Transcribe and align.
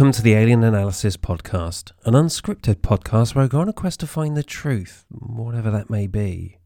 Welcome 0.00 0.12
to 0.12 0.22
the 0.22 0.32
Alien 0.32 0.64
Analysis 0.64 1.18
Podcast, 1.18 1.92
an 2.06 2.14
unscripted 2.14 2.76
podcast 2.76 3.34
where 3.34 3.44
I 3.44 3.48
go 3.48 3.60
on 3.60 3.68
a 3.68 3.74
quest 3.74 4.00
to 4.00 4.06
find 4.06 4.34
the 4.34 4.42
truth, 4.42 5.04
whatever 5.10 5.70
that 5.70 5.90
may 5.90 6.06
be. 6.06 6.56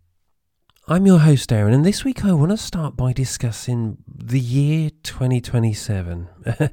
I'm 0.87 1.05
your 1.05 1.19
host, 1.19 1.51
Darren, 1.51 1.75
and 1.75 1.85
this 1.85 2.05
week 2.05 2.25
I 2.25 2.33
want 2.33 2.53
to 2.53 2.57
start 2.57 2.97
by 2.97 3.13
discussing 3.13 3.99
the 4.07 4.39
year 4.39 4.91
2027. 5.03 6.29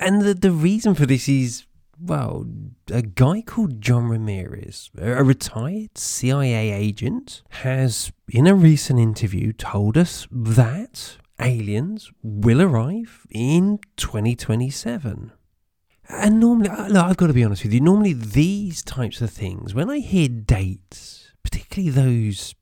and 0.00 0.22
the, 0.22 0.34
the 0.34 0.50
reason 0.50 0.96
for 0.96 1.06
this 1.06 1.28
is, 1.28 1.66
well, 2.00 2.46
a 2.90 3.02
guy 3.02 3.40
called 3.40 3.80
John 3.80 4.08
Ramirez, 4.08 4.90
a 4.98 5.22
retired 5.22 5.96
CIA 5.96 6.72
agent, 6.72 7.44
has 7.50 8.10
in 8.28 8.48
a 8.48 8.56
recent 8.56 8.98
interview 8.98 9.52
told 9.52 9.96
us 9.96 10.26
that 10.32 11.18
aliens 11.38 12.10
will 12.24 12.60
arrive 12.60 13.24
in 13.30 13.78
2027. 13.96 15.30
And 16.08 16.40
normally, 16.40 16.68
uh, 16.68 16.88
look, 16.88 17.04
I've 17.04 17.16
got 17.16 17.28
to 17.28 17.32
be 17.32 17.44
honest 17.44 17.62
with 17.62 17.72
you, 17.72 17.80
normally 17.80 18.12
these 18.12 18.82
types 18.82 19.20
of 19.20 19.30
things, 19.30 19.74
when 19.74 19.90
I 19.90 19.98
hear 19.98 20.28
dates, 20.28 21.32
particularly 21.42 21.90
those, 21.90 22.54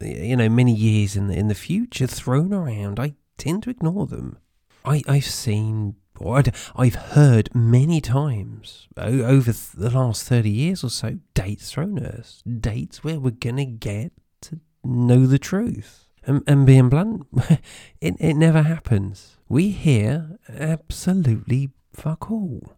you 0.00 0.36
know, 0.36 0.48
many 0.48 0.74
years 0.74 1.16
in 1.16 1.28
the, 1.28 1.34
in 1.34 1.48
the 1.48 1.54
future 1.54 2.06
thrown 2.06 2.52
around, 2.52 2.98
I 2.98 3.14
tend 3.38 3.62
to 3.64 3.70
ignore 3.70 4.06
them. 4.06 4.38
I, 4.84 5.02
I've 5.06 5.24
seen, 5.24 5.96
or 6.18 6.42
I've 6.74 6.94
heard 6.94 7.54
many 7.54 8.00
times 8.00 8.88
over 8.96 9.52
the 9.52 9.90
last 9.90 10.24
30 10.24 10.50
years 10.50 10.84
or 10.84 10.90
so, 10.90 11.18
dates 11.34 11.70
thrown 11.70 11.98
at 11.98 12.14
us. 12.14 12.42
Dates 12.42 13.04
where 13.04 13.20
we're 13.20 13.30
going 13.30 13.56
to 13.56 13.64
get 13.64 14.12
to 14.42 14.60
know 14.84 15.26
the 15.26 15.38
truth. 15.38 16.08
And, 16.24 16.42
and 16.46 16.66
being 16.66 16.88
blunt, 16.88 17.26
it, 18.00 18.16
it 18.18 18.34
never 18.34 18.62
happens. 18.62 19.38
We 19.48 19.70
hear 19.70 20.38
absolutely 20.48 21.70
fuck 21.92 22.30
all. 22.30 22.76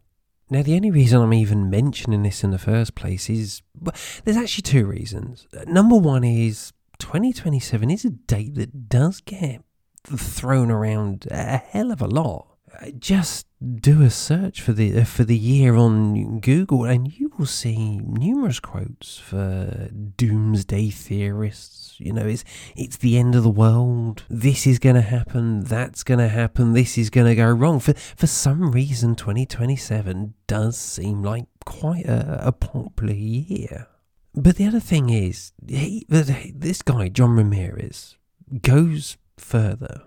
Now, 0.50 0.62
the 0.62 0.76
only 0.76 0.90
reason 0.90 1.20
I'm 1.20 1.32
even 1.32 1.70
mentioning 1.70 2.22
this 2.22 2.44
in 2.44 2.50
the 2.50 2.58
first 2.58 2.94
place 2.94 3.30
is 3.30 3.62
well, 3.78 3.94
there's 4.24 4.36
actually 4.36 4.62
two 4.62 4.86
reasons. 4.86 5.46
Uh, 5.56 5.64
number 5.66 5.96
one 5.96 6.22
is 6.22 6.72
2027 6.98 7.90
is 7.90 8.04
a 8.04 8.10
date 8.10 8.54
that 8.54 8.88
does 8.88 9.20
get 9.20 9.62
thrown 10.06 10.70
around 10.70 11.26
a 11.30 11.56
hell 11.56 11.90
of 11.90 12.02
a 12.02 12.06
lot. 12.06 12.48
Uh, 12.80 12.90
just 12.98 13.46
do 13.80 14.02
a 14.02 14.10
search 14.10 14.60
for 14.60 14.72
the 14.72 15.00
uh, 15.00 15.04
for 15.04 15.24
the 15.24 15.36
year 15.36 15.74
on 15.74 16.40
Google, 16.40 16.84
and 16.84 17.12
you 17.12 17.32
will 17.38 17.46
see 17.46 17.98
numerous 17.98 18.60
quotes 18.60 19.18
for 19.18 19.88
doomsday 20.16 20.90
theorists 20.90 21.84
you 21.98 22.12
know, 22.12 22.26
it's 22.26 22.44
it's 22.76 22.96
the 22.96 23.18
end 23.18 23.34
of 23.34 23.42
the 23.42 23.50
world. 23.50 24.24
This 24.28 24.66
is 24.66 24.78
going 24.78 24.96
to 24.96 25.02
happen. 25.02 25.64
That's 25.64 26.02
going 26.02 26.20
to 26.20 26.28
happen. 26.28 26.72
This 26.72 26.98
is 26.98 27.10
going 27.10 27.26
to 27.26 27.34
go 27.34 27.50
wrong. 27.50 27.80
For 27.80 27.94
for 27.94 28.26
some 28.26 28.70
reason, 28.70 29.14
2027 29.14 30.34
does 30.46 30.76
seem 30.76 31.22
like 31.22 31.46
quite 31.64 32.06
a, 32.06 32.48
a 32.48 32.52
popular 32.52 33.14
year. 33.14 33.88
But 34.34 34.56
the 34.56 34.66
other 34.66 34.80
thing 34.80 35.10
is, 35.10 35.52
he, 35.66 36.06
this 36.08 36.82
guy 36.82 37.08
John 37.08 37.36
Ramirez 37.36 38.16
goes 38.62 39.16
further, 39.36 40.02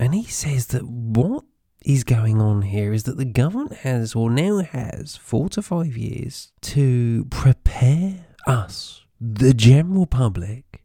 and 0.00 0.14
he 0.14 0.24
says 0.24 0.68
that 0.68 0.84
what 0.84 1.44
is 1.84 2.04
going 2.04 2.40
on 2.40 2.62
here 2.62 2.92
is 2.92 3.04
that 3.04 3.16
the 3.16 3.24
government 3.24 3.78
has 3.78 4.14
or 4.14 4.30
now 4.30 4.58
has 4.58 5.16
four 5.16 5.48
to 5.50 5.62
five 5.62 5.96
years 5.96 6.52
to 6.60 7.24
prepare 7.26 8.26
us, 8.46 9.04
the 9.20 9.54
general 9.54 10.06
public, 10.06 10.82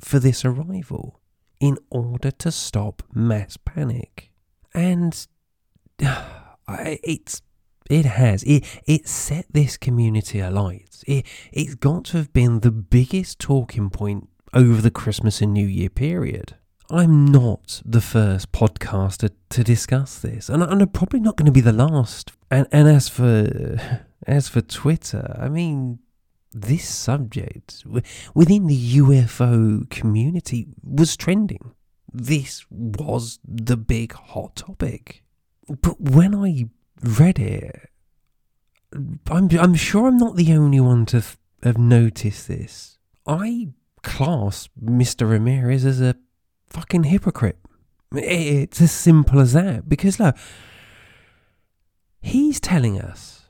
for 0.00 0.18
this 0.18 0.44
arrival 0.44 1.20
in 1.60 1.78
order 1.90 2.30
to 2.30 2.50
stop 2.50 3.02
mass 3.14 3.56
panic. 3.56 4.30
And 4.74 5.26
it's 6.68 7.42
it 7.90 8.04
has 8.04 8.42
it 8.44 8.64
it 8.86 9.08
set 9.08 9.46
this 9.50 9.76
community 9.76 10.40
alight. 10.40 11.02
It 11.06 11.26
it's 11.52 11.74
got 11.74 12.04
to 12.06 12.18
have 12.18 12.32
been 12.32 12.60
the 12.60 12.70
biggest 12.70 13.38
talking 13.38 13.90
point 13.90 14.28
over 14.54 14.80
the 14.80 14.90
Christmas 14.90 15.40
and 15.40 15.52
New 15.52 15.66
Year 15.66 15.90
period. 15.90 16.56
I'm 16.92 17.24
not 17.24 17.80
the 17.86 18.02
first 18.02 18.52
podcaster 18.52 19.30
to 19.48 19.64
discuss 19.64 20.18
this, 20.18 20.50
and 20.50 20.62
I'm 20.62 20.86
probably 20.88 21.20
not 21.20 21.36
going 21.36 21.46
to 21.46 21.52
be 21.52 21.62
the 21.62 21.72
last. 21.72 22.32
And 22.50 22.66
and 22.70 22.86
as 22.86 23.08
for 23.08 24.04
as 24.26 24.48
for 24.48 24.60
Twitter, 24.60 25.34
I 25.40 25.48
mean, 25.48 26.00
this 26.52 26.86
subject 26.86 27.84
within 28.34 28.66
the 28.66 28.96
UFO 28.98 29.88
community 29.88 30.66
was 30.82 31.16
trending. 31.16 31.72
This 32.12 32.66
was 32.70 33.38
the 33.42 33.78
big 33.78 34.12
hot 34.12 34.56
topic. 34.56 35.24
But 35.80 35.98
when 35.98 36.34
I 36.34 36.66
read 37.02 37.38
it, 37.38 37.88
I'm, 39.30 39.48
I'm 39.58 39.74
sure 39.74 40.08
I'm 40.08 40.18
not 40.18 40.36
the 40.36 40.52
only 40.52 40.80
one 40.80 41.06
to 41.06 41.22
have 41.62 41.78
noticed 41.78 42.48
this. 42.48 42.98
I 43.26 43.68
class 44.02 44.68
Mr. 44.82 45.30
Ramirez 45.30 45.86
as 45.86 46.02
a 46.02 46.16
fucking 46.72 47.04
hypocrite. 47.04 47.58
It's 48.14 48.80
as 48.80 48.92
simple 48.92 49.40
as 49.40 49.52
that. 49.52 49.88
Because 49.88 50.20
look, 50.20 50.36
he's 52.20 52.60
telling 52.60 53.00
us 53.00 53.46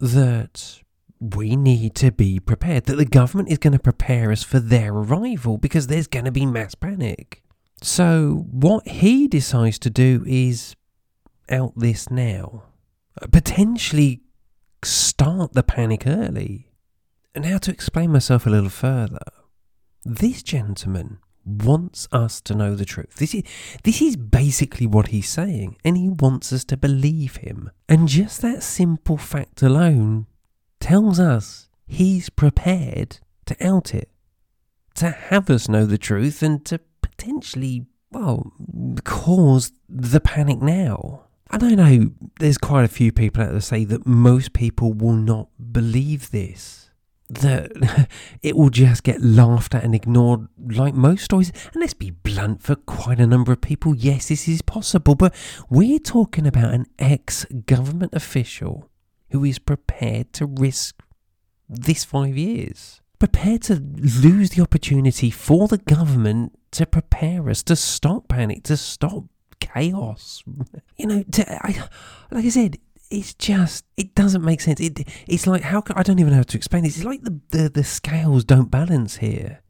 that 0.00 0.80
we 1.20 1.56
need 1.56 1.94
to 1.96 2.12
be 2.12 2.38
prepared, 2.38 2.84
that 2.84 2.96
the 2.96 3.04
government 3.04 3.50
is 3.50 3.58
going 3.58 3.72
to 3.72 3.78
prepare 3.78 4.30
us 4.30 4.42
for 4.42 4.60
their 4.60 4.92
arrival 4.92 5.58
because 5.58 5.86
there's 5.86 6.06
going 6.06 6.24
to 6.24 6.32
be 6.32 6.46
mass 6.46 6.74
panic. 6.74 7.42
So, 7.82 8.46
what 8.50 8.86
he 8.88 9.28
decides 9.28 9.78
to 9.80 9.90
do 9.90 10.24
is 10.26 10.74
out 11.48 11.72
this 11.76 12.10
now, 12.10 12.64
uh, 13.20 13.26
potentially 13.28 14.22
start 14.84 15.52
the 15.52 15.62
panic 15.62 16.06
early. 16.06 16.66
And 17.34 17.46
how 17.46 17.58
to 17.58 17.70
explain 17.70 18.10
myself 18.10 18.46
a 18.46 18.50
little 18.50 18.70
further, 18.70 19.20
this 20.04 20.42
gentleman 20.42 21.18
wants 21.44 22.08
us 22.12 22.40
to 22.42 22.54
know 22.54 22.74
the 22.74 22.84
truth. 22.84 23.16
This 23.16 23.34
is 23.34 23.42
this 23.84 24.02
is 24.02 24.16
basically 24.16 24.86
what 24.86 25.08
he's 25.08 25.28
saying, 25.28 25.76
and 25.84 25.96
he 25.96 26.08
wants 26.08 26.52
us 26.52 26.64
to 26.66 26.76
believe 26.76 27.36
him. 27.36 27.70
And 27.88 28.08
just 28.08 28.42
that 28.42 28.62
simple 28.62 29.16
fact 29.16 29.62
alone 29.62 30.26
tells 30.80 31.18
us 31.18 31.68
he's 31.86 32.28
prepared 32.30 33.18
to 33.46 33.66
out 33.66 33.94
it, 33.94 34.10
to 34.94 35.10
have 35.10 35.48
us 35.50 35.68
know 35.68 35.86
the 35.86 35.98
truth, 35.98 36.42
and 36.42 36.64
to 36.66 36.80
potentially, 37.00 37.86
well, 38.10 38.52
cause 39.04 39.72
the 39.88 40.20
panic 40.20 40.60
now. 40.60 41.24
I 41.50 41.56
know 41.56 42.10
there's 42.40 42.58
quite 42.58 42.84
a 42.84 42.88
few 42.88 43.10
people 43.10 43.42
out 43.42 43.52
there 43.52 43.60
say 43.62 43.84
that 43.86 44.06
most 44.06 44.52
people 44.52 44.92
will 44.92 45.14
not 45.14 45.48
believe 45.72 46.30
this. 46.30 46.87
That 47.30 48.08
it 48.42 48.56
will 48.56 48.70
just 48.70 49.02
get 49.02 49.20
laughed 49.20 49.74
at 49.74 49.84
and 49.84 49.94
ignored 49.94 50.48
like 50.58 50.94
most 50.94 51.24
stories. 51.24 51.52
And 51.72 51.80
let's 51.80 51.94
be 51.94 52.10
blunt, 52.10 52.62
for 52.62 52.74
quite 52.74 53.20
a 53.20 53.26
number 53.26 53.52
of 53.52 53.60
people, 53.60 53.94
yes, 53.94 54.28
this 54.28 54.48
is 54.48 54.62
possible. 54.62 55.14
But 55.14 55.34
we're 55.68 55.98
talking 55.98 56.46
about 56.46 56.72
an 56.72 56.86
ex 56.98 57.44
government 57.66 58.14
official 58.14 58.90
who 59.30 59.44
is 59.44 59.58
prepared 59.58 60.32
to 60.34 60.46
risk 60.46 61.02
this 61.68 62.04
five 62.04 62.36
years, 62.36 63.00
prepared 63.18 63.62
to 63.62 63.74
lose 63.74 64.50
the 64.50 64.62
opportunity 64.62 65.30
for 65.30 65.68
the 65.68 65.78
government 65.78 66.58
to 66.72 66.86
prepare 66.86 67.48
us 67.48 67.62
to 67.64 67.76
stop 67.76 68.28
panic, 68.28 68.62
to 68.64 68.76
stop 68.76 69.24
chaos. 69.60 70.42
You 70.96 71.06
know, 71.06 71.22
to, 71.22 71.64
I, 71.64 71.88
like 72.32 72.44
I 72.44 72.48
said, 72.48 72.78
it's 73.10 73.34
just 73.34 73.84
it 73.96 74.14
doesn't 74.14 74.44
make 74.44 74.60
sense. 74.60 74.80
It 74.80 75.08
it's 75.26 75.46
like 75.46 75.62
how 75.62 75.80
can, 75.80 75.96
I 75.96 76.02
don't 76.02 76.18
even 76.18 76.32
know 76.32 76.38
how 76.38 76.42
to 76.42 76.56
explain 76.56 76.84
this. 76.84 76.96
It's 76.96 77.04
like 77.04 77.22
the, 77.22 77.40
the 77.50 77.68
the 77.68 77.84
scales 77.84 78.44
don't 78.44 78.70
balance 78.70 79.16
here. 79.16 79.62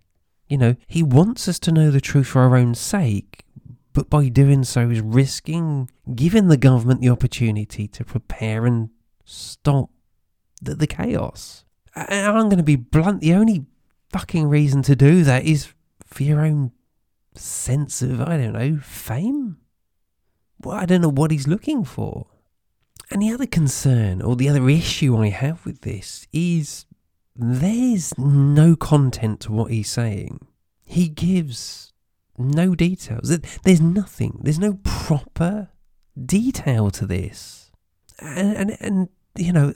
You 0.49 0.58
know, 0.58 0.76
he 0.87 1.02
wants 1.02 1.46
us 1.46 1.58
to 1.61 1.73
know 1.73 1.90
the 1.90 2.00
truth 2.00 2.29
for 2.29 2.40
our 2.40 2.56
own 2.56 2.75
sake, 2.75 3.44
but 3.93 4.08
by 4.08 4.29
doing 4.29 4.64
so 4.64 4.88
is 4.88 5.00
risking 5.00 5.90
giving 6.14 6.49
the 6.49 6.56
government 6.56 7.00
the 7.00 7.11
opportunity 7.11 7.87
to 7.88 8.05
prepare 8.05 8.67
and 8.67 8.90
stop 9.25 9.90
the, 10.62 10.75
the 10.75 10.87
chaos. 10.87 11.64
And 11.94 12.26
I'm 12.26 12.49
going 12.49 12.58
to 12.58 12.62
be 12.62 12.76
blunt. 12.76 13.20
The 13.20 13.35
only 13.35 13.67
fucking 14.11 14.49
reason 14.49 14.82
to 14.82 14.96
do 14.96 15.23
that 15.25 15.44
is 15.44 15.73
for 16.06 16.23
your 16.23 16.40
own 16.44 16.73
sense 17.35 18.02
of, 18.02 18.20
I 18.20 18.37
don't 18.37 18.52
know, 18.52 18.79
fame? 18.79 19.58
Well, 20.62 20.76
I 20.76 20.87
don't 20.87 21.02
know 21.02 21.11
what 21.11 21.31
he's 21.31 21.46
looking 21.46 21.85
for. 21.85 22.26
And 23.10 23.22
the 23.22 23.32
other 23.32 23.46
concern 23.46 24.20
or 24.20 24.37
the 24.37 24.49
other 24.49 24.69
issue 24.69 25.16
I 25.16 25.28
have 25.31 25.64
with 25.64 25.81
this 25.81 26.26
is 26.32 26.84
there's 27.34 28.16
no 28.19 28.76
content 28.76 29.40
to 29.40 29.52
what 29.52 29.70
he's 29.70 29.90
saying. 29.90 30.46
He 30.84 31.08
gives 31.08 31.93
no 32.37 32.75
details. 32.75 33.38
There's 33.62 33.81
nothing. 33.81 34.40
There's 34.43 34.58
no 34.58 34.78
proper 34.82 35.70
detail 36.22 36.90
to 36.90 37.06
this. 37.06 37.70
And, 38.19 38.56
and, 38.56 38.76
and 38.81 39.08
you 39.37 39.52
know, 39.52 39.72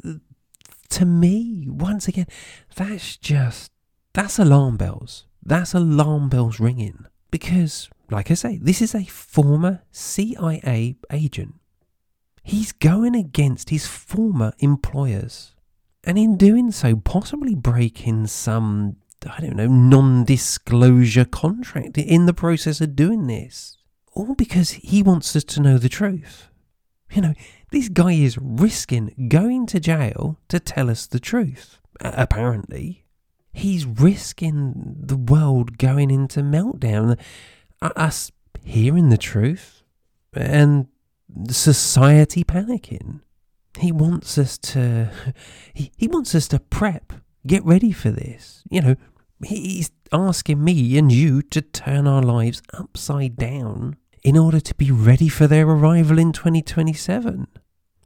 to 0.91 1.05
me, 1.07 1.67
once 1.69 2.09
again, 2.09 2.27
that's 2.75 3.17
just, 3.17 3.71
that's 4.13 4.39
alarm 4.39 4.77
bells. 4.77 5.27
That's 5.43 5.75
alarm 5.75 6.29
bells 6.29 6.61
ringing. 6.61 7.07
Because, 7.31 7.89
like 8.11 8.31
I 8.31 8.35
say, 8.35 8.59
this 8.61 8.83
is 8.83 8.95
a 8.95 9.05
former 9.05 9.83
CIA 9.91 10.97
agent. 11.11 11.55
He's 12.43 12.73
going 12.73 13.15
against 13.15 13.71
his 13.71 13.87
former 13.87 14.53
employers. 14.59 15.55
And 16.05 16.19
in 16.19 16.37
doing 16.37 16.73
so, 16.73 16.97
possibly 16.97 17.55
breaking 17.55 18.27
some, 18.27 18.97
I 19.25 19.41
don't 19.41 19.57
know, 19.57 19.69
non 19.69 20.25
disclosure 20.25 21.25
contract 21.25 21.97
in 21.97 22.27
the 22.27 22.35
process 22.35 22.81
of 22.81 22.97
doing 22.97 23.29
this. 23.29 23.79
All 24.15 24.35
because 24.35 24.71
he 24.71 25.03
wants 25.03 25.35
us 25.37 25.45
to 25.45 25.63
know 25.63 25.79
the 25.79 25.89
truth. 25.89 26.49
You 27.13 27.23
know, 27.23 27.35
this 27.71 27.89
guy 27.89 28.13
is 28.13 28.39
risking 28.39 29.29
going 29.29 29.67
to 29.67 29.81
jail 29.81 30.39
to 30.49 30.59
tell 30.59 30.91
us 30.91 31.07
the 31.07 31.21
truth, 31.21 31.79
apparently. 32.01 33.05
He's 33.53 33.85
risking 33.85 34.95
the 34.99 35.17
world 35.17 35.79
going 35.79 36.11
into 36.11 36.41
meltdown, 36.41 37.19
us 37.81 38.33
hearing 38.65 39.11
the 39.11 39.19
truth, 39.19 39.83
and 40.33 40.89
society 41.51 42.45
panicking. 42.45 43.21
He 43.79 43.93
wants 43.93 44.37
us 44.39 44.59
to 44.59 45.11
he, 45.75 45.93
he 45.97 46.09
wants 46.09 46.35
us 46.35 46.49
to 46.49 46.59
prep, 46.59 47.13
get 47.47 47.65
ready 47.65 47.93
for 47.93 48.11
this. 48.11 48.63
You 48.71 48.81
know, 48.81 48.97
he's 49.45 49.91
asking 50.13 50.63
me 50.63 50.99
and 50.99 51.11
you 51.11 51.43
to 51.43 51.63
turn 51.63 52.07
our 52.07 52.23
lives 52.23 52.63
upside 52.75 53.37
down 53.37 53.97
in 54.23 54.39
order 54.39 54.61
to 54.61 54.75
be 54.75 54.91
ready 54.91 55.29
for 55.29 55.47
their 55.47 55.67
arrival 55.67 56.19
in 56.19 56.33
2027. 56.33 57.49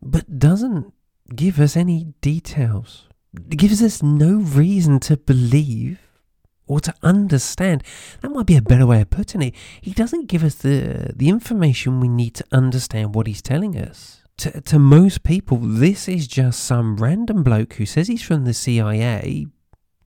But 0.02 0.38
doesn't 0.38 0.92
give 1.34 1.58
us 1.58 1.76
any 1.76 2.14
details. 2.20 3.08
gives 3.50 3.82
us 3.82 4.02
no 4.02 4.36
reason 4.36 5.00
to 5.00 5.16
believe 5.16 6.05
or 6.66 6.80
to 6.80 6.94
understand. 7.02 7.82
That 8.20 8.30
might 8.30 8.46
be 8.46 8.56
a 8.56 8.62
better 8.62 8.86
way 8.86 9.00
of 9.00 9.10
putting 9.10 9.42
it. 9.42 9.54
He 9.80 9.92
doesn't 9.92 10.26
give 10.26 10.44
us 10.44 10.56
the, 10.56 11.12
the 11.14 11.28
information 11.28 12.00
we 12.00 12.08
need 12.08 12.34
to 12.34 12.44
understand 12.52 13.14
what 13.14 13.26
he's 13.26 13.42
telling 13.42 13.76
us. 13.76 14.22
To, 14.38 14.60
to 14.60 14.78
most 14.78 15.22
people, 15.22 15.56
this 15.58 16.08
is 16.08 16.26
just 16.26 16.62
some 16.62 16.96
random 16.96 17.42
bloke 17.42 17.74
who 17.74 17.86
says 17.86 18.08
he's 18.08 18.22
from 18.22 18.44
the 18.44 18.52
CIA 18.52 19.46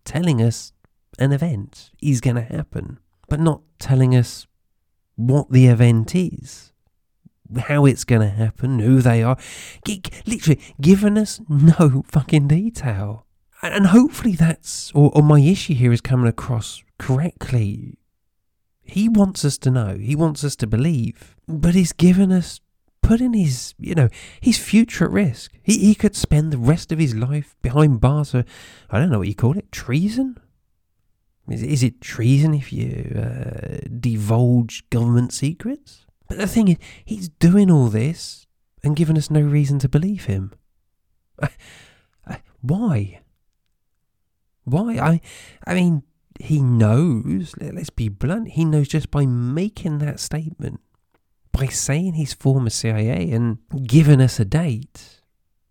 telling 0.05 0.41
us 0.41 0.73
an 1.19 1.33
event 1.33 1.91
is 2.01 2.21
going 2.21 2.37
to 2.37 2.43
happen, 2.43 2.99
but 3.29 3.41
not 3.41 3.63
telling 3.79 4.15
us 4.15 4.47
what 5.17 5.51
the 5.51 5.67
event 5.67 6.15
is, 6.15 6.73
how 7.59 7.85
it's 7.85 8.05
going 8.05 8.23
to 8.23 8.29
happen, 8.29 8.79
who 8.79 9.01
they 9.01 9.23
are. 9.23 9.37
Literally, 10.27 10.61
giving 10.81 11.19
us 11.19 11.41
no 11.49 12.05
fucking 12.07 12.49
detail 12.49 13.27
and 13.63 13.89
hopefully 13.89 14.33
that's 14.33 14.91
or, 14.93 15.11
or 15.15 15.23
my 15.23 15.41
issue 15.41 15.75
here 15.75 15.93
is 15.93 16.01
coming 16.01 16.27
across 16.27 16.83
correctly. 16.99 17.99
He 18.83 19.09
wants 19.09 19.45
us 19.45 19.57
to 19.59 19.71
know. 19.71 19.97
He 19.97 20.17
wants 20.17 20.43
us 20.43 20.57
to 20.57 20.67
believe, 20.67 21.37
but 21.47 21.75
he's 21.75 21.93
given 21.93 22.33
us 22.33 22.61
putting 23.03 23.33
his, 23.33 23.75
you 23.79 23.95
know, 23.95 24.09
his 24.41 24.59
future 24.59 25.05
at 25.05 25.11
risk. 25.11 25.53
He, 25.63 25.79
he 25.79 25.95
could 25.95 26.17
spend 26.17 26.53
the 26.53 26.59
rest 26.59 26.93
of 26.93 26.99
his 26.99 27.15
life 27.15 27.57
behind 27.63 28.01
bars 28.01 28.33
for, 28.33 28.45
I 28.91 28.99
don't 28.99 29.11
know 29.11 29.19
what 29.19 29.29
you 29.29 29.35
call 29.35 29.57
it, 29.57 29.71
treason? 29.73 30.39
Is, 31.49 31.63
is 31.63 31.83
it 31.83 32.01
treason 32.01 32.55
if 32.55 32.73
you 32.73 33.17
uh, 33.17 33.79
divulge 33.99 34.89
government 34.91 35.33
secrets? 35.33 36.07
But 36.29 36.39
the 36.39 36.47
thing 36.47 36.69
is, 36.69 36.77
he's 37.05 37.29
doing 37.29 37.71
all 37.71 37.89
this 37.89 38.47
and 38.85 38.97
giving 38.97 39.19
us 39.19 39.31
no 39.31 39.41
reason 39.41 39.79
to 39.81 39.89
believe 39.89 40.27
him. 40.27 40.53
why? 42.61 43.21
Why? 44.65 44.99
I, 44.99 45.21
I 45.67 45.75
mean, 45.75 46.03
he 46.39 46.63
knows, 46.63 47.55
let's 47.61 47.91
be 47.91 48.09
blunt, 48.09 48.51
he 48.51 48.65
knows 48.65 48.89
just 48.89 49.11
by 49.11 49.27
making 49.27 49.99
that 49.99 50.21
statement, 50.21 50.81
by 51.53 51.67
saying 51.67 52.15
he's 52.15 52.33
former 52.33 52.71
CIA 52.71 53.31
and 53.31 53.59
giving 53.87 54.21
us 54.21 54.41
a 54.41 54.45
date, 54.45 55.21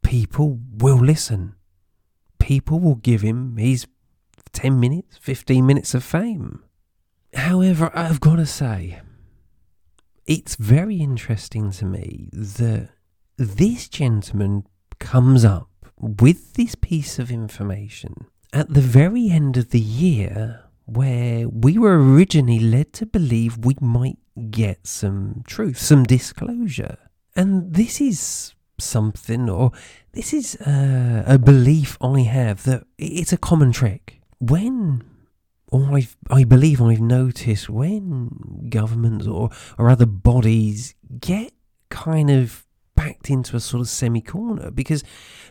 people 0.03 0.59
will 0.77 0.97
listen. 0.97 1.55
People 2.37 2.79
will 2.79 2.95
give 2.95 3.21
him 3.21 3.57
his 3.57 3.87
10 4.53 4.79
minutes, 4.79 5.17
15 5.17 5.65
minutes 5.65 5.93
of 5.93 6.03
fame. 6.03 6.63
However, 7.33 7.91
I've 7.93 8.19
got 8.19 8.37
to 8.37 8.45
say, 8.45 9.01
it's 10.25 10.55
very 10.55 10.97
interesting 10.97 11.71
to 11.71 11.85
me 11.85 12.29
that 12.31 12.89
this 13.37 13.87
gentleman 13.87 14.65
comes 14.99 15.45
up 15.45 15.69
with 15.97 16.53
this 16.53 16.75
piece 16.75 17.19
of 17.19 17.31
information 17.31 18.27
at 18.53 18.73
the 18.73 18.81
very 18.81 19.29
end 19.29 19.57
of 19.57 19.69
the 19.69 19.79
year 19.79 20.63
where 20.85 21.47
we 21.47 21.77
were 21.77 21.99
originally 21.99 22.59
led 22.59 22.93
to 22.93 23.05
believe 23.05 23.63
we 23.63 23.75
might 23.79 24.17
get 24.49 24.87
some 24.87 25.43
truth, 25.45 25.77
some 25.77 26.03
disclosure. 26.03 26.97
And 27.35 27.73
this 27.73 28.01
is 28.01 28.55
something, 28.79 29.49
or 29.49 29.71
this 30.13 30.33
is 30.33 30.55
uh, 30.61 31.23
a 31.27 31.37
belief 31.37 31.97
I 32.01 32.21
have 32.21 32.63
that 32.63 32.85
it's 32.97 33.33
a 33.33 33.37
common 33.37 33.71
trick. 33.71 34.19
When, 34.39 35.03
or 35.71 35.97
i 35.97 36.07
I 36.31 36.43
believe 36.43 36.81
I've 36.81 37.01
noticed 37.01 37.69
when 37.69 38.67
governments 38.69 39.27
or, 39.27 39.49
or 39.77 39.89
other 39.89 40.07
bodies 40.07 40.95
get 41.19 41.53
kind 41.89 42.31
of 42.31 42.65
backed 42.99 43.29
into 43.29 43.55
a 43.55 43.61
sort 43.61 43.79
of 43.79 43.87
semi 43.87 44.19
corner 44.19 44.69
because 44.71 45.05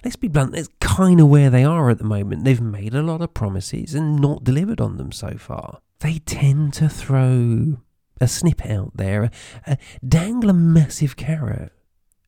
let's 0.05 0.17
be 0.17 0.29
blunt, 0.29 0.53
that's 0.53 0.69
kind 0.81 1.19
of 1.19 1.29
where 1.29 1.49
they 1.49 1.65
are 1.65 1.89
at 1.89 1.97
the 1.97 2.05
moment. 2.05 2.45
They've 2.45 2.61
made 2.61 2.95
a 2.95 3.03
lot 3.03 3.23
of 3.23 3.33
promises 3.33 3.95
and 3.95 4.21
not 4.21 4.45
delivered 4.45 4.83
on 4.83 4.99
them 4.99 5.12
so 5.12 5.39
far. 5.39 5.81
They 6.00 6.19
tend 6.19 6.75
to 6.75 6.91
throw 6.91 7.79
a 8.21 8.29
snippet 8.29 8.71
out 8.71 8.93
there, 8.97 9.31
a, 9.67 9.79
dangle 10.06 10.51
a 10.51 10.53
massive 10.53 11.17
carrot, 11.17 11.72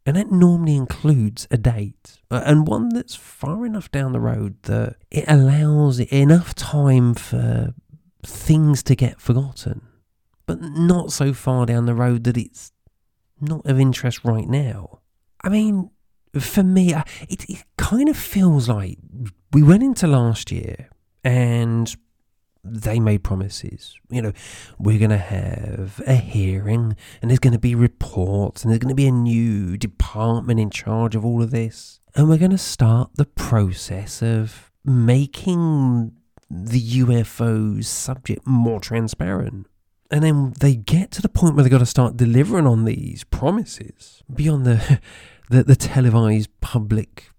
and 0.06 0.16
that 0.16 0.32
normally 0.32 0.74
includes 0.74 1.46
a 1.50 1.58
date 1.58 2.18
and 2.30 2.66
one 2.66 2.88
that's 2.88 3.14
far 3.14 3.66
enough 3.66 3.90
down 3.90 4.12
the 4.12 4.20
road 4.20 4.62
that 4.62 4.96
it 5.10 5.26
allows 5.28 6.00
enough 6.00 6.54
time 6.54 7.12
for 7.12 7.74
things 8.24 8.82
to 8.84 8.94
get 8.96 9.20
forgotten, 9.20 9.82
but 10.46 10.62
not 10.62 11.12
so 11.12 11.34
far 11.34 11.66
down 11.66 11.84
the 11.84 11.94
road 11.94 12.24
that 12.24 12.38
it's 12.38 12.72
not 13.38 13.66
of 13.66 13.78
interest 13.78 14.24
right 14.24 14.48
now. 14.48 14.99
I 15.42 15.48
mean, 15.48 15.90
for 16.38 16.62
me, 16.62 16.94
it, 17.28 17.48
it 17.48 17.64
kind 17.76 18.08
of 18.08 18.16
feels 18.16 18.68
like 18.68 18.98
we 19.52 19.62
went 19.62 19.82
into 19.82 20.06
last 20.06 20.52
year 20.52 20.90
and 21.24 21.94
they 22.62 23.00
made 23.00 23.24
promises. 23.24 23.96
You 24.10 24.22
know, 24.22 24.32
we're 24.78 24.98
going 24.98 25.10
to 25.10 25.18
have 25.18 26.00
a 26.06 26.14
hearing 26.14 26.96
and 27.20 27.30
there's 27.30 27.38
going 27.38 27.52
to 27.52 27.58
be 27.58 27.74
reports 27.74 28.62
and 28.62 28.70
there's 28.70 28.78
going 28.78 28.90
to 28.90 28.94
be 28.94 29.06
a 29.06 29.12
new 29.12 29.76
department 29.76 30.60
in 30.60 30.70
charge 30.70 31.16
of 31.16 31.24
all 31.24 31.42
of 31.42 31.50
this. 31.50 32.00
And 32.14 32.28
we're 32.28 32.38
going 32.38 32.50
to 32.50 32.58
start 32.58 33.10
the 33.14 33.24
process 33.24 34.22
of 34.22 34.70
making 34.84 36.12
the 36.50 37.00
UFO 37.00 37.84
subject 37.84 38.46
more 38.46 38.80
transparent. 38.80 39.66
And 40.10 40.24
then 40.24 40.54
they 40.58 40.74
get 40.74 41.12
to 41.12 41.22
the 41.22 41.28
point 41.28 41.54
where 41.54 41.62
they've 41.62 41.70
got 41.70 41.78
to 41.78 41.86
start 41.86 42.16
delivering 42.16 42.66
on 42.66 42.84
these 42.84 43.24
promises 43.24 44.22
beyond 44.32 44.66
the 44.66 45.00
the, 45.50 45.64
the 45.64 45.76
televised 45.76 46.48
public 46.60 47.30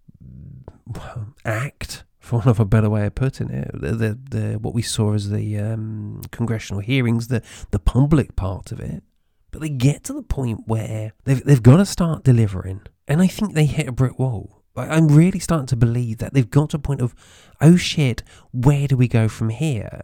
act, 1.46 2.04
for 2.20 2.38
want 2.38 2.48
of 2.48 2.60
a 2.60 2.66
better 2.66 2.90
way 2.90 3.06
of 3.06 3.16
putting 3.16 3.50
it, 3.50 3.72
the, 3.74 3.92
the, 3.94 4.20
the 4.30 4.60
what 4.60 4.74
we 4.74 4.82
saw 4.82 5.14
as 5.14 5.30
the 5.30 5.58
um, 5.58 6.22
congressional 6.32 6.82
hearings, 6.82 7.30
the, 7.30 7.42
the 7.72 7.80
public 7.80 8.36
part 8.36 8.72
of 8.72 8.80
it. 8.80 9.04
But 9.52 9.62
they 9.62 9.70
get 9.70 10.04
to 10.06 10.14
the 10.14 10.24
point 10.24 10.62
where 10.66 11.14
they've, 11.26 11.44
they've 11.44 11.64
got 11.64 11.78
to 11.78 11.86
start 11.86 12.24
delivering. 12.24 12.82
And 13.08 13.22
I 13.22 13.28
think 13.28 13.54
they 13.54 13.66
hit 13.66 13.88
a 13.88 13.92
brick 13.92 14.20
wall. 14.20 14.62
I'm 14.76 15.10
really 15.10 15.40
starting 15.40 15.68
to 15.68 15.76
believe 15.76 16.20
that 16.20 16.34
they've 16.34 16.50
got 16.50 16.70
to 16.70 16.78
a 16.78 16.80
point 16.80 17.02
of, 17.02 17.14
oh 17.60 17.76
shit, 17.76 18.24
where 18.54 18.88
do 18.88 18.96
we 18.96 19.10
go 19.10 19.28
from 19.28 19.50
here? 19.50 20.02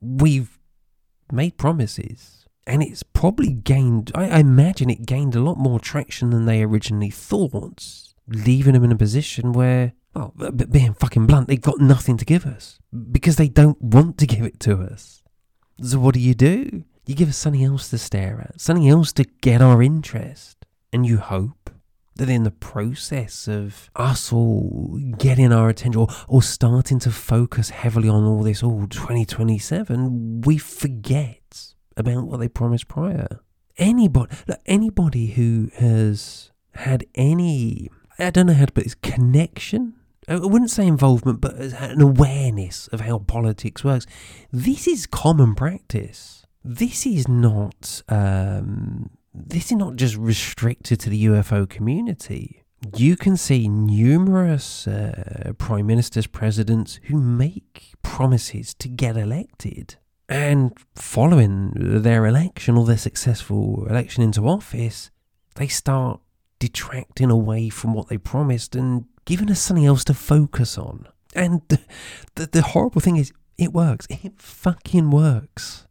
We've 0.00 0.53
made 1.34 1.58
promises 1.58 2.44
and 2.66 2.82
it's 2.82 3.02
probably 3.02 3.52
gained, 3.52 4.10
I, 4.14 4.40
imagine 4.40 4.88
it 4.90 5.06
gained 5.06 5.34
a 5.34 5.40
lot 5.40 5.58
more 5.58 5.78
traction 5.78 6.30
than 6.30 6.46
they 6.46 6.62
originally 6.62 7.10
thought, 7.10 7.84
leaving 8.26 8.72
them 8.72 8.84
in 8.84 8.92
a 8.92 8.96
position 8.96 9.52
where, 9.52 9.92
well, 10.14 10.32
being 10.70 10.94
fucking 10.94 11.26
blunt, 11.26 11.48
they've 11.48 11.60
got 11.60 11.80
nothing 11.80 12.16
to 12.16 12.24
give 12.24 12.46
us 12.46 12.78
because 13.12 13.36
they 13.36 13.48
don't 13.48 13.80
want 13.82 14.18
to 14.18 14.26
give 14.26 14.44
it 14.44 14.60
to 14.60 14.80
us. 14.80 15.22
So 15.82 15.98
what 15.98 16.14
do 16.14 16.20
you 16.20 16.34
do? 16.34 16.84
You 17.06 17.14
give 17.14 17.28
us 17.28 17.36
something 17.36 17.64
else 17.64 17.90
to 17.90 17.98
stare 17.98 18.40
at, 18.40 18.60
something 18.60 18.88
else 18.88 19.12
to 19.14 19.24
get 19.24 19.60
our 19.60 19.82
interest, 19.82 20.64
and 20.92 21.04
you 21.04 21.18
hope 21.18 21.63
that 22.16 22.28
in 22.28 22.44
the 22.44 22.50
process 22.50 23.48
of 23.48 23.90
us 23.96 24.32
all 24.32 24.98
getting 25.18 25.52
our 25.52 25.68
attention 25.68 26.00
or, 26.00 26.08
or 26.28 26.42
starting 26.42 26.98
to 27.00 27.10
focus 27.10 27.70
heavily 27.70 28.08
on 28.08 28.24
all 28.24 28.42
this, 28.42 28.62
all 28.62 28.86
2027, 28.86 30.42
we 30.42 30.58
forget 30.58 31.74
about 31.96 32.26
what 32.26 32.40
they 32.40 32.48
promised 32.48 32.88
prior. 32.88 33.40
Anybody, 33.76 34.36
look, 34.46 34.60
anybody 34.66 35.26
who 35.28 35.70
has 35.76 36.52
had 36.74 37.04
any, 37.14 37.90
I 38.18 38.30
don't 38.30 38.46
know 38.46 38.54
how 38.54 38.66
to 38.66 38.72
put 38.72 38.84
this, 38.84 38.94
connection. 38.94 39.94
I 40.28 40.36
wouldn't 40.36 40.70
say 40.70 40.86
involvement, 40.86 41.40
but 41.40 41.54
an 41.56 42.00
awareness 42.00 42.88
of 42.88 43.00
how 43.00 43.18
politics 43.18 43.84
works. 43.84 44.06
This 44.52 44.86
is 44.86 45.06
common 45.06 45.54
practice. 45.54 46.46
This 46.64 47.04
is 47.06 47.28
not. 47.28 48.02
Um, 48.08 49.10
this 49.34 49.66
is 49.66 49.72
not 49.72 49.96
just 49.96 50.16
restricted 50.16 51.00
to 51.00 51.10
the 51.10 51.24
UFO 51.26 51.68
community. 51.68 52.62
you 52.96 53.16
can 53.16 53.36
see 53.36 53.66
numerous 53.66 54.86
uh, 54.86 55.52
prime 55.58 55.86
ministers, 55.86 56.26
presidents 56.26 57.00
who 57.04 57.18
make 57.18 57.94
promises 58.02 58.74
to 58.74 58.88
get 58.88 59.16
elected. 59.16 59.96
And 60.28 60.72
following 60.94 61.72
their 61.74 62.26
election 62.26 62.76
or 62.76 62.84
their 62.84 62.98
successful 62.98 63.86
election 63.88 64.22
into 64.22 64.46
office, 64.46 65.10
they 65.56 65.68
start 65.68 66.20
detracting 66.58 67.30
away 67.30 67.68
from 67.68 67.94
what 67.94 68.08
they 68.08 68.18
promised 68.18 68.74
and 68.76 69.06
giving 69.24 69.50
us 69.50 69.60
something 69.60 69.86
else 69.86 70.04
to 70.04 70.14
focus 70.14 70.78
on. 70.78 71.06
And 71.34 71.62
the, 71.68 71.80
the, 72.36 72.46
the 72.46 72.62
horrible 72.62 73.00
thing 73.00 73.16
is, 73.16 73.32
it 73.58 73.72
works. 73.72 74.06
It 74.10 74.40
fucking 74.40 75.10
works. 75.10 75.86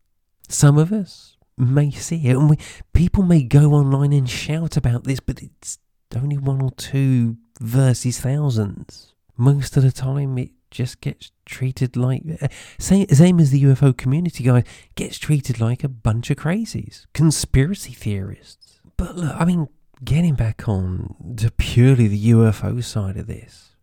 Some 0.50 0.78
of 0.78 0.92
us 0.92 1.33
may 1.58 1.92
see 1.92 2.28
it, 2.28 2.36
and 2.38 2.50
we, 2.50 2.58
people 2.94 3.24
may 3.24 3.44
go 3.44 3.74
online 3.74 4.14
and 4.14 4.30
shout 4.30 4.78
about 4.78 5.04
this, 5.04 5.20
but 5.20 5.42
it's 5.42 5.80
only 6.16 6.38
one 6.38 6.62
or 6.62 6.72
two 6.72 7.38
versus 7.60 8.20
thousands. 8.20 9.14
Most 9.38 9.78
of 9.78 9.84
the 9.84 9.92
time, 9.92 10.38
it 10.38 10.52
just 10.72 11.02
gets 11.02 11.32
treated 11.46 11.96
like 11.96 12.24
uh, 12.42 12.48
same, 12.80 13.08
same 13.08 13.40
as 13.40 13.52
the 13.52 13.64
UFO 13.64 13.96
community 13.96 14.44
guy 14.44 14.64
gets 14.96 15.18
treated 15.18 15.60
like 15.60 15.84
a 15.84 15.90
bunch 15.90 16.30
of 16.30 16.38
crazies, 16.38 17.06
conspiracy 17.14 17.94
theorists. 17.94 18.80
But 18.98 19.16
look, 19.16 19.36
I 19.40 19.46
mean, 19.46 19.68
getting 20.04 20.36
back 20.36 20.68
on 20.68 21.36
to 21.38 21.52
purely 21.52 22.08
the 22.08 22.32
UFO 22.32 22.84
side 22.84 23.18
of 23.18 23.28
this, 23.28 23.76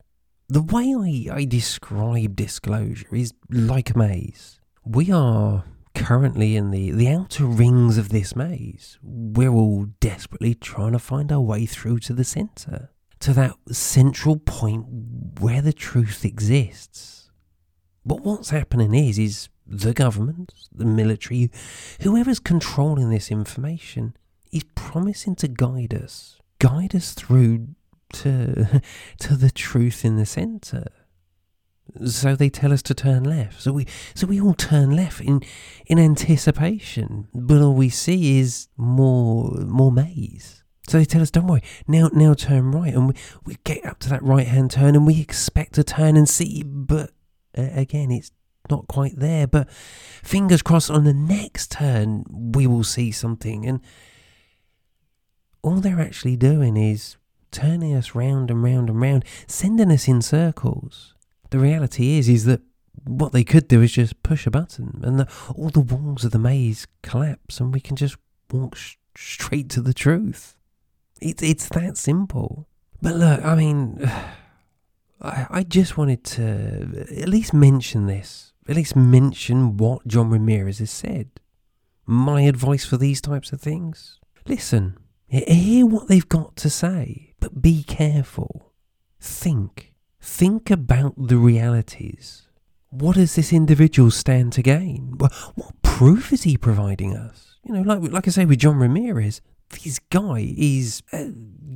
the 0.49 0.63
way 0.63 1.29
I, 1.31 1.37
I 1.37 1.45
describe 1.45 2.37
disclosure 2.37 3.15
is 3.15 3.33
like 3.49 3.91
a 3.91 3.99
maze. 3.99 4.61
We 4.85 5.13
are 5.13 5.65
currently 6.01 6.57
in 6.57 6.71
the, 6.71 6.91
the 6.93 7.09
outer 7.09 7.45
rings 7.45 7.99
of 7.99 8.09
this 8.09 8.35
maze. 8.35 8.99
We're 9.03 9.53
all 9.53 9.87
desperately 10.01 10.55
trying 10.55 10.93
to 10.93 10.99
find 10.99 11.31
our 11.31 11.41
way 11.41 11.67
through 11.67 11.99
to 12.01 12.15
the 12.15 12.25
centre, 12.25 12.91
to 13.21 13.35
that 13.35 13.55
central 13.71 14.39
point 14.39 14.87
where 15.41 15.61
the 15.61 15.75
truth 15.75 16.25
exists. 16.25 17.31
But 18.05 18.23
what's 18.23 18.49
happening 18.49 18.95
is, 18.95 19.19
is 19.19 19.49
the 19.67 19.93
government, 19.93 20.55
the 20.73 20.87
military, 20.87 21.51
whoever's 22.01 22.41
controlling 22.41 23.11
this 23.11 23.31
information 23.31 24.17
is 24.51 24.65
promising 24.75 25.37
to 25.37 25.49
guide 25.49 25.93
us, 25.93 26.39
guide 26.59 26.95
us 26.95 27.13
through 27.13 27.69
to 28.15 28.81
to 29.19 29.37
the 29.37 29.51
truth 29.51 30.05
in 30.05 30.17
the 30.17 30.27
centre. 30.27 30.87
So 32.07 32.37
they 32.37 32.51
tell 32.51 32.73
us 32.73 32.83
to 32.83 32.95
turn 32.95 33.25
left. 33.25 33.61
So 33.63 33.73
we 33.73 33.87
so 34.15 34.27
we 34.27 34.41
all 34.41 34.55
turn 34.55 34.91
left 34.97 35.21
in 35.21 35.43
in 35.87 35.99
anticipation. 35.99 37.29
But 37.35 37.61
all 37.61 37.75
we 37.75 37.89
see 37.89 38.39
is 38.39 38.69
more 38.77 39.51
more 39.61 39.93
maze. 39.93 40.61
So 40.91 40.99
they 40.99 41.05
tell 41.05 41.23
us, 41.23 41.31
don't 41.31 41.47
worry, 41.47 41.63
now 41.87 42.11
now 42.13 42.35
turn 42.35 42.73
right, 42.73 42.93
and 42.93 43.07
we, 43.09 43.15
we 43.45 43.57
get 43.63 43.85
up 43.87 44.01
to 44.01 44.09
that 44.09 44.25
right 44.25 44.49
hand 44.49 44.73
turn, 44.73 44.97
and 44.97 45.07
we 45.07 45.21
expect 45.21 45.75
to 45.75 45.85
turn 45.85 46.17
and 46.17 46.29
see, 46.29 46.65
but 46.65 47.13
uh, 47.57 47.69
again, 47.75 48.11
it's 48.11 48.33
not 48.69 48.89
quite 48.89 49.17
there. 49.17 49.47
But 49.47 49.71
fingers 49.71 50.63
crossed, 50.63 50.91
on 50.91 51.05
the 51.05 51.15
next 51.15 51.71
turn, 51.71 52.25
we 52.29 52.67
will 52.67 52.83
see 52.83 53.13
something, 53.13 53.67
and 53.67 53.81
all 55.63 55.77
they're 55.77 56.01
actually 56.01 56.35
doing 56.35 56.77
is 56.77 57.17
turning 57.53 57.95
us 57.95 58.17
round 58.17 58.51
and 58.51 58.61
round 58.61 58.89
and 58.89 59.01
round, 59.01 59.25
sending 59.47 59.93
us 59.93 60.09
in 60.09 60.21
circles. 60.21 61.15
The 61.51 61.59
reality 61.59 62.19
is, 62.19 62.29
is 62.29 62.45
that 62.45 62.61
what 63.05 63.33
they 63.33 63.45
could 63.45 63.69
do 63.69 63.83
is 63.83 63.93
just 63.93 64.23
push 64.23 64.47
a 64.47 64.51
button, 64.51 65.01
and 65.03 65.19
the, 65.19 65.29
all 65.55 65.71
the 65.71 65.81
walls 65.81 66.25
of 66.25 66.33
the 66.33 66.39
maze 66.39 66.87
collapse, 67.03 67.61
and 67.61 67.73
we 67.73 67.81
can 67.81 67.97
just 67.97 68.17
walk 68.53 68.77
sh- 68.77 68.97
straight 69.17 69.69
to 69.71 69.81
the 69.81 69.95
truth. 69.95 70.57
It's 71.21 71.43
it's 71.43 71.69
that 71.71 71.97
simple. 71.97 72.69
But 73.03 73.17
look, 73.17 73.45
I 73.45 73.55
mean, 73.55 73.99
I, 75.23 75.47
I 75.51 75.63
just 75.63 75.97
wanted 75.97 76.25
to 76.25 77.07
at 77.19 77.29
least 77.29 77.53
mention 77.53 78.07
this, 78.07 78.53
at 78.69 78.77
least 78.77 78.97
mention 78.97 79.77
what 79.77 80.07
John 80.07 80.31
Ramirez 80.31 80.79
has 80.79 80.91
said. 80.91 81.29
My 82.07 82.43
advice 82.43 82.85
for 82.85 82.97
these 82.97 83.21
types 83.21 83.53
of 83.53 83.61
things: 83.61 84.19
listen, 84.47 84.99
hear 85.29 85.87
what 85.87 86.09
they've 86.09 86.29
got 86.29 86.57
to 86.57 86.71
say 86.71 87.31
but 87.41 87.63
be 87.63 87.83
careful. 87.83 88.73
Think. 89.19 89.90
Think 90.21 90.71
about 90.71 91.15
the 91.17 91.37
realities. 91.37 92.43
What 92.91 93.17
does 93.17 93.37
this 93.37 93.53
individual 93.53 94.11
stand 94.11 94.53
to 94.55 94.63
gain? 94.63 95.15
What 95.17 95.33
proof 95.83 96.33
is 96.33 96.43
he 96.43 96.57
providing 96.57 97.17
us? 97.17 97.57
You 97.65 97.75
know, 97.75 97.83
like 97.83 98.13
like 98.13 98.27
I 98.27 98.31
say 98.31 98.45
with 98.45 98.59
John 98.59 98.79
Ramirez, 98.79 99.41
this 99.71 99.99
guy 99.99 100.55
is. 100.57 101.03
Uh, 101.13 101.27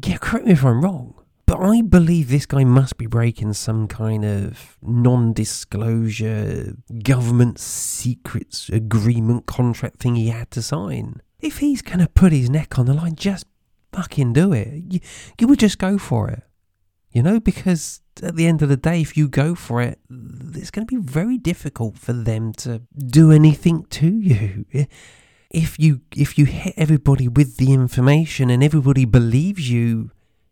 yeah, 0.04 0.18
correct 0.18 0.46
me 0.46 0.52
if 0.52 0.64
I'm 0.64 0.82
wrong, 0.82 1.14
but 1.46 1.58
I 1.58 1.82
believe 1.82 2.28
this 2.28 2.46
guy 2.46 2.64
must 2.64 2.98
be 2.98 3.06
breaking 3.06 3.52
some 3.54 3.86
kind 3.86 4.24
of 4.24 4.76
non-disclosure 4.82 6.74
government 7.02 7.58
secrets 7.58 8.68
agreement 8.68 9.46
contract 9.46 10.00
thing 10.00 10.16
he 10.16 10.28
had 10.28 10.50
to 10.50 10.62
sign. 10.62 11.22
If 11.40 11.58
he's 11.58 11.80
gonna 11.80 12.08
put 12.08 12.32
his 12.32 12.50
neck 12.50 12.78
on 12.78 12.86
the 12.86 12.94
line, 12.94 13.14
just 13.14 13.46
fucking 13.92 14.32
do 14.32 14.52
it. 14.52 14.84
You, 14.88 15.00
you 15.38 15.46
would 15.46 15.60
just 15.60 15.78
go 15.78 15.96
for 15.96 16.28
it. 16.28 16.42
You 17.14 17.23
know, 17.23 17.38
because 17.38 18.00
at 18.25 18.35
the 18.35 18.49
end 18.49 18.61
of 18.61 18.68
the 18.68 18.76
day, 18.76 19.00
if 19.00 19.16
you 19.16 19.28
go 19.28 19.54
for 19.54 19.80
it, 19.80 20.00
it's 20.11 20.73
going 20.73 20.85
to 20.85 20.97
be 20.97 21.00
very 21.00 21.38
difficult 21.38 21.97
for 21.97 22.12
them 22.12 22.52
to 22.54 22.83
do 23.06 23.30
anything 23.30 23.85
to 23.90 24.09
you. 24.09 24.66
If 25.50 25.78
you 25.78 26.00
if 26.16 26.37
you 26.37 26.47
hit 26.47 26.75
everybody 26.76 27.28
with 27.28 27.59
the 27.59 27.73
information 27.73 28.50
and 28.50 28.61
everybody 28.61 29.04
believes 29.04 29.71
you, 29.71 30.11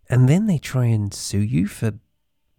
and 0.09 0.29
then 0.29 0.47
they 0.47 0.59
try 0.59 0.85
and 0.85 1.13
sue 1.13 1.41
you 1.41 1.67
for, 1.67 1.95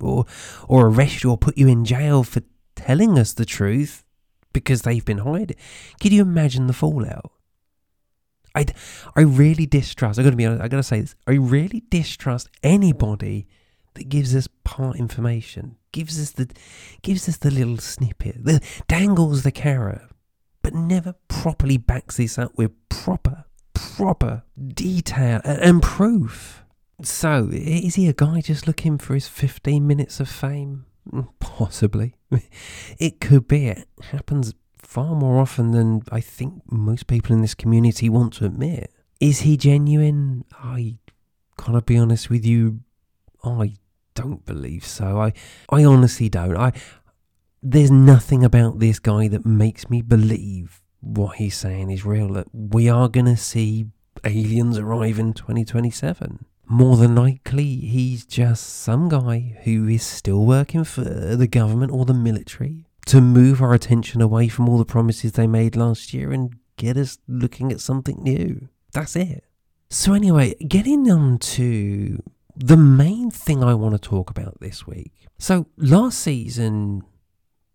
or 0.01 0.25
or 0.67 0.87
arrest 0.87 1.23
you 1.23 1.29
or 1.29 1.37
put 1.37 1.57
you 1.57 1.69
in 1.69 1.85
jail 1.85 2.21
for 2.23 2.41
telling 2.75 3.17
us 3.17 3.31
the 3.31 3.45
truth 3.45 4.03
because 4.51 4.81
they've 4.81 5.05
been 5.05 5.19
hiding, 5.19 5.55
can 6.01 6.11
you 6.11 6.21
imagine 6.21 6.67
the 6.67 6.73
fallout? 6.73 7.31
I, 8.53 8.65
I 9.15 9.21
really 9.21 9.65
distrust. 9.65 10.19
I 10.19 10.23
got 10.23 10.31
to 10.31 10.35
be 10.35 10.45
honest. 10.45 10.63
I 10.63 10.67
got 10.67 10.77
to 10.77 10.83
say 10.83 10.99
this. 10.99 11.15
I 11.25 11.33
really 11.33 11.83
distrust 11.89 12.49
anybody 12.61 13.47
that 13.95 14.09
gives 14.09 14.35
us 14.35 14.47
part 14.63 14.97
information, 14.97 15.77
gives 15.91 16.19
us 16.19 16.31
the, 16.31 16.49
gives 17.01 17.27
us 17.29 17.37
the 17.37 17.51
little 17.51 17.77
snippet, 17.77 18.43
the, 18.43 18.61
dangles 18.87 19.43
the 19.43 19.51
carrot, 19.51 20.01
but 20.61 20.73
never 20.73 21.15
properly 21.27 21.77
backs 21.77 22.17
this 22.17 22.37
up 22.37 22.57
with 22.57 22.71
proper, 22.89 23.45
proper 23.73 24.43
detail 24.73 25.41
and, 25.43 25.61
and 25.61 25.81
proof. 25.81 26.63
So, 27.01 27.49
is 27.51 27.95
he 27.95 28.07
a 28.07 28.13
guy 28.13 28.41
just 28.41 28.67
looking 28.67 28.97
for 28.97 29.13
his 29.13 29.27
15 29.27 29.85
minutes 29.85 30.19
of 30.19 30.29
fame? 30.29 30.85
Mm, 31.11 31.27
possibly. 31.39 32.15
It 32.99 33.19
could 33.19 33.47
be. 33.47 33.67
It 33.67 33.87
happens 34.11 34.53
far 34.77 35.15
more 35.15 35.39
often 35.39 35.71
than 35.71 36.03
I 36.11 36.21
think 36.21 36.61
most 36.71 37.07
people 37.07 37.35
in 37.35 37.41
this 37.41 37.55
community 37.55 38.09
want 38.09 38.33
to 38.33 38.45
admit. 38.45 38.91
Is 39.19 39.41
he 39.41 39.57
genuine? 39.57 40.45
I 40.53 40.97
gotta 41.57 41.81
be 41.81 41.97
honest 41.97 42.29
with 42.29 42.45
you, 42.45 42.81
I 43.43 43.75
don't 44.13 44.45
believe 44.45 44.85
so. 44.85 45.19
I 45.19 45.33
I 45.69 45.83
honestly 45.83 46.29
don't. 46.29 46.57
I 46.57 46.73
there's 47.61 47.91
nothing 47.91 48.43
about 48.43 48.79
this 48.79 48.99
guy 48.99 49.27
that 49.29 49.45
makes 49.45 49.89
me 49.89 50.01
believe 50.01 50.81
what 50.99 51.37
he's 51.37 51.57
saying 51.57 51.91
is 51.91 52.05
real. 52.05 52.29
That 52.33 52.47
we 52.53 52.89
are 52.89 53.07
gonna 53.07 53.37
see 53.37 53.87
aliens 54.23 54.77
arrive 54.77 55.19
in 55.19 55.33
2027. 55.33 56.45
More 56.65 56.95
than 56.97 57.15
likely, 57.15 57.75
he's 57.75 58.25
just 58.25 58.63
some 58.65 59.09
guy 59.09 59.57
who 59.63 59.87
is 59.87 60.03
still 60.03 60.45
working 60.45 60.83
for 60.83 61.03
the 61.03 61.47
government 61.47 61.91
or 61.91 62.05
the 62.05 62.13
military 62.13 62.87
to 63.05 63.19
move 63.19 63.61
our 63.61 63.73
attention 63.73 64.21
away 64.21 64.47
from 64.47 64.69
all 64.69 64.77
the 64.77 64.85
promises 64.85 65.33
they 65.33 65.47
made 65.47 65.75
last 65.75 66.13
year 66.13 66.31
and 66.31 66.55
get 66.77 66.97
us 66.97 67.17
looking 67.27 67.71
at 67.71 67.81
something 67.81 68.23
new. 68.23 68.69
That's 68.93 69.15
it. 69.15 69.43
So, 69.89 70.13
anyway, 70.13 70.55
getting 70.67 71.09
on 71.11 71.37
to 71.39 72.23
the 72.55 72.77
main 72.77 73.31
thing 73.31 73.63
I 73.63 73.73
want 73.73 73.93
to 73.93 73.99
talk 73.99 74.29
about 74.29 74.59
this 74.59 74.85
week. 74.85 75.11
So, 75.37 75.67
last 75.77 76.19
season 76.19 77.03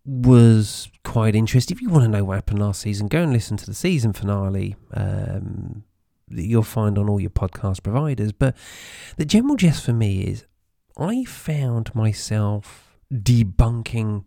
was 0.05 0.89
quite 1.03 1.35
interesting. 1.35 1.75
If 1.75 1.81
you 1.81 1.89
want 1.89 2.03
to 2.03 2.09
know 2.09 2.23
what 2.23 2.35
happened 2.35 2.59
last 2.59 2.81
season, 2.81 3.07
go 3.07 3.21
and 3.23 3.33
listen 3.33 3.57
to 3.57 3.65
the 3.65 3.73
season 3.73 4.13
finale. 4.13 4.75
Um, 4.93 5.83
that 6.31 6.45
you'll 6.45 6.63
find 6.63 6.97
on 6.97 7.09
all 7.09 7.19
your 7.19 7.29
podcast 7.29 7.83
providers. 7.83 8.31
But 8.31 8.55
the 9.17 9.25
general 9.25 9.55
gist 9.55 9.83
for 9.83 9.93
me 9.93 10.21
is 10.23 10.45
I 10.97 11.23
found 11.25 11.93
myself 11.95 12.97
debunking 13.11 14.25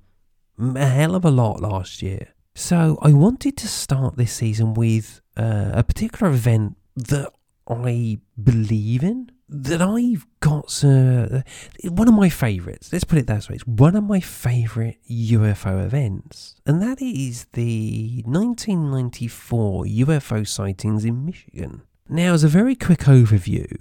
a 0.59 0.87
hell 0.87 1.15
of 1.15 1.25
a 1.25 1.31
lot 1.31 1.61
last 1.61 2.03
year. 2.03 2.35
So 2.55 2.99
I 3.01 3.13
wanted 3.13 3.57
to 3.59 3.69
start 3.69 4.17
this 4.17 4.33
season 4.33 4.75
with 4.75 5.21
uh, 5.37 5.71
a 5.73 5.83
particular 5.83 6.33
event 6.33 6.77
that 6.97 7.33
I 7.69 8.19
believe 8.43 9.03
in. 9.03 9.32
That 9.49 9.83
I've 9.83 10.27
got 10.41 10.83
uh, 10.83 11.43
one 11.85 12.09
of 12.09 12.15
my 12.15 12.29
favourites. 12.29 12.93
Let's 12.93 13.05
put 13.05 13.19
it 13.19 13.27
that 13.27 13.49
way. 13.49 13.57
It's 13.57 13.67
one 13.67 13.97
of 13.97 14.05
my 14.05 14.21
favourite 14.21 14.99
UFO 15.11 15.85
events, 15.85 16.57
and 16.65 16.81
that 16.81 17.03
is 17.03 17.47
the 17.53 18.23
1994 18.25 19.85
UFO 19.85 20.47
sightings 20.49 21.05
in 21.05 21.27
Michigan. 21.27 21.83
Now, 22.09 22.33
as 22.35 22.45
a 22.45 22.49
very 22.49 22.75
quick 22.75 23.01
overview, 23.01 23.79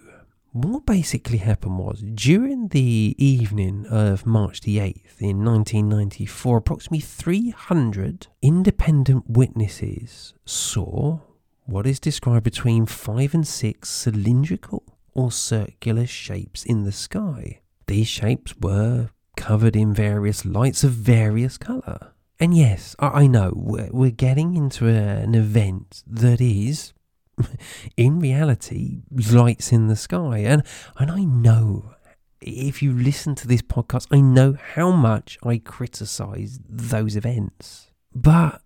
what 0.53 0.85
basically 0.85 1.37
happened 1.37 1.79
was 1.79 2.03
during 2.13 2.67
the 2.69 3.15
evening 3.17 3.85
of 3.89 4.25
March 4.25 4.61
the 4.61 4.79
8th 4.79 5.21
in 5.21 5.45
1994, 5.45 6.57
approximately 6.57 6.99
300 6.99 8.27
independent 8.41 9.29
witnesses 9.29 10.33
saw 10.45 11.19
what 11.65 11.87
is 11.87 12.01
described 12.01 12.43
between 12.43 12.85
five 12.85 13.33
and 13.33 13.47
six 13.47 13.89
cylindrical 13.89 14.83
or 15.13 15.31
circular 15.31 16.05
shapes 16.05 16.63
in 16.63 16.83
the 16.83 16.91
sky. 16.91 17.61
These 17.87 18.07
shapes 18.07 18.55
were 18.57 19.09
covered 19.35 19.75
in 19.75 19.93
various 19.93 20.45
lights 20.45 20.83
of 20.83 20.91
various 20.91 21.57
colour. 21.57 22.13
And 22.39 22.55
yes, 22.55 22.95
I, 22.99 23.27
know 23.27 23.53
we're, 23.55 23.89
we're 23.91 24.11
getting 24.11 24.55
into 24.55 24.87
an 24.87 25.35
event 25.35 26.03
that 26.07 26.41
is, 26.41 26.93
in 27.97 28.19
reality, 28.19 29.01
lights 29.31 29.71
in 29.71 29.87
the 29.87 29.95
sky. 29.95 30.39
And, 30.39 30.63
and 30.97 31.11
I 31.11 31.23
know 31.23 31.95
if 32.41 32.81
you 32.81 32.93
listen 32.93 33.35
to 33.35 33.47
this 33.47 33.61
podcast, 33.61 34.07
I 34.11 34.21
know 34.21 34.57
how 34.73 34.91
much 34.91 35.37
I 35.43 35.57
criticise 35.57 36.59
those 36.67 37.15
events. 37.15 37.91
But 38.13 38.61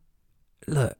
look, 0.68 0.98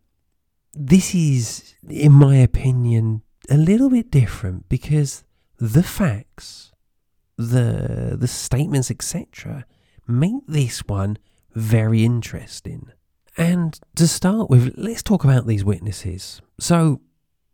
this 0.74 1.16
is, 1.16 1.75
in 1.88 2.12
my 2.12 2.36
opinion, 2.38 3.22
a 3.50 3.58
little 3.58 3.90
bit 3.90 4.12
different 4.12 4.68
because 4.70 5.25
the 5.58 5.84
facts, 5.84 6.72
the 7.38 8.16
the 8.20 8.28
statements, 8.28 8.92
etc., 8.92 9.66
make 10.08 10.46
this 10.48 10.80
one 10.88 11.18
very 11.54 12.04
interesting. 12.04 12.92
And 13.38 13.80
to 13.96 14.08
start 14.08 14.50
with, 14.50 14.74
let's 14.78 15.04
talk 15.04 15.24
about 15.24 15.46
these 15.46 15.66
witnesses. 15.66 16.42
So, 16.60 17.02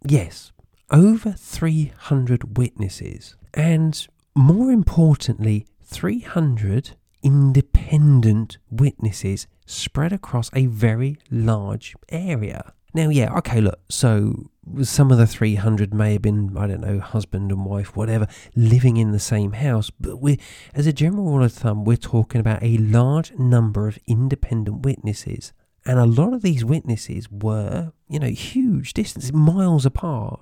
yes, 0.05 0.51
over 0.91 1.31
300 1.31 2.57
witnesses, 2.57 3.35
and 3.53 4.07
more 4.35 4.71
importantly, 4.71 5.65
300 5.83 6.91
independent 7.23 8.57
witnesses 8.69 9.47
spread 9.65 10.13
across 10.13 10.49
a 10.53 10.65
very 10.67 11.17
large 11.29 11.95
area. 12.09 12.73
Now, 12.93 13.09
yeah, 13.09 13.33
okay, 13.37 13.61
look, 13.61 13.79
so 13.89 14.51
some 14.83 15.11
of 15.11 15.17
the 15.17 15.27
300 15.27 15.93
may 15.93 16.13
have 16.13 16.21
been, 16.21 16.57
I 16.57 16.67
don't 16.67 16.81
know, 16.81 16.99
husband 16.99 17.51
and 17.51 17.65
wife, 17.65 17.95
whatever, 17.95 18.27
living 18.55 18.97
in 18.97 19.11
the 19.11 19.19
same 19.19 19.53
house, 19.53 19.89
but 19.89 20.21
we 20.21 20.39
as 20.73 20.87
a 20.87 20.93
general 20.93 21.25
rule 21.25 21.43
of 21.43 21.53
thumb, 21.53 21.85
we're 21.85 21.97
talking 21.97 22.41
about 22.41 22.61
a 22.61 22.77
large 22.77 23.33
number 23.33 23.87
of 23.87 23.97
independent 24.07 24.85
witnesses. 24.85 25.53
And 25.85 25.97
a 25.97 26.05
lot 26.05 26.33
of 26.33 26.41
these 26.41 26.63
witnesses 26.63 27.27
were, 27.31 27.93
you 28.07 28.19
know, 28.19 28.27
huge 28.27 28.93
distances, 28.93 29.33
miles 29.33 29.85
apart. 29.85 30.41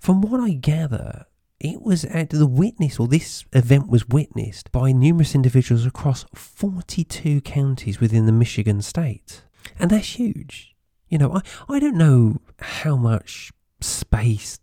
From 0.00 0.20
what 0.20 0.40
I 0.40 0.50
gather, 0.50 1.26
it 1.60 1.80
was 1.80 2.04
at 2.06 2.30
the 2.30 2.46
witness, 2.46 2.98
or 2.98 3.06
this 3.06 3.44
event 3.52 3.88
was 3.88 4.08
witnessed 4.08 4.72
by 4.72 4.90
numerous 4.90 5.34
individuals 5.34 5.86
across 5.86 6.24
42 6.34 7.40
counties 7.42 8.00
within 8.00 8.26
the 8.26 8.32
Michigan 8.32 8.82
state. 8.82 9.44
And 9.78 9.90
that's 9.90 10.18
huge. 10.18 10.73
You 11.08 11.18
know, 11.18 11.32
I, 11.32 11.42
I 11.68 11.78
don't 11.78 11.96
know 11.96 12.40
how 12.58 12.96
much 12.96 13.52
space 13.80 14.58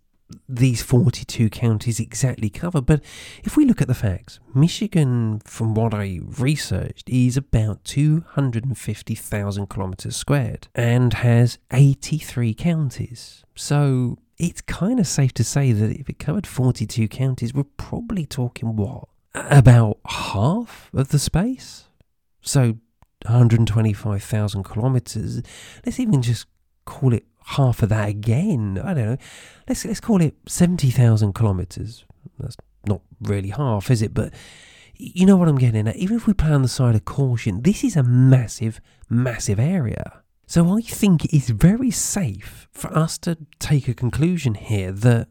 these 0.47 0.81
42 0.81 1.49
counties 1.49 1.99
exactly 1.99 2.49
cover, 2.49 2.81
but 2.81 3.03
if 3.43 3.57
we 3.57 3.65
look 3.65 3.81
at 3.81 3.87
the 3.87 3.93
facts, 3.93 4.39
Michigan, 4.53 5.41
from 5.43 5.73
what 5.73 5.93
I 5.93 6.19
researched, 6.23 7.09
is 7.09 7.37
about 7.37 7.83
250,000 7.83 9.67
kilometers 9.67 10.15
squared 10.15 10.67
and 10.75 11.13
has 11.15 11.57
83 11.71 12.53
counties. 12.53 13.43
So 13.55 14.17
it's 14.37 14.61
kind 14.61 14.99
of 14.99 15.07
safe 15.07 15.33
to 15.35 15.43
say 15.43 15.71
that 15.71 15.91
if 15.91 16.09
it 16.09 16.19
covered 16.19 16.47
42 16.47 17.07
counties, 17.07 17.53
we're 17.53 17.63
probably 17.77 18.25
talking 18.25 18.75
what? 18.75 19.07
About 19.33 19.99
half 20.05 20.89
of 20.93 21.09
the 21.09 21.19
space? 21.19 21.85
So 22.41 22.77
125,000 23.25 24.63
kilometers. 24.63 25.41
Let's 25.85 25.99
even 25.99 26.21
just 26.21 26.47
call 26.85 27.13
it 27.13 27.25
half 27.45 27.81
of 27.83 27.89
that 27.89 28.09
again. 28.09 28.79
I 28.83 28.93
don't 28.93 29.05
know. 29.05 29.17
Let's 29.67 29.85
let's 29.85 29.99
call 29.99 30.21
it 30.21 30.35
70,000 30.47 31.33
kilometers. 31.33 32.05
That's 32.39 32.57
not 32.85 33.01
really 33.21 33.49
half, 33.49 33.89
is 33.91 34.01
it? 34.01 34.13
But 34.13 34.33
you 34.95 35.25
know 35.25 35.37
what 35.37 35.47
I'm 35.47 35.57
getting 35.57 35.87
at. 35.87 35.95
Even 35.95 36.17
if 36.17 36.27
we 36.27 36.33
play 36.33 36.51
on 36.51 36.61
the 36.61 36.67
side 36.67 36.95
of 36.95 37.05
caution, 37.05 37.61
this 37.61 37.83
is 37.83 37.95
a 37.95 38.03
massive, 38.03 38.79
massive 39.09 39.59
area. 39.59 40.21
So 40.45 40.77
I 40.77 40.81
think 40.81 41.25
it's 41.33 41.49
very 41.49 41.91
safe 41.91 42.67
for 42.71 42.95
us 42.95 43.17
to 43.19 43.37
take 43.59 43.87
a 43.87 43.93
conclusion 43.93 44.55
here 44.55 44.91
that 44.91 45.27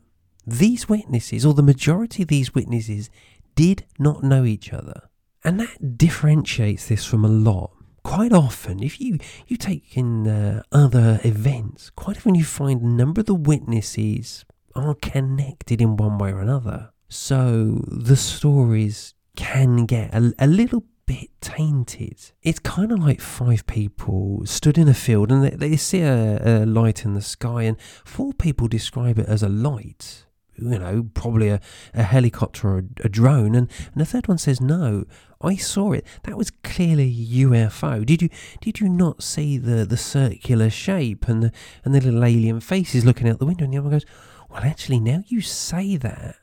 these 0.47 0.89
witnesses, 0.89 1.45
or 1.45 1.55
the 1.55 1.63
majority 1.63 2.23
of 2.23 2.29
these 2.29 2.55
witnesses, 2.55 3.11
did 3.55 3.85
not 3.99 4.25
know 4.25 4.45
each 4.45 4.73
other. 4.73 5.09
And 5.45 5.61
that 5.61 5.99
differentiates 5.99 6.89
this 6.89 7.05
from 7.05 7.25
a 7.25 7.29
lot 7.29 7.73
quite 8.03 8.33
often, 8.33 8.83
if 8.83 9.01
you, 9.01 9.19
you 9.47 9.57
take 9.57 9.97
in 9.97 10.27
uh, 10.27 10.63
other 10.73 11.21
events, 11.25 11.91
quite 11.91 12.19
often 12.19 12.35
you 12.35 12.45
find 12.45 12.83
a 12.83 12.87
number 12.87 13.21
of 13.21 13.27
the 13.27 13.35
witnesses 13.35 14.45
are 14.75 14.95
connected 14.95 15.81
in 15.81 15.97
one 15.97 16.19
way 16.19 16.33
or 16.33 16.41
another. 16.41 16.91
So 17.09 17.83
the 17.89 18.17
stories 18.17 19.15
can 19.37 19.87
get 19.87 20.15
a, 20.15 20.33
a 20.39 20.47
little 20.47 20.85
bit 21.07 21.31
tainted. 21.41 22.33
It's 22.43 22.61
kind 22.61 22.93
of 22.93 23.01
like 23.01 23.21
five 23.21 23.67
people 23.67 24.43
stood 24.45 24.79
in 24.79 24.87
a 24.87 24.95
field 24.95 25.33
and 25.33 25.43
they, 25.43 25.51
they 25.51 25.77
see 25.77 26.03
a, 26.03 26.63
a 26.63 26.67
light 26.67 27.05
in 27.05 27.15
the 27.15 27.23
sky, 27.23 27.65
and 27.65 27.81
four 28.05 28.33
people 28.33 28.69
describe 28.69 29.19
it 29.19 29.27
as 29.27 29.43
a 29.43 29.49
light 29.49 30.27
you 30.61 30.79
know, 30.79 31.09
probably 31.15 31.49
a, 31.49 31.61
a 31.95 32.03
helicopter 32.03 32.69
or 32.69 32.79
a, 32.79 32.83
a 33.05 33.09
drone. 33.09 33.55
And, 33.55 33.71
and 33.93 34.01
the 34.01 34.05
third 34.05 34.29
one 34.29 34.39
says, 34.39 34.61
no, 34.61 35.05
I 35.43 35.57
saw 35.57 35.93
it. 35.93 36.07
That 36.25 36.37
was 36.37 36.51
clearly 36.51 37.13
UFO. 37.15 38.05
Did 38.05 38.23
you 38.23 38.29
did 38.61 38.81
you 38.81 38.89
not 38.89 39.23
see 39.23 39.57
the, 39.57 39.87
the 39.87 39.97
circular 39.97 40.69
shape 40.69 41.29
and 41.29 41.43
the 41.43 41.53
and 41.85 41.95
the 41.95 42.01
little 42.01 42.25
alien 42.25 42.61
faces 42.61 43.05
looking 43.07 43.29
out 43.29 43.39
the 43.39 43.47
window? 43.47 43.65
And 43.65 43.73
the 43.73 43.79
other 43.79 43.89
one 43.89 43.93
goes, 43.93 44.07
well, 44.51 44.63
actually, 44.63 45.01
now 45.01 45.23
you 45.27 45.41
say 45.41 45.97
that, 45.97 46.37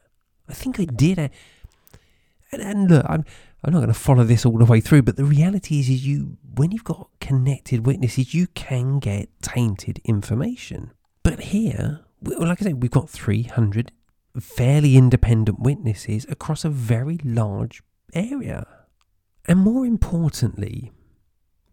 I 0.49 0.53
think 0.53 0.79
I 0.79 0.85
did. 0.85 1.19
And, 1.19 1.31
and 2.51 2.89
look, 2.89 3.05
I'm 3.07 3.23
I'm 3.63 3.73
not 3.73 3.79
going 3.79 3.93
to 3.93 3.99
follow 3.99 4.23
this 4.23 4.45
all 4.45 4.57
the 4.57 4.65
way 4.65 4.79
through, 4.79 5.01
but 5.03 5.15
the 5.15 5.25
reality 5.25 5.79
is, 5.79 5.89
is 5.89 6.05
you 6.05 6.37
when 6.55 6.71
you've 6.71 6.83
got 6.83 7.09
connected 7.19 7.85
witnesses, 7.85 8.33
you 8.33 8.47
can 8.47 8.99
get 8.99 9.29
tainted 9.41 9.99
information. 10.05 10.91
But 11.21 11.39
here, 11.39 12.01
like 12.21 12.61
I 12.61 12.65
said, 12.65 12.81
we've 12.81 12.89
got 12.89 13.09
300 13.09 13.91
fairly 14.39 14.95
independent 14.95 15.59
witnesses 15.59 16.25
across 16.29 16.63
a 16.63 16.69
very 16.69 17.19
large 17.23 17.81
area. 18.13 18.67
And 19.45 19.59
more 19.59 19.85
importantly, 19.85 20.91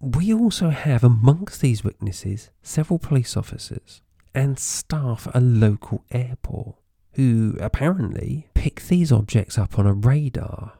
we 0.00 0.33
also 0.33 0.70
have 0.70 1.03
amongst 1.03 1.61
these 1.61 1.83
witnesses 1.83 2.50
several 2.62 2.98
police 2.98 3.37
officers 3.37 4.03
and 4.35 4.59
staff 4.59 5.27
at 5.27 5.37
a 5.37 5.40
local 5.40 6.05
airport 6.11 6.77
who 7.12 7.57
apparently 7.61 8.48
pick 8.55 8.83
these 8.83 9.12
objects 9.12 9.57
up 9.57 9.79
on 9.79 9.87
a 9.87 9.92
radar. 9.92 10.74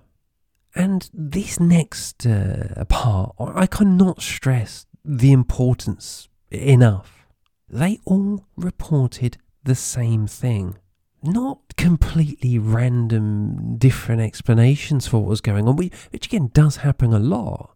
And 0.75 1.09
this 1.15 1.61
next 1.61 2.27
uh, 2.27 2.85
part, 2.89 3.35
I 3.39 3.67
cannot 3.67 4.21
stress 4.21 4.87
the 5.05 5.33
importance 5.33 6.29
enough. 6.51 7.27
They 7.69 8.01
all 8.05 8.47
reported 8.57 9.39
the 9.63 9.77
same 9.77 10.27
thing 10.27 10.77
not 11.25 11.77
completely 11.77 12.59
random, 12.59 13.77
different 13.79 14.21
explanations 14.21 15.07
for 15.07 15.19
what 15.19 15.31
was 15.31 15.41
going 15.41 15.67
on, 15.67 15.77
which 15.77 16.27
again 16.27 16.51
does 16.53 16.77
happen 16.77 17.13
a 17.13 17.19
lot, 17.19 17.75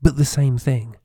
but 0.00 0.16
the 0.16 0.24
same 0.24 0.58
thing. 0.58 0.96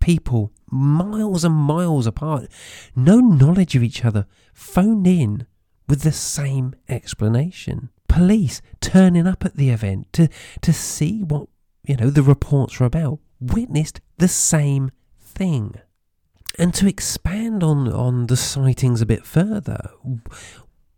People 0.00 0.52
miles 0.70 1.44
and 1.44 1.54
miles 1.54 2.06
apart, 2.06 2.48
no 2.94 3.18
knowledge 3.18 3.74
of 3.74 3.82
each 3.82 4.04
other, 4.04 4.26
phoned 4.52 5.06
in 5.06 5.46
with 5.88 6.02
the 6.02 6.12
same 6.12 6.74
explanation. 6.88 7.90
Police 8.08 8.60
turning 8.80 9.26
up 9.26 9.44
at 9.44 9.56
the 9.56 9.70
event 9.70 10.12
to, 10.14 10.28
to 10.62 10.72
see 10.72 11.22
what 11.22 11.48
you 11.86 11.96
know 11.96 12.10
the 12.10 12.22
reports 12.22 12.78
were 12.78 12.86
about, 12.86 13.18
witnessed 13.40 14.00
the 14.18 14.28
same 14.28 14.90
thing. 15.18 15.74
And 16.58 16.74
to 16.74 16.88
expand 16.88 17.62
on, 17.62 17.86
on 17.92 18.26
the 18.26 18.36
sightings 18.36 19.00
a 19.00 19.06
bit 19.06 19.24
further, 19.24 19.90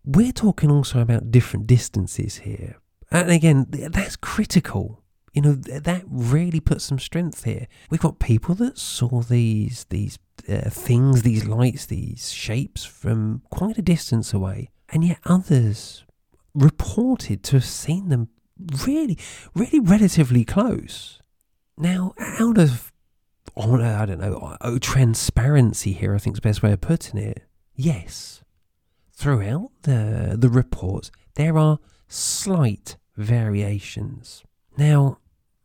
we're 0.05 0.33
talking 0.33 0.71
also 0.71 1.01
about 1.01 1.31
different 1.31 1.67
distances 1.67 2.39
here. 2.39 2.77
And 3.11 3.31
again, 3.31 3.67
that's 3.69 4.17
critical. 4.17 5.03
You 5.33 5.43
know, 5.43 5.53
that 5.53 6.05
really 6.09 6.61
puts 6.61 6.85
some 6.85 6.99
strength 6.99 7.45
here. 7.45 7.67
We've 7.89 8.01
got 8.01 8.19
people 8.19 8.55
that 8.57 8.79
saw 8.79 9.23
these 9.23 9.87
these 9.91 10.19
uh, 10.49 10.71
things, 10.71 11.23
these 11.23 11.47
lights, 11.47 11.87
these 11.87 12.33
shapes 12.33 12.85
from 12.85 13.43
quite 13.51 13.79
a 13.79 13.83
distance 13.83 14.33
away, 14.33 14.71
and 14.89 15.05
yet 15.05 15.19
others 15.25 16.05
reported 16.55 17.45
to 17.45 17.57
have 17.57 17.65
seen 17.65 18.09
them 18.09 18.29
really, 18.87 19.19
really 19.55 19.81
relatively 19.81 20.45
close. 20.45 21.21
Now, 21.79 22.15
out 22.19 22.59
of 22.59 22.93
I 23.57 24.07
don't 24.07 24.21
know, 24.21 24.57
oh, 24.61 24.79
transparency 24.79 25.93
here, 25.93 26.15
I 26.15 26.19
think 26.19 26.37
is 26.37 26.41
the 26.41 26.49
best 26.49 26.63
way 26.63 26.73
of 26.73 26.81
putting 26.81 27.21
it. 27.21 27.45
Yes, 27.75 28.39
throughout 29.20 29.70
the 29.83 30.35
the 30.38 30.48
reports, 30.48 31.11
there 31.35 31.56
are 31.59 31.78
slight 32.09 32.96
variations. 33.16 34.42
Now, 34.78 35.18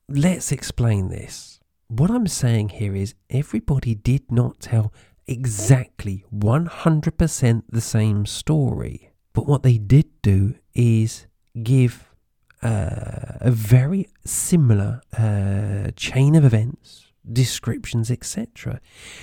let's 0.09 0.51
explain 0.51 1.07
this. 1.09 1.59
What 1.87 2.11
I'm 2.11 2.27
saying 2.27 2.69
here 2.69 2.95
is 2.95 3.15
everybody 3.29 3.95
did 3.95 4.29
not 4.29 4.59
tell 4.59 4.91
exactly 5.27 6.25
100% 6.33 7.63
the 7.69 7.81
same 7.81 8.25
story. 8.25 9.11
But 9.33 9.47
what 9.47 9.63
they 9.63 9.77
did 9.77 10.07
do 10.21 10.55
is 10.73 11.27
give 11.63 12.13
uh, 12.61 13.39
a 13.41 13.51
very 13.51 14.09
similar 14.25 15.01
uh, 15.17 15.91
chain 15.95 16.35
of 16.35 16.43
events, 16.43 17.04
descriptions, 17.31 18.11
etc. 18.11 18.79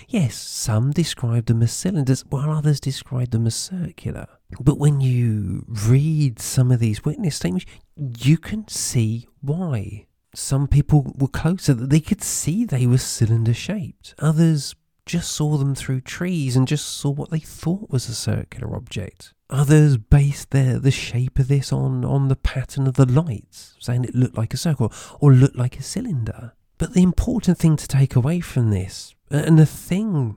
Yes, 0.09 0.35
some 0.35 0.91
describe 0.91 1.47
them 1.47 1.63
as 1.63 1.73
cylinders, 1.73 2.25
while 2.29 2.51
others 2.51 2.81
describe 2.81 3.31
them 3.31 3.47
as 3.47 3.55
circular. 3.55 4.27
But 4.61 4.79
when 4.79 5.01
you 5.01 5.65
read 5.69 6.41
some 6.41 6.71
of 6.71 6.81
these 6.81 7.05
witness 7.05 7.37
statements, 7.37 7.67
you 7.97 8.39
can 8.39 8.69
see 8.69 9.29
why. 9.41 10.07
Some 10.35 10.67
people 10.67 11.13
were 11.19 11.29
closer 11.29 11.75
that 11.75 11.91
they 11.91 12.01
could 12.01 12.23
see 12.23 12.65
they 12.65 12.87
were 12.87 12.99
cylinder 12.99 13.53
shaped. 13.53 14.15
Others 14.19 14.75
just 15.05 15.33
saw 15.33 15.57
them 15.57 15.75
through 15.75 16.01
trees 16.01 16.57
and 16.57 16.69
just 16.69 16.87
saw 16.87 17.11
what 17.11 17.31
they 17.31 17.39
thought 17.39 17.91
was 17.91 18.09
a 18.09 18.15
circular 18.15 18.75
object. 18.77 19.35
Others 19.51 19.99
based 19.99 20.51
their 20.51 20.79
the 20.79 20.91
shape 20.91 21.39
of 21.39 21.49
this 21.49 21.73
on, 21.73 22.05
on 22.05 22.29
the 22.29 22.37
pattern 22.37 22.87
of 22.87 22.95
the 22.95 23.05
lights, 23.05 23.75
saying 23.79 24.05
it 24.05 24.15
looked 24.15 24.39
like 24.39 24.55
a 24.55 24.57
circle 24.57 24.93
or 25.21 25.33
looked 25.33 25.57
like 25.57 25.79
a 25.79 25.83
cylinder. 25.83 26.53
But 26.83 26.95
the 26.95 27.03
important 27.05 27.59
thing 27.59 27.77
to 27.77 27.87
take 27.87 28.17
away 28.17 28.41
from 28.41 28.71
this, 28.71 29.15
and 29.31 29.57
the 29.57 29.67
thing 29.67 30.37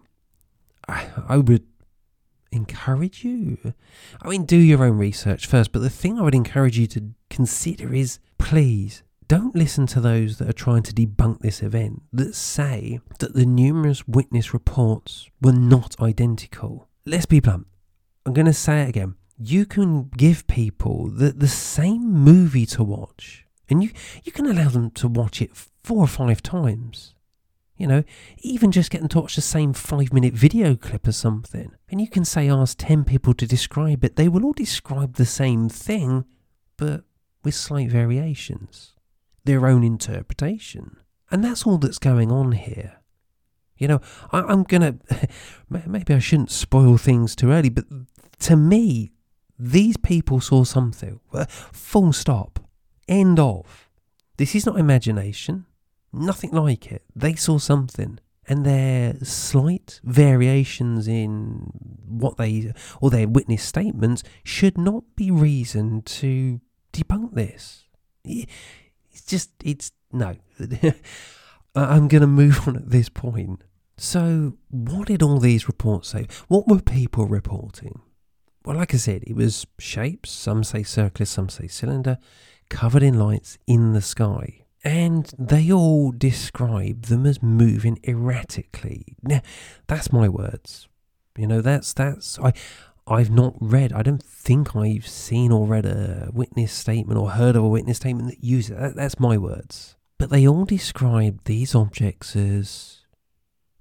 I, 0.88 1.08
I 1.28 1.38
would 1.38 1.66
encourage 2.52 3.24
you, 3.24 3.74
I 4.22 4.30
mean, 4.30 4.46
do 4.46 4.56
your 4.56 4.84
own 4.84 5.00
research 5.00 5.48
first, 5.48 5.72
but 5.72 5.82
the 5.82 5.90
thing 5.90 6.20
I 6.20 6.22
would 6.22 6.36
encourage 6.36 6.78
you 6.78 6.86
to 6.86 7.16
consider 7.32 7.96
is 7.96 8.20
please 8.38 9.02
don't 9.28 9.56
listen 9.56 9.88
to 9.88 10.00
those 10.00 10.38
that 10.38 10.48
are 10.48 10.54
trying 10.54 10.84
to 10.84 10.94
debunk 10.94 11.40
this 11.40 11.64
event 11.64 12.04
that 12.14 12.36
say 12.36 13.00
that 13.18 13.34
the 13.34 13.48
numerous 13.48 14.08
witness 14.08 14.54
reports 14.54 15.28
were 15.42 15.52
not 15.52 16.00
identical. 16.00 16.88
Let's 17.08 17.26
be 17.26 17.40
blunt. 17.40 17.66
I'm 18.24 18.34
going 18.34 18.46
to 18.46 18.54
say 18.54 18.84
it 18.84 18.90
again. 18.90 19.16
You 19.40 19.66
can 19.66 20.10
give 20.16 20.46
people 20.46 21.08
the, 21.08 21.32
the 21.32 21.48
same 21.48 22.04
movie 22.08 22.68
to 22.68 22.84
watch, 22.84 23.45
and 23.70 23.84
you, 23.84 23.92
you 24.24 24.32
can 24.32 24.46
allow 24.46 24.70
them 24.70 24.92
to 24.92 25.08
watch 25.08 25.42
it 25.42 25.56
four 25.84 26.00
or 26.00 26.08
five 26.08 26.42
times. 26.42 27.14
You 27.78 27.88
know, 27.88 28.04
even 28.40 28.72
just 28.72 28.90
get 28.90 29.02
them 29.02 29.10
to 29.10 29.20
watch 29.20 29.36
the 29.36 29.42
same 29.42 29.74
five 29.74 30.14
minute 30.14 30.34
video 30.34 30.76
clip 30.76 31.08
or 31.08 31.12
something. 31.12 31.72
And 31.90 32.00
you 32.00 32.08
can 32.08 32.24
say, 32.24 32.50
oh, 32.50 32.62
ask 32.62 32.78
10 32.78 33.04
people 33.04 33.34
to 33.34 33.46
describe 33.46 34.04
it. 34.06 34.16
They 34.16 34.30
will 34.30 34.46
all 34.46 34.54
describe 34.54 35.16
the 35.16 35.26
same 35.26 35.68
thing, 35.68 36.24
but 36.78 37.04
with 37.44 37.54
slight 37.54 37.90
variations 37.90 38.96
their 39.46 39.66
own 39.68 39.84
interpretation. 39.84 40.98
And 41.32 41.44
that's 41.44 41.66
all 41.66 41.78
that's 41.78 42.00
going 42.00 42.32
on 42.32 42.52
here. 42.52 42.98
You 43.78 43.88
know, 43.88 44.02
I, 44.32 44.52
am 44.52 44.64
going 44.64 44.82
to, 44.82 45.28
maybe 45.70 46.14
I 46.14 46.20
shouldn't 46.20 46.52
spoil 46.52 46.98
things 46.98 47.36
too 47.36 47.52
early, 47.52 47.70
but 47.70 47.86
to 48.40 48.56
me, 48.56 49.12
these 49.58 49.98
people 49.98 50.42
saw 50.42 50.64
something. 50.64 51.20
Full 51.48 52.14
stop. 52.14 52.60
End 53.08 53.40
of. 53.40 53.90
This 54.38 54.56
is 54.56 54.66
not 54.66 54.80
imagination. 54.80 55.66
Nothing 56.12 56.52
like 56.52 56.92
it. 56.92 57.04
They 57.16 57.36
saw 57.36 57.58
something. 57.58 58.20
And 58.48 58.64
their 58.66 59.16
slight 59.24 60.00
variations 60.04 61.08
in 61.08 61.72
what 62.08 62.38
they, 62.38 62.74
or 63.02 63.10
their 63.10 63.28
witness 63.28 63.64
statements, 63.64 64.24
should 64.44 64.78
not 64.78 65.04
be 65.16 65.32
reason 65.32 66.04
to 66.04 66.62
debunk 66.94 67.34
this 67.34 67.86
it's 69.16 69.26
just, 69.26 69.52
it's 69.64 69.92
no. 70.12 70.36
I'm 71.76 72.08
going 72.08 72.22
to 72.22 72.28
move 72.28 72.68
on 72.68 72.76
at 72.76 72.90
this 72.90 73.10
point. 73.10 73.64
So, 73.98 74.58
what 74.70 75.08
did 75.08 75.24
all 75.24 75.40
these 75.40 75.68
reports 75.68 76.10
say? 76.10 76.28
What 76.48 76.68
were 76.68 76.82
people 76.82 77.26
reporting? 77.28 78.02
Well, 78.66 78.78
like 78.78 78.94
I 78.94 78.98
said, 78.98 79.24
it 79.26 79.36
was 79.36 79.66
shapes, 79.80 80.32
some 80.32 80.64
say 80.64 80.84
circular, 80.84 81.26
some 81.26 81.50
say 81.50 81.68
cylinder, 81.68 82.18
covered 82.70 83.04
in 83.04 83.18
lights 83.18 83.58
in 83.68 83.94
the 83.94 84.02
sky. 84.02 84.62
And 84.84 85.34
they 85.40 85.72
all 85.72 86.12
describe 86.12 87.04
them 87.04 87.26
as 87.26 87.42
moving 87.42 88.00
erratically. 88.08 89.18
Now, 89.24 89.42
that's 89.88 90.14
my 90.14 90.30
words. 90.30 90.88
You 91.38 91.48
know, 91.48 91.62
that's 91.62 91.92
that's 91.94 92.38
I 92.40 92.54
I've 93.08 93.30
not 93.30 93.56
read, 93.60 93.94
I 93.94 94.02
don't 94.02 94.24
think 94.24 94.76
I've 94.76 95.08
seen 95.08 95.52
or 95.52 95.68
read 95.68 95.86
a 95.86 96.30
witness 96.34 96.72
statement 96.72 97.20
or 97.20 97.32
heard 97.32 97.56
of 97.56 97.64
a 97.64 97.68
witness 97.68 97.98
statement 97.98 98.30
that 98.30 98.44
uses. 98.44 98.76
That, 98.76 98.96
that's 98.96 99.20
my 99.20 99.38
words. 99.38 99.96
But 100.18 100.32
they 100.32 100.48
all 100.48 100.66
describe 100.66 101.44
these 101.44 101.76
objects 101.76 102.36
as 102.36 103.02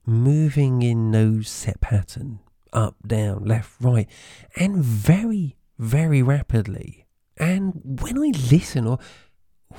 moving 0.05 0.83
in 0.83 1.11
no 1.11 1.41
set 1.41 1.81
pattern 1.81 2.41
up, 2.73 2.97
down, 3.07 3.45
left, 3.45 3.73
right, 3.81 4.09
and 4.57 4.77
very, 4.77 5.57
very 5.79 6.23
rapidly. 6.23 7.04
And 7.37 7.81
when 7.85 8.19
I 8.19 8.31
listen 8.51 8.87
or 8.87 8.99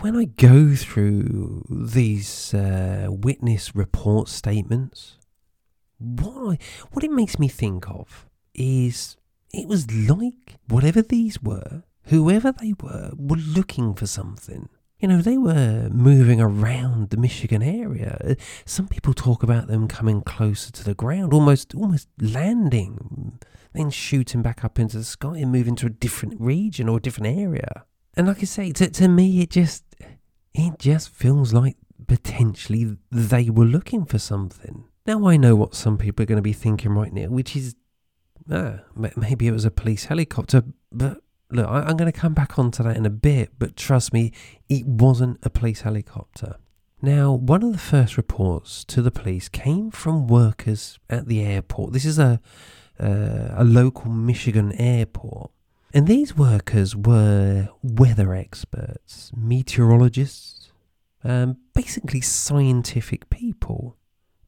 when 0.02 0.16
I 0.16 0.26
go 0.26 0.76
through 0.76 1.66
these 1.70 2.54
uh, 2.54 3.08
witness 3.10 3.76
report 3.76 4.28
statements, 4.28 5.18
what, 5.98 6.54
I, 6.54 6.58
what 6.92 7.04
it 7.04 7.12
makes 7.12 7.40
me 7.40 7.48
think 7.48 7.90
of 7.90 8.28
is 8.54 9.16
it 9.54 9.68
was 9.68 9.90
like 9.92 10.58
whatever 10.68 11.02
these 11.02 11.42
were, 11.42 11.84
whoever 12.06 12.52
they 12.52 12.74
were, 12.82 13.12
were 13.16 13.38
looking 13.38 13.94
for 13.94 14.06
something. 14.06 14.68
You 15.06 15.10
know, 15.10 15.22
they 15.22 15.38
were 15.38 15.88
moving 15.92 16.42
around 16.42 17.12
the 17.12 17.18
Michigan 17.18 17.62
area. 17.62 18.36
Some 18.66 18.88
people 18.88 19.14
talk 19.14 19.44
about 19.44 19.68
them 19.68 19.88
coming 19.88 20.24
closer 20.24 20.72
to 20.72 20.84
the 20.84 20.96
ground, 20.96 21.32
almost 21.32 21.76
almost 21.76 22.08
landing, 22.20 23.38
then 23.74 23.92
shooting 23.92 24.42
back 24.42 24.66
up 24.66 24.80
into 24.80 24.98
the 24.98 25.04
sky 25.04 25.38
and 25.38 25.52
moving 25.52 25.76
to 25.76 25.86
a 25.86 25.92
different 25.92 26.42
region 26.42 26.90
or 26.90 26.98
a 26.98 27.00
different 27.00 27.38
area. 27.38 27.86
And 28.18 28.26
like 28.26 28.40
I 28.40 28.46
say, 28.46 28.72
to, 28.72 28.90
to 28.90 29.08
me, 29.08 29.42
it 29.42 29.52
just 29.52 29.84
it 30.56 30.80
just 30.80 31.10
feels 31.10 31.54
like 31.54 31.78
potentially 32.08 32.98
they 33.12 33.52
were 33.52 33.66
looking 33.66 34.06
for 34.06 34.18
something. 34.18 34.86
Now 35.06 35.28
I 35.28 35.38
know 35.38 35.56
what 35.56 35.76
some 35.76 36.00
people 36.00 36.24
are 36.24 36.26
going 36.26 36.38
to 36.38 36.42
be 36.42 36.52
thinking 36.52 36.94
right 36.94 37.14
now, 37.14 37.28
which 37.28 37.56
is 37.56 37.76
uh, 38.50 38.78
maybe 39.16 39.46
it 39.46 39.52
was 39.52 39.66
a 39.66 39.72
police 39.72 40.06
helicopter, 40.06 40.64
but 40.92 41.22
look, 41.52 41.68
I, 41.68 41.90
am 41.90 41.98
going 41.98 42.12
to 42.12 42.18
come 42.18 42.34
back 42.34 42.58
onto 42.58 42.84
that 42.84 42.98
in 42.98 43.06
a 43.06 43.10
bit, 43.10 43.52
but 43.60 43.76
trust 43.76 44.14
me, 44.14 44.32
it 44.70 44.86
wasn't 44.86 45.40
a 45.44 45.50
police 45.50 45.82
helicopter. 45.82 46.58
Now, 47.02 47.34
one 47.34 47.64
of 47.64 47.72
the 47.72 47.78
first 47.78 48.18
reports 48.18 48.84
to 48.86 49.02
the 49.02 49.12
police 49.12 49.50
came 49.50 49.92
from 49.92 50.28
workers 50.28 50.98
at 51.10 51.28
the 51.28 51.42
airport. 51.44 51.94
This 51.94 52.06
is 52.06 52.18
a 52.18 52.40
uh, 53.00 53.50
a 53.52 53.64
local 53.64 54.10
Michigan 54.10 54.72
airport. 54.74 55.52
And 55.94 56.08
these 56.08 56.38
workers 56.38 56.96
were 56.96 57.70
weather 57.82 58.34
experts, 58.34 59.32
meteorologists, 59.36 60.72
um, 61.24 61.58
basically 61.74 62.22
scientific 62.22 63.30
people 63.30 63.98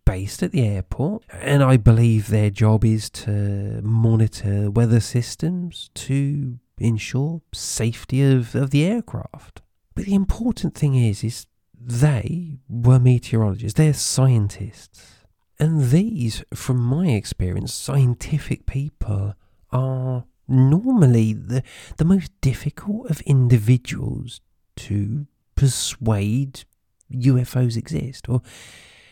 based 0.06 0.42
at 0.42 0.52
the 0.52 0.66
airport, 0.66 1.24
and 1.34 1.62
I 1.62 1.76
believe 1.78 2.28
their 2.28 2.50
job 2.50 2.86
is 2.86 3.10
to 3.10 3.82
monitor 3.84 4.72
weather 4.72 5.02
systems 5.02 5.90
to 5.96 6.60
ensure 6.86 7.42
safety 7.54 8.24
of, 8.24 8.56
of 8.56 8.72
the 8.72 8.86
aircraft. 8.86 9.62
But 9.96 10.06
the 10.06 10.14
important 10.14 10.76
thing 10.76 10.96
is, 10.96 11.24
is 11.24 11.48
they 11.80 12.60
were 12.70 13.00
meteorologists, 13.00 13.78
they're 13.78 13.94
scientists. 13.94 15.26
And 15.60 15.90
these, 15.90 16.44
from 16.54 16.78
my 16.78 17.08
experience, 17.08 17.74
scientific 17.74 18.66
people 18.68 19.34
are 19.72 20.26
normally 20.48 21.34
the, 21.34 21.64
the 21.98 22.06
most 22.06 22.32
difficult 22.42 23.10
of 23.10 23.22
individuals 23.22 24.40
to 24.76 25.26
persuade 25.56 26.64
UFOs 27.12 27.76
exist 27.76 28.30
or 28.30 28.42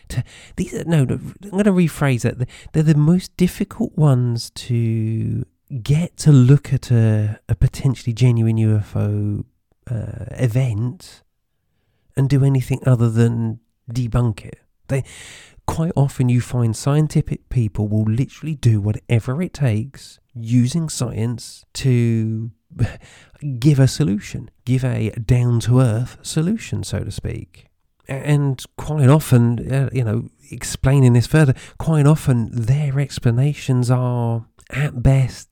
to 0.08 0.22
these 0.56 0.74
are 0.74 0.84
no, 0.84 1.04
no 1.04 1.14
I'm 1.14 1.50
going 1.50 1.64
to 1.64 1.72
rephrase 1.72 2.22
that. 2.22 2.48
They're 2.72 2.82
the 2.82 2.94
most 2.94 3.36
difficult 3.36 3.96
ones 3.96 4.50
to 4.50 5.44
get 5.82 6.16
to 6.18 6.32
look 6.32 6.72
at 6.72 6.90
a, 6.90 7.40
a 7.48 7.54
potentially 7.54 8.12
genuine 8.12 8.56
UFO 8.56 9.44
uh, 9.90 10.24
event 10.32 11.22
and 12.16 12.28
do 12.28 12.44
anything 12.44 12.80
other 12.86 13.10
than 13.10 13.60
debunk 13.90 14.44
it. 14.44 14.60
They 14.88 15.04
quite 15.66 15.92
often 15.96 16.28
you 16.28 16.40
find 16.40 16.76
scientific 16.76 17.48
people 17.48 17.88
will 17.88 18.04
literally 18.04 18.54
do 18.54 18.80
whatever 18.80 19.42
it 19.42 19.52
takes 19.52 20.20
using 20.34 20.88
science 20.88 21.64
to 21.74 22.52
give 23.58 23.80
a 23.80 23.88
solution, 23.88 24.50
give 24.64 24.84
a 24.84 25.10
down 25.10 25.60
to 25.60 25.80
earth 25.80 26.18
solution, 26.22 26.84
so 26.84 27.00
to 27.00 27.10
speak 27.10 27.68
and 28.08 28.64
quite 28.76 29.08
often, 29.08 29.72
uh, 29.72 29.90
you 29.92 30.04
know, 30.04 30.28
explaining 30.50 31.12
this 31.14 31.26
further, 31.26 31.54
quite 31.78 32.06
often 32.06 32.48
their 32.52 33.00
explanations 33.00 33.90
are 33.90 34.46
at 34.70 35.02
best 35.02 35.48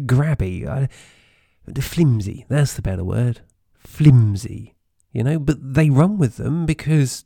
grabby. 0.00 0.88
Flimsy, 1.80 2.46
that's 2.48 2.74
the 2.74 2.82
better 2.82 3.04
word. 3.04 3.40
Flimsy, 3.74 4.74
you 5.12 5.22
know, 5.22 5.38
but 5.38 5.74
they 5.74 5.90
run 5.90 6.18
with 6.18 6.36
them 6.36 6.66
because 6.66 7.24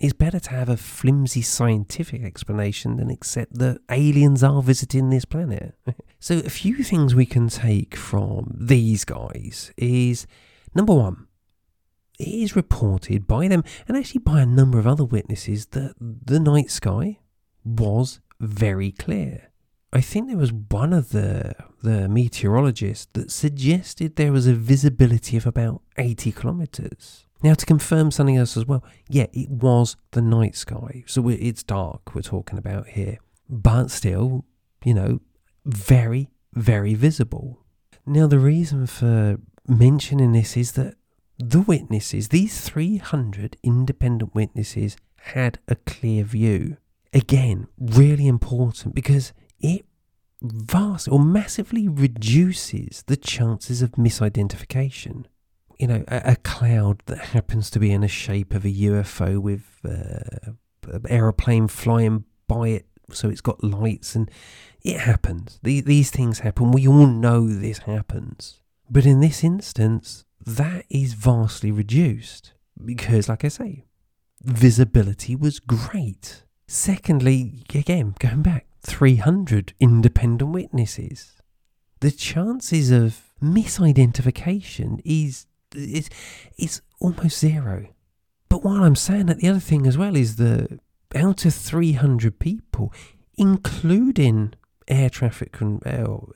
it's 0.00 0.14
better 0.14 0.40
to 0.40 0.50
have 0.50 0.68
a 0.68 0.78
flimsy 0.78 1.42
scientific 1.42 2.22
explanation 2.22 2.96
than 2.96 3.10
accept 3.10 3.58
that 3.58 3.80
aliens 3.90 4.42
are 4.42 4.62
visiting 4.62 5.10
this 5.10 5.26
planet. 5.26 5.74
so, 6.18 6.38
a 6.38 6.48
few 6.48 6.82
things 6.82 7.14
we 7.14 7.26
can 7.26 7.48
take 7.48 7.94
from 7.94 8.56
these 8.58 9.04
guys 9.04 9.72
is 9.76 10.26
number 10.74 10.94
one, 10.94 11.26
it 12.18 12.28
is 12.28 12.56
reported 12.56 13.26
by 13.26 13.46
them 13.46 13.62
and 13.86 13.96
actually 13.96 14.20
by 14.20 14.40
a 14.40 14.46
number 14.46 14.78
of 14.78 14.86
other 14.86 15.04
witnesses 15.04 15.66
that 15.66 15.94
the 16.00 16.40
night 16.40 16.70
sky 16.70 17.18
was 17.64 18.20
very 18.40 18.92
clear. 18.92 19.49
I 19.92 20.00
think 20.00 20.28
there 20.28 20.36
was 20.36 20.52
one 20.52 20.92
of 20.92 21.10
the 21.10 21.54
the 21.82 22.08
meteorologists 22.08 23.08
that 23.14 23.30
suggested 23.30 24.16
there 24.16 24.32
was 24.32 24.46
a 24.46 24.54
visibility 24.54 25.36
of 25.36 25.46
about 25.46 25.82
80 25.96 26.32
kilometers. 26.32 27.26
Now, 27.42 27.54
to 27.54 27.64
confirm 27.64 28.10
something 28.10 28.36
else 28.36 28.56
as 28.56 28.66
well, 28.66 28.84
yeah, 29.08 29.26
it 29.32 29.48
was 29.48 29.96
the 30.10 30.20
night 30.20 30.56
sky. 30.56 31.04
So 31.06 31.26
it's 31.28 31.62
dark 31.62 32.14
we're 32.14 32.20
talking 32.20 32.58
about 32.58 32.88
here. 32.88 33.18
But 33.48 33.90
still, 33.90 34.44
you 34.84 34.92
know, 34.92 35.20
very, 35.64 36.30
very 36.52 36.94
visible. 36.94 37.64
Now, 38.04 38.26
the 38.26 38.38
reason 38.38 38.86
for 38.86 39.38
mentioning 39.66 40.32
this 40.32 40.56
is 40.56 40.72
that 40.72 40.96
the 41.38 41.62
witnesses, 41.62 42.28
these 42.28 42.60
300 42.60 43.56
independent 43.62 44.34
witnesses, 44.34 44.96
had 45.22 45.58
a 45.66 45.76
clear 45.76 46.24
view. 46.24 46.76
Again, 47.14 47.68
really 47.78 48.26
important 48.26 48.94
because 48.94 49.32
it 49.60 49.84
vast 50.42 51.08
or 51.08 51.18
massively 51.18 51.86
reduces 51.86 53.02
the 53.06 53.16
chances 53.16 53.82
of 53.82 53.92
misidentification 53.92 55.26
you 55.80 55.86
know, 55.86 56.04
a, 56.08 56.22
a, 56.32 56.36
cloud 56.36 57.02
that 57.06 57.18
happens 57.18 57.70
to 57.70 57.78
be 57.78 57.90
in 57.90 58.02
the 58.02 58.08
shape 58.08 58.52
of 58.52 58.66
a 58.66 58.70
UFO 58.70 59.38
with 59.38 59.80
uh, 59.82 60.52
an 60.92 61.06
aeroplane 61.08 61.68
flying 61.68 62.24
by 62.46 62.68
it, 62.68 62.86
so 63.10 63.30
it's 63.30 63.40
got 63.40 63.64
lights, 63.64 64.14
and 64.14 64.30
it 64.82 65.00
happens. 65.00 65.58
These 65.62 66.10
things 66.10 66.40
happen. 66.40 66.70
We 66.70 66.86
all 66.86 67.06
know 67.06 67.48
this 67.48 67.78
happens. 67.78 68.60
But 68.90 69.06
in 69.06 69.20
this 69.20 69.42
instance, 69.42 70.26
that 70.44 70.84
is 70.90 71.14
vastly 71.14 71.72
reduced 71.72 72.52
because, 72.84 73.30
like 73.30 73.46
I 73.46 73.48
say, 73.48 73.86
visibility 74.42 75.34
was 75.34 75.60
great. 75.60 76.44
Secondly, 76.66 77.64
again, 77.74 78.16
going 78.18 78.42
back, 78.42 78.66
300 78.82 79.74
independent 79.80 80.50
witnesses. 80.50 81.32
The 82.00 82.10
chances 82.10 82.90
of 82.90 83.22
misidentification 83.42 85.00
is 85.04 85.46
it's, 85.74 86.10
it's 86.56 86.80
almost 87.00 87.38
zero. 87.38 87.88
But 88.48 88.64
while 88.64 88.82
I'm 88.82 88.96
saying 88.96 89.26
that, 89.26 89.38
the 89.38 89.48
other 89.48 89.60
thing 89.60 89.86
as 89.86 89.96
well 89.96 90.16
is 90.16 90.36
that 90.36 90.80
out 91.14 91.44
of 91.44 91.54
300 91.54 92.38
people, 92.38 92.92
including 93.36 94.54
air 94.88 95.10
traffic 95.10 95.52
control, 95.52 96.32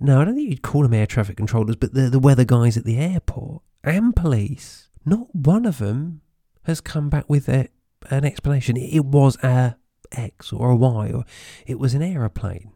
no, 0.00 0.20
I 0.20 0.24
don't 0.24 0.34
think 0.34 0.50
you'd 0.50 0.62
call 0.62 0.82
them 0.82 0.94
air 0.94 1.06
traffic 1.06 1.36
controllers, 1.36 1.76
but 1.76 1.94
the, 1.94 2.10
the 2.10 2.18
weather 2.18 2.44
guys 2.44 2.76
at 2.76 2.84
the 2.84 2.98
airport 2.98 3.62
and 3.82 4.14
police, 4.14 4.88
not 5.04 5.34
one 5.34 5.66
of 5.66 5.78
them 5.78 6.20
has 6.64 6.80
come 6.80 7.08
back 7.08 7.28
with 7.28 7.48
a, 7.48 7.68
an 8.10 8.24
explanation. 8.24 8.76
It 8.76 9.04
was 9.04 9.36
a 9.42 9.76
X 10.12 10.52
or 10.52 10.70
a 10.70 10.76
Y, 10.76 11.10
or 11.12 11.24
it 11.66 11.78
was 11.78 11.94
an 11.94 12.02
aeroplane. 12.02 12.72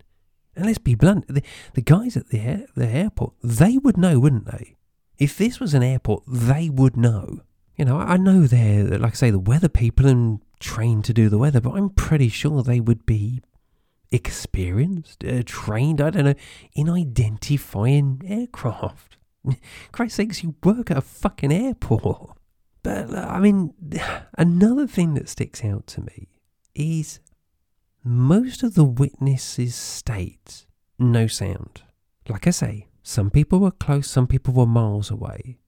And 0.57 0.67
let's 0.67 0.79
be 0.79 0.95
blunt, 0.95 1.27
the, 1.29 1.43
the 1.75 1.83
guys 1.83 2.17
at 2.17 2.31
the, 2.31 2.67
the 2.75 2.89
airport, 2.89 3.35
they 3.43 3.79
would 3.79 3.97
know, 3.97 4.19
wouldn't 4.19 4.51
they? 4.51 4.77
If 5.19 5.39
this 5.39 5.61
was 5.61 5.73
an 5.73 5.83
airport, 5.83 6.25
they 6.27 6.69
would 6.69 6.97
know. 6.97 7.43
You 7.77 7.85
know, 7.85 7.99
I 7.99 8.17
know 8.17 8.47
they're, 8.47 8.99
like 8.99 9.13
I 9.13 9.17
say, 9.17 9.31
the 9.31 9.39
weather 9.39 9.69
people 9.69 10.07
and 10.07 10.41
trained 10.59 11.05
to 11.05 11.13
do 11.13 11.29
the 11.29 11.39
weather, 11.39 11.61
but 11.61 11.75
I'm 11.75 11.91
pretty 11.91 12.29
sure 12.29 12.63
they 12.63 12.81
would 12.81 13.07
be 13.07 13.41
experienced, 14.11 15.25
uh, 15.25 15.43
trained, 15.47 16.01
I 16.01 16.11
don't 16.11 16.25
know, 16.25 16.35
in 16.75 16.91
identifying 16.91 18.23
aircraft. 18.27 19.17
Christ 19.93 20.17
sakes, 20.17 20.43
you 20.43 20.57
work 20.65 20.91
at 20.91 20.97
a 20.97 21.03
fucking 21.03 21.53
airport. 21.53 22.37
But, 22.83 23.15
I 23.15 23.39
mean, 23.39 23.75
another 24.39 24.89
thing 24.89 25.15
that 25.15 25.29
sticks 25.29 25.65
out 25.65 25.87
to 25.89 26.01
me 26.01 26.29
is 26.79 27.21
most 28.05 28.63
of 28.63 28.75
the 28.75 28.85
witnesses 28.85 29.75
state 29.75 30.67
no 30.99 31.27
sound. 31.27 31.83
Like 32.29 32.47
I 32.47 32.51
say, 32.51 32.87
some 33.03 33.31
people 33.31 33.59
were 33.61 33.71
close, 33.71 34.09
some 34.09 34.27
people 34.27 34.55
were 34.55 34.67
miles 34.67 35.11
away. 35.11 35.59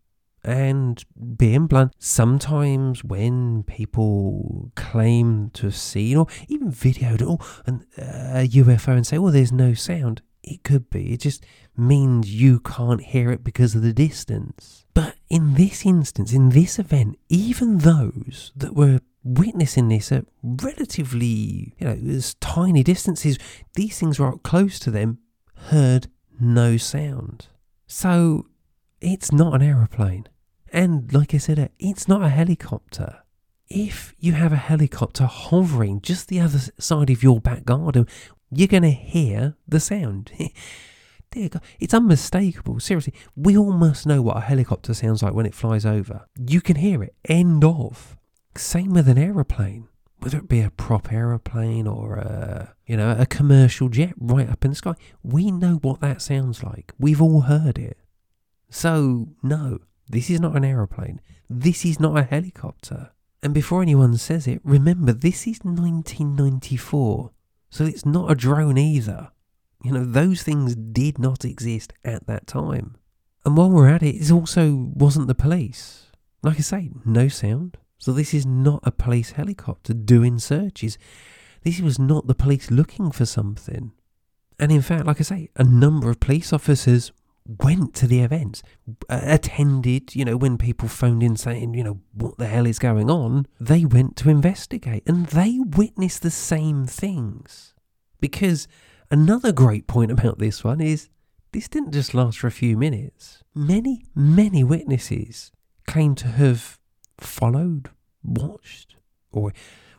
And 0.42 1.04
being 1.36 1.66
blunt, 1.66 1.92
sometimes 1.98 3.04
when 3.04 3.62
people 3.64 4.72
claim 4.74 5.50
to 5.50 5.66
have 5.66 5.76
seen 5.76 6.16
or 6.16 6.26
even 6.48 6.72
videoed 6.72 7.22
oh, 7.22 7.38
an, 7.66 7.84
uh, 7.98 8.40
a 8.40 8.48
UFO 8.48 8.96
and 8.96 9.06
say, 9.06 9.18
well, 9.18 9.32
there's 9.32 9.52
no 9.52 9.74
sound, 9.74 10.22
it 10.42 10.62
could 10.62 10.88
be. 10.88 11.12
It 11.12 11.20
just 11.20 11.44
means 11.76 12.34
you 12.34 12.60
can't 12.60 13.02
hear 13.02 13.30
it 13.30 13.44
because 13.44 13.74
of 13.74 13.82
the 13.82 13.92
distance. 13.92 14.86
But 14.94 15.16
in 15.28 15.54
this 15.54 15.84
instance, 15.84 16.32
in 16.32 16.50
this 16.50 16.78
event, 16.78 17.18
even 17.28 17.78
those 17.78 18.52
that 18.56 18.74
were 18.74 19.00
witnessing 19.22 19.88
this 19.88 20.10
at 20.12 20.24
relatively, 20.42 21.74
you 21.78 21.86
know, 21.86 21.98
as 22.16 22.34
tiny 22.34 22.82
distances, 22.82 23.38
these 23.74 23.98
things 23.98 24.18
were 24.18 24.28
up 24.28 24.42
close 24.42 24.78
to 24.80 24.90
them, 24.90 25.18
heard 25.68 26.08
no 26.38 26.76
sound. 26.76 27.48
So 27.86 28.46
it's 29.00 29.32
not 29.32 29.54
an 29.54 29.62
aeroplane. 29.62 30.26
And 30.72 31.12
like 31.12 31.34
I 31.34 31.38
said, 31.38 31.58
uh, 31.58 31.68
it's 31.78 32.08
not 32.08 32.22
a 32.22 32.28
helicopter. 32.28 33.18
If 33.68 34.14
you 34.18 34.32
have 34.32 34.52
a 34.52 34.56
helicopter 34.56 35.26
hovering 35.26 36.00
just 36.00 36.28
the 36.28 36.40
other 36.40 36.58
side 36.78 37.10
of 37.10 37.22
your 37.22 37.40
back 37.40 37.64
garden, 37.64 38.06
you're 38.50 38.68
going 38.68 38.82
to 38.82 38.90
hear 38.90 39.56
the 39.68 39.80
sound. 39.80 40.32
Dear 41.30 41.48
God, 41.48 41.62
it's 41.78 41.94
unmistakable. 41.94 42.80
Seriously, 42.80 43.14
we 43.36 43.56
all 43.56 43.72
must 43.72 44.06
know 44.06 44.20
what 44.20 44.38
a 44.38 44.40
helicopter 44.40 44.92
sounds 44.94 45.22
like 45.22 45.32
when 45.32 45.46
it 45.46 45.54
flies 45.54 45.86
over. 45.86 46.26
You 46.36 46.60
can 46.60 46.76
hear 46.76 47.04
it. 47.04 47.14
End 47.24 47.64
of. 47.64 48.16
Same 48.60 48.92
with 48.92 49.08
an 49.08 49.16
aeroplane. 49.16 49.88
Whether 50.18 50.36
it 50.36 50.48
be 50.48 50.60
a 50.60 50.70
prop 50.70 51.10
aeroplane 51.10 51.86
or 51.86 52.16
a 52.16 52.74
you 52.86 52.94
know 52.94 53.16
a 53.18 53.24
commercial 53.24 53.88
jet 53.88 54.12
right 54.18 54.50
up 54.50 54.66
in 54.66 54.72
the 54.72 54.76
sky 54.76 54.94
we 55.22 55.50
know 55.50 55.76
what 55.76 56.02
that 56.02 56.20
sounds 56.20 56.62
like. 56.62 56.92
We've 56.98 57.22
all 57.22 57.40
heard 57.40 57.78
it. 57.78 57.96
So 58.68 59.28
no 59.42 59.78
this 60.10 60.28
is 60.28 60.40
not 60.40 60.56
an 60.56 60.64
aeroplane. 60.64 61.22
This 61.48 61.86
is 61.86 61.98
not 61.98 62.18
a 62.18 62.22
helicopter. 62.22 63.12
And 63.42 63.54
before 63.54 63.80
anyone 63.80 64.18
says 64.18 64.46
it 64.46 64.60
remember 64.62 65.14
this 65.14 65.46
is 65.46 65.60
1994 65.62 67.30
so 67.70 67.84
it's 67.84 68.04
not 68.04 68.30
a 68.30 68.34
drone 68.34 68.76
either. 68.76 69.30
You 69.82 69.92
know 69.92 70.04
those 70.04 70.42
things 70.42 70.76
did 70.76 71.18
not 71.18 71.46
exist 71.46 71.94
at 72.04 72.26
that 72.26 72.46
time. 72.46 72.96
And 73.46 73.56
while 73.56 73.70
we're 73.70 73.88
at 73.88 74.02
it 74.02 74.16
it 74.16 74.30
also 74.30 74.92
wasn't 74.94 75.28
the 75.28 75.34
police. 75.34 76.08
Like 76.42 76.58
i 76.58 76.60
say 76.60 76.90
no 77.06 77.28
sound 77.28 77.78
so 78.00 78.12
this 78.12 78.32
is 78.32 78.46
not 78.46 78.80
a 78.82 78.90
police 78.90 79.32
helicopter 79.32 79.92
doing 79.92 80.38
searches. 80.38 80.98
This 81.62 81.80
was 81.80 81.98
not 81.98 82.26
the 82.26 82.34
police 82.34 82.70
looking 82.70 83.10
for 83.10 83.26
something. 83.26 83.92
And 84.58 84.72
in 84.72 84.80
fact, 84.80 85.06
like 85.06 85.20
I 85.20 85.22
say, 85.22 85.50
a 85.56 85.64
number 85.64 86.08
of 86.08 86.18
police 86.18 86.52
officers 86.52 87.12
went 87.46 87.94
to 87.96 88.06
the 88.06 88.20
events, 88.20 88.62
attended, 89.10 90.16
you 90.16 90.24
know, 90.24 90.38
when 90.38 90.56
people 90.56 90.88
phoned 90.88 91.22
in 91.22 91.36
saying, 91.36 91.74
you 91.74 91.84
know, 91.84 92.00
what 92.14 92.38
the 92.38 92.46
hell 92.46 92.66
is 92.66 92.78
going 92.78 93.10
on, 93.10 93.46
they 93.60 93.84
went 93.84 94.16
to 94.16 94.30
investigate 94.30 95.02
and 95.06 95.26
they 95.26 95.58
witnessed 95.58 96.22
the 96.22 96.30
same 96.30 96.86
things. 96.86 97.74
Because 98.18 98.66
another 99.10 99.52
great 99.52 99.86
point 99.86 100.10
about 100.10 100.38
this 100.38 100.64
one 100.64 100.80
is 100.80 101.10
this 101.52 101.68
didn't 101.68 101.92
just 101.92 102.14
last 102.14 102.38
for 102.38 102.46
a 102.46 102.52
few 102.52 102.78
minutes. 102.78 103.42
Many, 103.54 104.06
many 104.14 104.64
witnesses 104.64 105.52
claim 105.86 106.14
to 106.14 106.28
have 106.28 106.79
followed, 107.22 107.90
watched, 108.22 108.96
or 109.32 109.52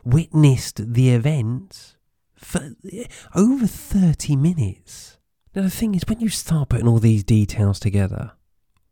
witnessed 0.04 0.92
the 0.92 1.10
event 1.10 1.96
for 2.36 2.74
eh, 2.92 3.04
over 3.34 3.66
30 3.66 4.36
minutes. 4.36 5.18
Now, 5.54 5.62
the 5.62 5.70
thing 5.70 5.94
is, 5.94 6.02
when 6.06 6.20
you 6.20 6.28
start 6.28 6.70
putting 6.70 6.88
all 6.88 6.98
these 6.98 7.24
details 7.24 7.78
together, 7.78 8.32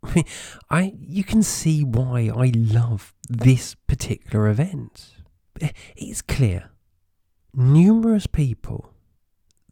I, 0.03 0.25
I 0.71 0.95
you 0.99 1.25
can 1.25 1.43
see 1.43 1.85
why 1.85 2.31
I 2.35 2.53
love 2.55 3.15
this 3.29 3.75
particular 3.75 4.49
event. 4.49 5.17
Eh, 5.61 5.71
it's 5.97 6.23
clear. 6.23 6.71
Numerous 7.53 8.27
people, 8.27 8.95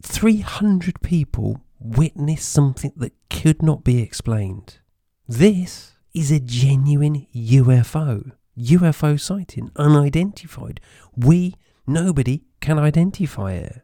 300 0.01 1.01
people, 1.01 1.61
witnessed 1.79 2.49
something 2.49 2.91
that 2.97 3.13
could 3.29 3.61
not 3.61 3.83
be 3.83 4.01
explained. 4.01 4.79
This 5.27 5.93
is 6.13 6.31
a 6.31 6.39
genuine 6.39 7.27
UFO. 7.33 8.31
UFO 8.59 9.19
sighting, 9.19 9.71
unidentified. 9.75 10.79
We, 11.15 11.55
nobody, 11.87 12.43
can 12.59 12.77
identify 12.77 13.53
it. 13.53 13.81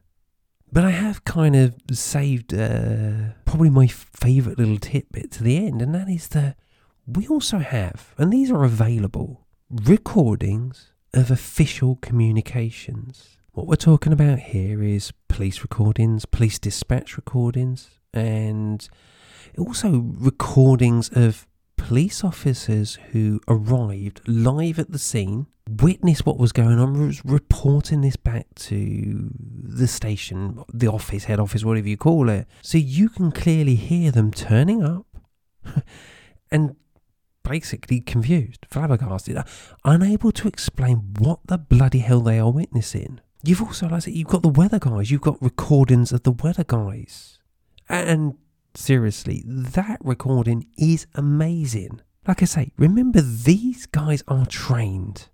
But 0.71 0.83
I 0.83 0.91
have 0.91 1.23
kind 1.23 1.55
of 1.55 1.75
saved 1.91 2.53
uh, 2.53 3.33
probably 3.45 3.69
my 3.69 3.87
favourite 3.87 4.57
little 4.57 4.77
tidbit 4.77 5.31
to 5.31 5.43
the 5.43 5.57
end, 5.57 5.81
and 5.81 5.95
that 5.95 6.09
is 6.09 6.27
that 6.29 6.57
we 7.07 7.27
also 7.27 7.59
have, 7.59 8.13
and 8.17 8.33
these 8.33 8.51
are 8.51 8.63
available, 8.63 9.45
recordings 9.69 10.91
of 11.13 11.31
official 11.31 11.97
communications. 12.01 13.37
What 13.53 13.67
we're 13.67 13.75
talking 13.75 14.11
about 14.11 14.39
here 14.39 14.83
is 14.83 15.13
police 15.29 15.61
recordings, 15.61 16.25
police 16.25 16.59
dispatch 16.59 17.15
recordings, 17.15 17.89
and 18.13 18.87
also 19.57 20.11
recordings 20.17 21.09
of 21.09 21.47
police 21.85 22.23
officers 22.23 22.97
who 23.11 23.39
arrived 23.47 24.19
live 24.27 24.79
at 24.79 24.91
the 24.91 24.97
scene, 24.97 25.45
witnessed 25.69 26.25
what 26.25 26.39
was 26.39 26.51
going 26.51 26.79
on, 26.79 27.05
was 27.05 27.23
reporting 27.23 28.01
this 28.01 28.15
back 28.15 28.47
to 28.55 29.29
the 29.39 29.85
station, 29.85 30.63
the 30.73 30.87
office, 30.87 31.25
head 31.25 31.39
office, 31.39 31.63
whatever 31.63 31.87
you 31.87 31.95
call 31.95 32.27
it. 32.27 32.47
So 32.63 32.79
you 32.79 33.07
can 33.07 33.31
clearly 33.31 33.75
hear 33.75 34.09
them 34.09 34.31
turning 34.31 34.81
up 34.83 35.05
and 36.51 36.75
basically 37.43 38.01
confused, 38.01 38.65
flabbergasted, 38.67 39.37
unable 39.83 40.31
to 40.31 40.47
explain 40.47 41.13
what 41.19 41.41
the 41.45 41.59
bloody 41.59 41.99
hell 41.99 42.21
they 42.21 42.39
are 42.39 42.51
witnessing. 42.51 43.19
You've 43.43 43.61
also, 43.61 43.85
like 43.85 43.93
I 43.93 43.99
said, 43.99 44.15
you've 44.15 44.27
got 44.27 44.41
the 44.41 44.49
weather 44.49 44.79
guys, 44.79 45.11
you've 45.11 45.21
got 45.21 45.39
recordings 45.39 46.11
of 46.11 46.23
the 46.23 46.31
weather 46.31 46.63
guys. 46.63 47.37
And 47.87 48.39
seriously, 48.77 49.43
that 49.45 49.99
recording 50.03 50.67
is 50.77 51.07
amazing. 51.15 52.01
Like 52.27 52.41
I 52.41 52.45
say, 52.45 52.71
remember 52.77 53.21
these 53.21 53.85
guys 53.85 54.23
are 54.27 54.45
trained. 54.45 55.29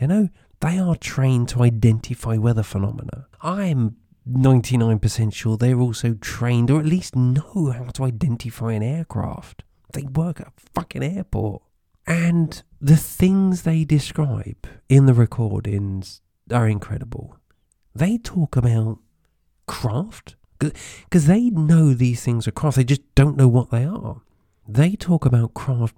You 0.00 0.06
know, 0.06 0.28
they 0.60 0.78
are 0.78 0.96
trained 0.96 1.48
to 1.50 1.62
identify 1.62 2.36
weather 2.36 2.62
phenomena. 2.62 3.26
I'm 3.42 3.96
99% 4.28 5.34
sure 5.34 5.56
they're 5.56 5.80
also 5.80 6.14
trained, 6.14 6.70
or 6.70 6.80
at 6.80 6.86
least 6.86 7.16
know 7.16 7.72
how 7.76 7.90
to 7.94 8.04
identify 8.04 8.72
an 8.72 8.82
aircraft. 8.82 9.64
They 9.92 10.02
work 10.02 10.40
at 10.40 10.48
a 10.48 10.52
fucking 10.74 11.02
airport. 11.02 11.62
And 12.06 12.62
the 12.80 12.96
things 12.96 13.62
they 13.62 13.84
describe 13.84 14.66
in 14.88 15.06
the 15.06 15.14
recordings 15.14 16.20
are 16.50 16.68
incredible. 16.68 17.36
They 17.94 18.18
talk 18.18 18.56
about 18.56 18.98
craft, 19.66 20.36
because 21.04 21.26
they 21.26 21.50
know 21.50 21.92
these 21.92 22.22
things 22.22 22.46
are 22.46 22.52
craft, 22.52 22.76
they 22.76 22.84
just 22.84 23.02
don't 23.14 23.36
know 23.36 23.48
what 23.48 23.70
they 23.70 23.84
are. 23.84 24.22
They 24.66 24.96
talk 24.96 25.24
about 25.24 25.54
craft 25.54 25.96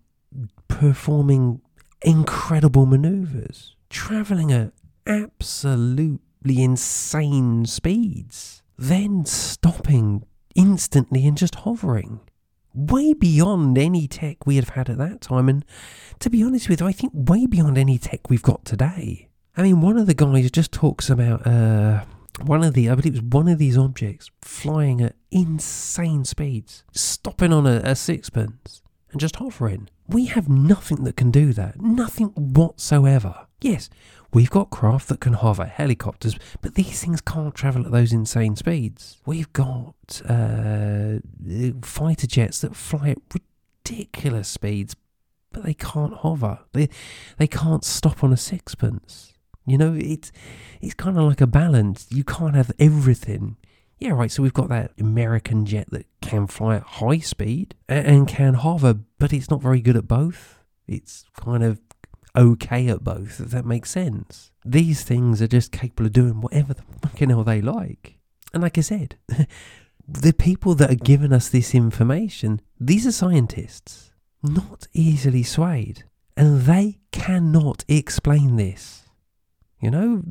performing 0.69 1.61
incredible 2.03 2.87
maneuvers, 2.87 3.77
traveling 3.91 4.53
at 4.53 4.73
absolutely 5.07 6.63
insane 6.63 7.67
speeds, 7.67 8.63
then 8.77 9.25
stopping 9.25 10.25
instantly 10.55 11.27
and 11.27 11.37
just 11.37 11.55
hovering. 11.57 12.21
Way 12.75 13.15
beyond 13.15 13.79
any 13.79 14.09
tech 14.09 14.47
we 14.47 14.57
have 14.57 14.71
had 14.71 14.91
at 14.91 14.99
that 14.99 15.21
time, 15.21 15.49
and 15.49 15.65
to 16.19 16.29
be 16.29 16.43
honest 16.43 16.69
with 16.69 16.81
you, 16.81 16.87
I 16.87 16.93
think 16.93 17.13
way 17.15 17.47
beyond 17.47 17.79
any 17.79 17.99
tech 17.99 18.29
we've 18.29 18.43
got 18.43 18.65
today. 18.65 19.29
I 19.57 19.63
mean, 19.63 19.81
one 19.81 19.97
of 19.97 20.07
the 20.07 20.15
guys 20.15 20.51
just 20.51 20.73
talks 20.73 21.09
about 21.09 21.47
uh, 21.47 22.05
one 22.43 22.65
of 22.65 22.75
the, 22.75 22.91
I 22.91 22.95
believe 22.95 23.15
it 23.15 23.23
was 23.23 23.31
one 23.31 23.49
of 23.49 23.59
these 23.59 23.79
objects 23.79 24.31
flying 24.43 25.01
at 25.01 25.15
insane 25.31 26.25
speeds, 26.25 26.85
stopping 26.93 27.53
on 27.53 27.67
a, 27.67 27.81
a 27.85 27.95
sixpence 27.95 28.83
and 29.11 29.21
just 29.21 29.37
hovering. 29.37 29.89
We 30.09 30.27
have 30.27 30.49
nothing 30.49 31.05
that 31.05 31.17
can 31.17 31.31
do 31.31 31.53
that. 31.53 31.81
Nothing 31.81 32.29
whatsoever. 32.29 33.47
Yes, 33.61 33.89
we've 34.33 34.51
got 34.51 34.71
craft 34.71 35.09
that 35.09 35.21
can 35.21 35.35
hover, 35.35 35.65
helicopters, 35.65 36.37
but 36.61 36.75
these 36.75 37.01
things 37.01 37.21
can't 37.21 37.55
travel 37.55 37.87
at 37.87 37.93
those 37.93 38.13
insane 38.13 38.57
speeds. 38.57 39.19
We've 39.25 39.53
got 39.53 40.21
uh, 40.29 41.21
fighter 41.83 42.27
jets 42.27 42.61
that 42.61 42.77
fly 42.77 43.11
at 43.11 43.19
ridiculous 43.85 44.49
speeds, 44.49 44.97
but 45.53 45.63
they 45.63 45.75
can't 45.75 46.15
hover. 46.15 46.59
They, 46.73 46.89
they 47.39 47.47
can't 47.47 47.85
stop 47.85 48.25
on 48.25 48.33
a 48.33 48.37
sixpence. 48.37 49.34
You 49.67 49.79
know, 49.79 49.95
it's 49.99 50.31
it's 50.81 50.95
kind 50.95 51.19
of 51.19 51.25
like 51.25 51.41
a 51.41 51.47
balance. 51.47 52.07
You 52.11 52.25
can't 52.25 52.55
have 52.55 52.71
everything. 52.79 53.57
Yeah, 53.99 54.11
right. 54.11 54.31
So 54.31 54.43
we've 54.43 54.53
got 54.53 54.69
that 54.69 54.93
American 54.99 55.65
jet 55.65 55.89
that 55.91 56.07
can 56.21 56.47
fly 56.47 56.77
at 56.77 56.83
high 56.83 57.19
speed 57.19 57.75
and, 57.89 58.29
can 58.29 58.55
hover, 58.55 58.95
but 59.19 59.33
it's 59.33 59.51
not 59.51 59.63
very 59.63 59.81
good 59.81 59.97
at 59.97 60.09
both. 60.09 60.63
It's 60.87 61.25
kind 61.35 61.63
of 61.63 61.81
okay 62.37 62.89
at 62.89 63.05
both, 63.05 63.41
if 63.41 63.51
that 63.51 63.65
makes 63.65 63.91
sense. 63.91 64.51
These 64.65 65.05
things 65.05 65.41
are 65.41 65.47
just 65.47 65.73
capable 65.73 66.07
of 66.07 66.13
doing 66.13 66.41
whatever 66.41 66.75
the 66.75 66.83
fucking 67.03 67.31
hell 67.31 67.45
they 67.45 67.63
like. 67.63 68.19
And 68.53 68.63
like 68.63 68.77
I 68.77 68.83
said, 68.83 69.17
the 70.09 70.35
people 70.35 70.75
that 70.75 70.91
are 70.91 70.97
giving 70.97 71.33
us 71.33 71.49
this 71.49 71.75
information, 71.75 72.61
these 72.79 73.07
are 73.07 73.13
scientists, 73.13 74.13
not 74.43 74.87
easily 74.93 75.43
swayed. 75.43 76.05
And 76.37 76.63
they 76.63 76.99
cannot 77.13 77.85
explain 77.89 78.57
this. 78.57 79.04
You 79.85 79.91
know, 79.91 80.23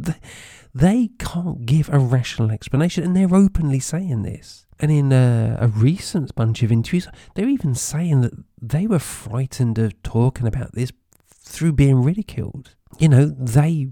they 0.73 1.11
can't 1.19 1.65
give 1.65 1.89
a 1.89 1.99
rational 1.99 2.51
explanation, 2.51 3.03
and 3.03 3.15
they're 3.15 3.35
openly 3.35 3.79
saying 3.79 4.23
this. 4.23 4.65
And 4.79 4.91
in 4.91 5.11
a, 5.11 5.57
a 5.59 5.67
recent 5.67 6.33
bunch 6.35 6.63
of 6.63 6.71
interviews, 6.71 7.07
they're 7.35 7.47
even 7.47 7.75
saying 7.75 8.21
that 8.21 8.33
they 8.61 8.87
were 8.87 8.99
frightened 8.99 9.77
of 9.77 10.01
talking 10.01 10.47
about 10.47 10.73
this 10.73 10.91
through 11.29 11.73
being 11.73 12.01
ridiculed. 12.01 12.75
You 12.99 13.09
know, 13.09 13.25
they 13.27 13.89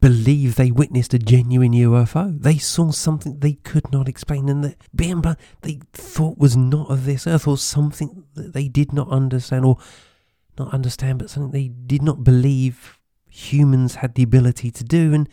believe 0.00 0.56
they 0.56 0.70
witnessed 0.70 1.14
a 1.14 1.18
genuine 1.18 1.72
UFO. 1.72 2.40
They 2.40 2.58
saw 2.58 2.90
something 2.90 3.38
they 3.40 3.54
could 3.54 3.92
not 3.92 4.08
explain, 4.08 4.48
and 4.48 4.64
that 4.64 4.76
being 4.94 5.22
they 5.62 5.80
thought 5.92 6.38
was 6.38 6.56
not 6.56 6.90
of 6.90 7.04
this 7.04 7.26
earth, 7.26 7.46
or 7.46 7.58
something 7.58 8.24
that 8.34 8.54
they 8.54 8.68
did 8.68 8.92
not 8.92 9.08
understand, 9.10 9.64
or 9.64 9.76
not 10.58 10.72
understand, 10.72 11.18
but 11.18 11.30
something 11.30 11.52
they 11.52 11.68
did 11.68 12.02
not 12.02 12.24
believe 12.24 12.98
humans 13.34 13.96
had 13.96 14.14
the 14.14 14.22
ability 14.22 14.70
to 14.70 14.84
do 14.84 15.12
and 15.12 15.28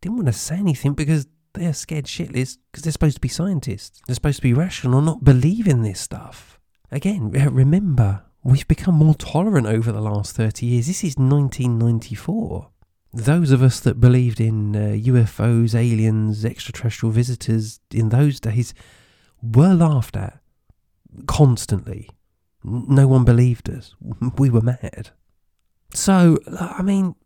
didn't 0.00 0.16
want 0.16 0.28
to 0.28 0.32
say 0.32 0.56
anything 0.56 0.94
because 0.94 1.26
they're 1.54 1.74
scared 1.74 2.04
shitless 2.04 2.58
because 2.70 2.84
they're 2.84 2.92
supposed 2.92 3.16
to 3.16 3.20
be 3.20 3.28
scientists. 3.28 4.00
They're 4.06 4.14
supposed 4.14 4.36
to 4.36 4.42
be 4.42 4.54
rational, 4.54 5.00
not 5.00 5.24
believe 5.24 5.66
in 5.66 5.82
this 5.82 6.00
stuff. 6.00 6.60
Again, 6.92 7.30
remember, 7.30 8.22
we've 8.44 8.68
become 8.68 8.94
more 8.94 9.14
tolerant 9.14 9.66
over 9.66 9.90
the 9.90 10.00
last 10.00 10.36
30 10.36 10.64
years. 10.66 10.86
This 10.86 11.02
is 11.02 11.16
1994. 11.16 12.70
Those 13.12 13.50
of 13.50 13.62
us 13.62 13.80
that 13.80 14.00
believed 14.00 14.40
in 14.40 14.76
uh, 14.76 14.94
UFOs, 14.94 15.74
aliens, 15.74 16.44
extraterrestrial 16.44 17.10
visitors 17.10 17.80
in 17.92 18.10
those 18.10 18.38
days 18.38 18.72
were 19.42 19.74
laughed 19.74 20.16
at 20.16 20.38
constantly. 21.26 22.08
No 22.62 23.08
one 23.08 23.24
believed 23.24 23.68
us. 23.68 23.96
We 24.38 24.50
were 24.50 24.60
mad. 24.60 25.10
So, 25.92 26.38
I 26.60 26.82
mean, 26.82 27.16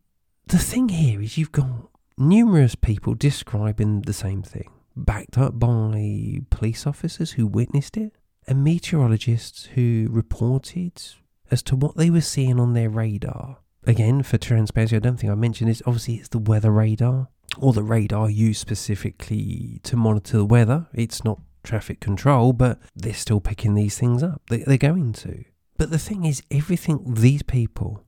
the 0.47 0.59
thing 0.59 0.89
here 0.89 1.21
is 1.21 1.39
you've 1.39 1.53
got 1.53 1.89
numerous 2.17 2.75
people 2.75 3.15
describing 3.15 4.03
the 4.03 4.13
same 4.13 4.43
thing, 4.43 4.71
backed 4.97 5.39
up 5.39 5.59
by 5.59 6.41
police 6.51 6.87
officers 6.87 7.33
who 7.33 7.47
witnessed 7.47 7.97
it, 7.97 8.13
and 8.47 8.63
meteorologists 8.63 9.67
who 9.75 10.07
reported 10.11 11.03
as 11.51 11.63
to 11.63 11.77
what 11.77 11.97
they 11.97 12.11
were 12.11 12.21
seeing 12.21 12.61
on 12.61 12.75
their 12.75 12.91
radar. 12.91 13.59
Again, 13.87 14.23
for 14.23 14.39
transparency, 14.39 14.97
I 14.97 14.99
don't 14.99 15.19
think 15.19 15.31
I 15.31 15.35
mentioned 15.35 15.71
this. 15.71 15.83
Obviously, 15.87 16.15
it's 16.15 16.29
the 16.29 16.39
weather 16.39 16.71
radar, 16.71 17.29
or 17.59 17.73
the 17.73 17.83
radar 17.83 18.31
used 18.31 18.61
specifically 18.61 19.81
to 19.85 19.97
monitor 19.97 20.39
the 20.39 20.45
weather. 20.45 20.87
It's 20.95 21.25
not 21.25 21.41
traffic 21.63 22.01
control, 22.01 22.53
but 22.53 22.79
they're 22.95 23.15
still 23.15 23.41
picking 23.41 23.75
these 23.75 23.99
things 23.99 24.23
up. 24.23 24.43
They're 24.49 24.79
going 24.79 25.13
to. 25.15 25.45
But 25.77 25.91
the 25.91 25.99
thing 25.99 26.25
is, 26.25 26.43
everything 26.51 27.15
these 27.15 27.43
people, 27.43 28.05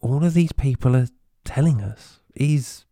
all 0.00 0.24
of 0.24 0.34
these 0.34 0.52
people 0.52 0.94
are 0.96 1.08
telling 1.44 1.82
us 1.82 2.20
is 2.34 2.84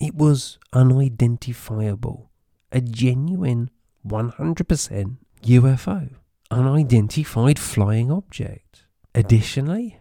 it 0.00 0.14
was 0.14 0.58
unidentifiable, 0.72 2.30
a 2.72 2.80
genuine 2.80 3.70
100% 4.06 5.16
UFO, 5.42 6.10
unidentified 6.50 7.58
flying 7.58 8.10
object. 8.10 8.84
Additionally, 9.14 10.00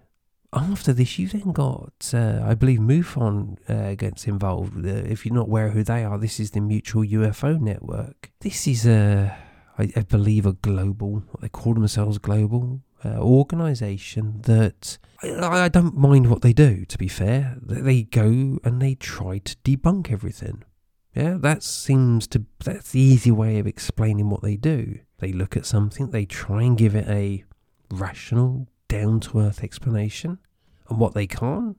after 0.52 0.94
this, 0.94 1.18
you 1.18 1.28
then 1.28 1.52
got, 1.52 2.12
uh, 2.14 2.42
I 2.44 2.54
believe, 2.56 2.80
MUFON 2.80 3.58
uh, 3.70 3.96
gets 3.96 4.28
involved. 4.28 4.86
Uh, 4.86 4.90
if 4.90 5.26
you're 5.26 5.36
not 5.36 5.48
aware 5.48 5.70
who 5.70 5.84
they 5.84 6.04
are, 6.04 6.18
this 6.18 6.40
is 6.40 6.52
the 6.52 6.62
Mutual 6.62 7.04
UFO 7.04 7.60
Network. 7.60 8.32
This 8.42 8.68
is 8.68 8.86
a, 8.86 9.36
I, 9.78 9.92
I 9.96 10.02
believe, 10.02 10.46
a 10.46 10.54
global. 10.54 11.24
What 11.32 11.42
they 11.42 11.50
call 11.50 11.74
themselves 11.74 12.18
global 12.20 12.82
uh, 13.06 13.18
organization 13.20 14.42
that 14.44 14.98
I, 15.22 15.66
I, 15.66 15.70
don't 15.70 15.98
mind 15.98 16.30
what 16.30 16.42
they 16.42 16.54
do, 16.54 16.86
to 16.86 16.98
be 16.98 17.08
fair. 17.08 17.58
They 17.62 18.04
go 18.04 18.60
and 18.64 18.82
they 18.82 18.96
try 18.96 19.40
to 19.40 19.56
debunk 19.64 20.12
everything. 20.12 20.64
Yeah, 21.16 21.38
that 21.40 21.62
seems 21.64 22.28
to, 22.28 22.46
that's 22.64 22.92
the 22.92 23.00
easy 23.00 23.32
way 23.32 23.60
of 23.60 23.68
explaining 23.68 24.30
what 24.30 24.42
they 24.42 24.56
do. 24.56 25.00
They 25.20 25.32
look 25.32 25.56
at 25.56 25.66
something, 25.66 26.10
they 26.10 26.26
try 26.26 26.64
and 26.64 26.78
give 26.78 26.96
it 26.96 27.08
a 27.08 27.44
rational, 27.92 28.68
down 28.88 29.20
to 29.20 29.40
earth 29.40 29.64
explanation, 29.64 30.40
and 30.90 31.00
what 31.00 31.14
they 31.14 31.28
can't, 31.28 31.78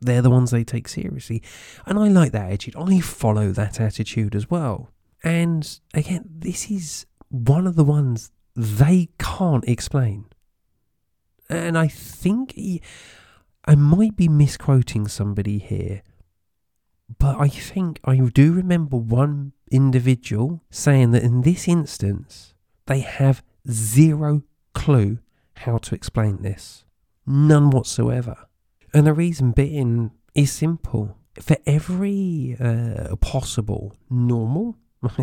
they're 0.00 0.22
the 0.22 0.30
ones 0.30 0.50
they 0.50 0.64
take 0.64 0.88
seriously. 0.88 1.42
And 1.86 1.98
I 1.98 2.08
like 2.08 2.32
that 2.32 2.50
attitude. 2.50 2.76
I 2.76 3.00
follow 3.00 3.52
that 3.52 3.80
attitude 3.80 4.34
as 4.34 4.50
well. 4.50 4.90
And 5.22 5.80
again, 5.94 6.24
this 6.28 6.70
is 6.70 7.06
one 7.28 7.66
of 7.66 7.76
the 7.76 7.84
ones 7.84 8.30
they 8.54 9.08
can't 9.18 9.66
explain. 9.66 10.26
And 11.48 11.76
I 11.76 11.88
think 11.88 12.52
he, 12.52 12.80
I 13.64 13.74
might 13.74 14.16
be 14.16 14.28
misquoting 14.28 15.08
somebody 15.08 15.58
here, 15.58 16.02
but 17.18 17.38
I 17.38 17.48
think 17.48 18.00
I 18.04 18.16
do 18.16 18.52
remember 18.52 18.96
one 18.96 19.52
individual 19.70 20.62
saying 20.70 21.10
that 21.10 21.22
in 21.22 21.42
this 21.42 21.68
instance, 21.68 22.54
they 22.86 23.00
have 23.00 23.42
zero 23.70 24.42
clue 24.72 25.18
how 25.58 25.78
to 25.78 25.94
explain 25.94 26.42
this. 26.42 26.84
None 27.26 27.70
whatsoever. 27.70 28.36
And 28.92 29.06
the 29.06 29.12
reason 29.12 29.52
being 29.52 30.12
is 30.34 30.52
simple. 30.52 31.16
For 31.40 31.56
every 31.66 32.56
uh, 32.60 33.16
possible 33.16 33.96
normal, 34.08 34.76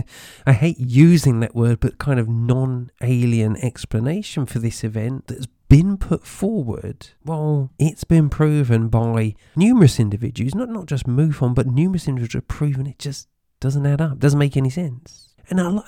I 0.45 0.53
hate 0.53 0.77
using 0.77 1.39
that 1.39 1.55
word, 1.55 1.79
but 1.79 1.97
kind 1.97 2.19
of 2.19 2.27
non 2.27 2.91
alien 3.01 3.55
explanation 3.57 4.45
for 4.45 4.59
this 4.59 4.83
event 4.83 5.27
that's 5.27 5.47
been 5.71 5.95
put 5.95 6.27
forward, 6.27 7.07
well, 7.23 7.71
it's 7.79 8.03
been 8.03 8.29
proven 8.29 8.89
by 8.89 9.33
numerous 9.55 10.01
individuals, 10.01 10.53
not, 10.53 10.67
not 10.67 10.85
just 10.85 11.07
MUFON, 11.07 11.55
but 11.55 11.65
numerous 11.65 12.09
individuals 12.09 12.43
have 12.43 12.47
proven 12.49 12.85
it 12.85 12.99
just 12.99 13.29
doesn't 13.61 13.85
add 13.85 14.01
up, 14.01 14.19
doesn't 14.19 14.37
make 14.37 14.57
any 14.57 14.69
sense. 14.69 15.33
And 15.49 15.61
I, 15.61 15.79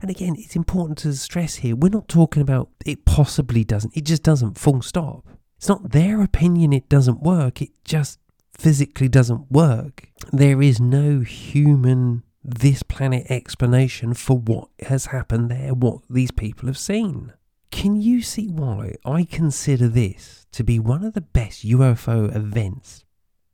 and 0.00 0.08
again, 0.08 0.36
it's 0.38 0.54
important 0.54 0.96
to 0.98 1.12
stress 1.14 1.56
here, 1.56 1.74
we're 1.74 1.88
not 1.88 2.06
talking 2.06 2.40
about 2.40 2.68
it 2.86 3.04
possibly 3.04 3.64
doesn't, 3.64 3.96
it 3.96 4.04
just 4.04 4.22
doesn't, 4.22 4.58
full 4.58 4.80
stop. 4.80 5.26
It's 5.56 5.68
not 5.68 5.90
their 5.90 6.22
opinion 6.22 6.72
it 6.72 6.88
doesn't 6.88 7.20
work, 7.20 7.60
it 7.60 7.70
just 7.84 8.20
physically 8.56 9.08
doesn't 9.08 9.50
work. 9.50 10.06
There 10.32 10.62
is 10.62 10.80
no 10.80 11.18
human 11.18 12.22
this 12.44 12.84
planet 12.84 13.26
explanation 13.28 14.14
for 14.14 14.38
what 14.38 14.68
has 14.86 15.06
happened 15.06 15.50
there, 15.50 15.74
what 15.74 16.02
these 16.08 16.30
people 16.30 16.68
have 16.68 16.78
seen. 16.78 17.32
Can 17.72 18.00
you 18.00 18.22
see 18.22 18.48
why 18.48 18.94
I 19.04 19.24
consider 19.24 19.88
this 19.88 20.46
to 20.52 20.62
be 20.62 20.78
one 20.78 21.02
of 21.02 21.14
the 21.14 21.20
best 21.20 21.66
UFO 21.66 22.32
events 22.36 23.04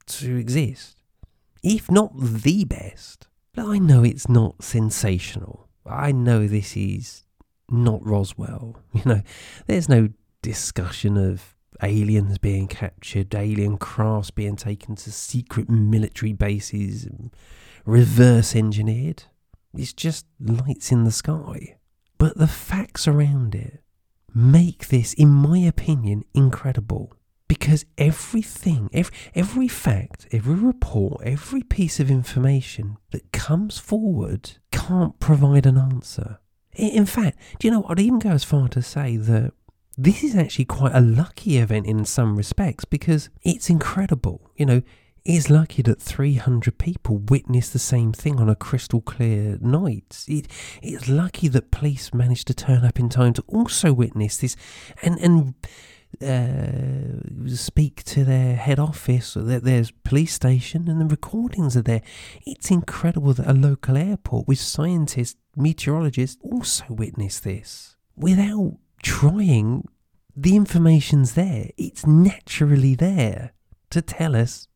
to 0.07 0.37
exist? 0.37 0.97
If 1.63 1.91
not 1.91 2.13
the 2.15 2.65
best. 2.65 3.29
I 3.57 3.79
know 3.79 4.05
it's 4.05 4.29
not 4.29 4.63
sensational. 4.63 5.69
I 5.87 6.13
know 6.13 6.47
this 6.47 6.77
is 6.77 7.25
not 7.71 8.05
Roswell. 8.05 8.83
You 8.93 9.03
know, 9.07 9.23
there's 9.67 9.89
no 9.89 10.11
discussion 10.43 11.17
of 11.17 11.55
aliens 11.83 12.39
being 12.39 12.67
captured, 12.67 13.35
alien 13.35 13.79
crafts 13.79 14.31
being 14.31 14.57
taken 14.57 14.97
to 14.97 15.13
secret 15.13 15.71
military 15.71 16.33
bases, 16.33 17.09
reverse 17.87 18.57
engineered. 18.57 19.25
It's 19.75 19.93
just 19.93 20.27
lights 20.41 20.91
in 20.91 21.05
the 21.05 21.13
sky. 21.13 21.77
But 22.19 22.37
the 22.37 22.49
facts 22.49 23.07
around 23.07 23.55
it 23.55 23.83
make 24.35 24.89
this, 24.89 25.13
in 25.15 25.29
my 25.29 25.59
opinion, 25.59 26.25
incredible. 26.35 27.15
Because 27.47 27.87
everything, 27.97 28.91
every, 28.93 29.15
every 29.35 29.69
fact, 29.69 30.29
every 30.33 30.55
report, 30.55 31.23
every 31.25 31.63
piece 31.63 31.99
of 31.99 32.11
information 32.11 32.99
that 33.11 33.33
comes 33.33 33.79
forward 33.79 34.59
can't 34.71 35.19
provide 35.19 35.65
an 35.65 35.79
answer. 35.79 36.41
In 36.75 37.07
fact, 37.07 37.39
do 37.59 37.67
you 37.67 37.73
know, 37.73 37.87
I'd 37.89 38.01
even 38.01 38.19
go 38.19 38.31
as 38.31 38.45
far 38.45 38.69
to 38.69 38.83
say 38.83 39.17
that 39.17 39.53
this 39.97 40.23
is 40.23 40.37
actually 40.37 40.67
quite 40.67 40.95
a 40.95 41.01
lucky 41.01 41.59
event 41.59 41.87
in 41.87 42.05
some 42.05 42.37
respects 42.37 42.85
because 42.85 43.31
it's 43.43 43.69
incredible. 43.69 44.51
You 44.55 44.67
know, 44.67 44.83
it's 45.29 45.51
lucky 45.51 45.83
that 45.83 46.01
300 46.01 46.79
people 46.79 47.19
witnessed 47.19 47.75
the 47.75 47.79
same 47.79 48.15
thing 48.15 48.41
on 48.41 48.49
a 48.49 48.57
crystal 48.57 49.03
clear 49.03 49.59
night. 49.61 50.25
It, 50.27 50.49
it's 50.83 51.07
lucky 51.07 51.49
that 51.49 51.71
police 51.71 52.15
managed 52.15 52.47
to 52.47 52.55
turn 52.55 52.83
up 52.83 52.99
in 52.99 53.11
time 53.11 53.35
to 53.35 53.45
also 53.47 53.93
witness 53.93 54.39
this 54.39 54.57
and, 55.03 55.19
and 55.19 55.55
uh, 56.23 57.55
speak 57.55 58.05
to 58.05 58.25
their 58.25 58.57
head 58.57 58.79
office, 58.79 59.37
or 59.37 59.43
their, 59.43 59.61
their 59.61 59.85
police 60.03 60.33
station, 60.33 60.89
and 60.89 60.99
the 60.99 61.05
recordings 61.05 61.77
are 61.77 61.83
there. 61.83 62.01
It's 62.47 62.71
incredible 62.71 63.35
that 63.35 63.47
a 63.47 63.53
local 63.53 63.99
airport 63.99 64.49
with 64.49 64.59
scientists, 64.59 65.37
meteorologists 65.55 66.39
also 66.43 66.87
witnessed 66.89 67.45
this 67.45 67.97
without 68.17 68.79
trying. 69.03 69.87
The 70.35 70.57
information's 70.57 71.35
there. 71.35 71.69
It's 71.77 72.07
naturally 72.07 72.95
there 72.95 73.53
to 73.91 74.01
tell 74.01 74.35
us 74.35 74.68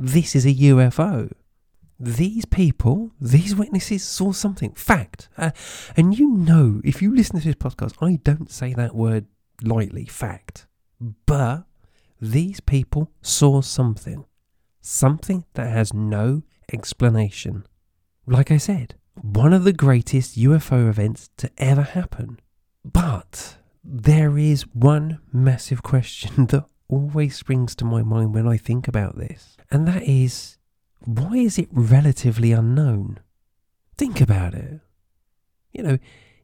this 0.00 0.34
is 0.34 0.46
a 0.46 0.54
UFO. 0.54 1.30
These 1.98 2.46
people, 2.46 3.12
these 3.20 3.54
witnesses 3.54 4.02
saw 4.02 4.32
something. 4.32 4.72
Fact. 4.72 5.28
Uh, 5.36 5.50
and 5.96 6.18
you 6.18 6.30
know, 6.30 6.80
if 6.82 7.02
you 7.02 7.14
listen 7.14 7.38
to 7.38 7.44
this 7.44 7.54
podcast, 7.54 7.94
I 8.00 8.16
don't 8.24 8.50
say 8.50 8.72
that 8.72 8.94
word 8.94 9.26
lightly, 9.62 10.06
fact. 10.06 10.66
But 11.26 11.64
these 12.20 12.60
people 12.60 13.10
saw 13.20 13.60
something. 13.60 14.24
Something 14.80 15.44
that 15.52 15.70
has 15.70 15.92
no 15.92 16.42
explanation. 16.72 17.66
Like 18.26 18.50
I 18.50 18.56
said, 18.56 18.94
one 19.20 19.52
of 19.52 19.64
the 19.64 19.72
greatest 19.74 20.38
UFO 20.38 20.88
events 20.88 21.28
to 21.36 21.50
ever 21.58 21.82
happen. 21.82 22.40
But 22.82 23.56
there 23.84 24.38
is 24.38 24.62
one 24.72 25.20
massive 25.32 25.82
question 25.92 26.46
that 26.46 26.64
always 26.88 27.36
springs 27.36 27.74
to 27.76 27.84
my 27.84 28.02
mind 28.02 28.34
when 28.34 28.48
I 28.48 28.56
think 28.56 28.88
about 28.88 29.16
this, 29.16 29.56
and 29.70 29.86
that 29.86 30.02
is 30.02 30.58
why 31.04 31.36
is 31.36 31.58
it 31.58 31.68
relatively 31.72 32.52
unknown? 32.52 33.20
Think 33.96 34.20
about 34.20 34.54
it. 34.54 34.80
You 35.72 35.82
know, 35.82 35.98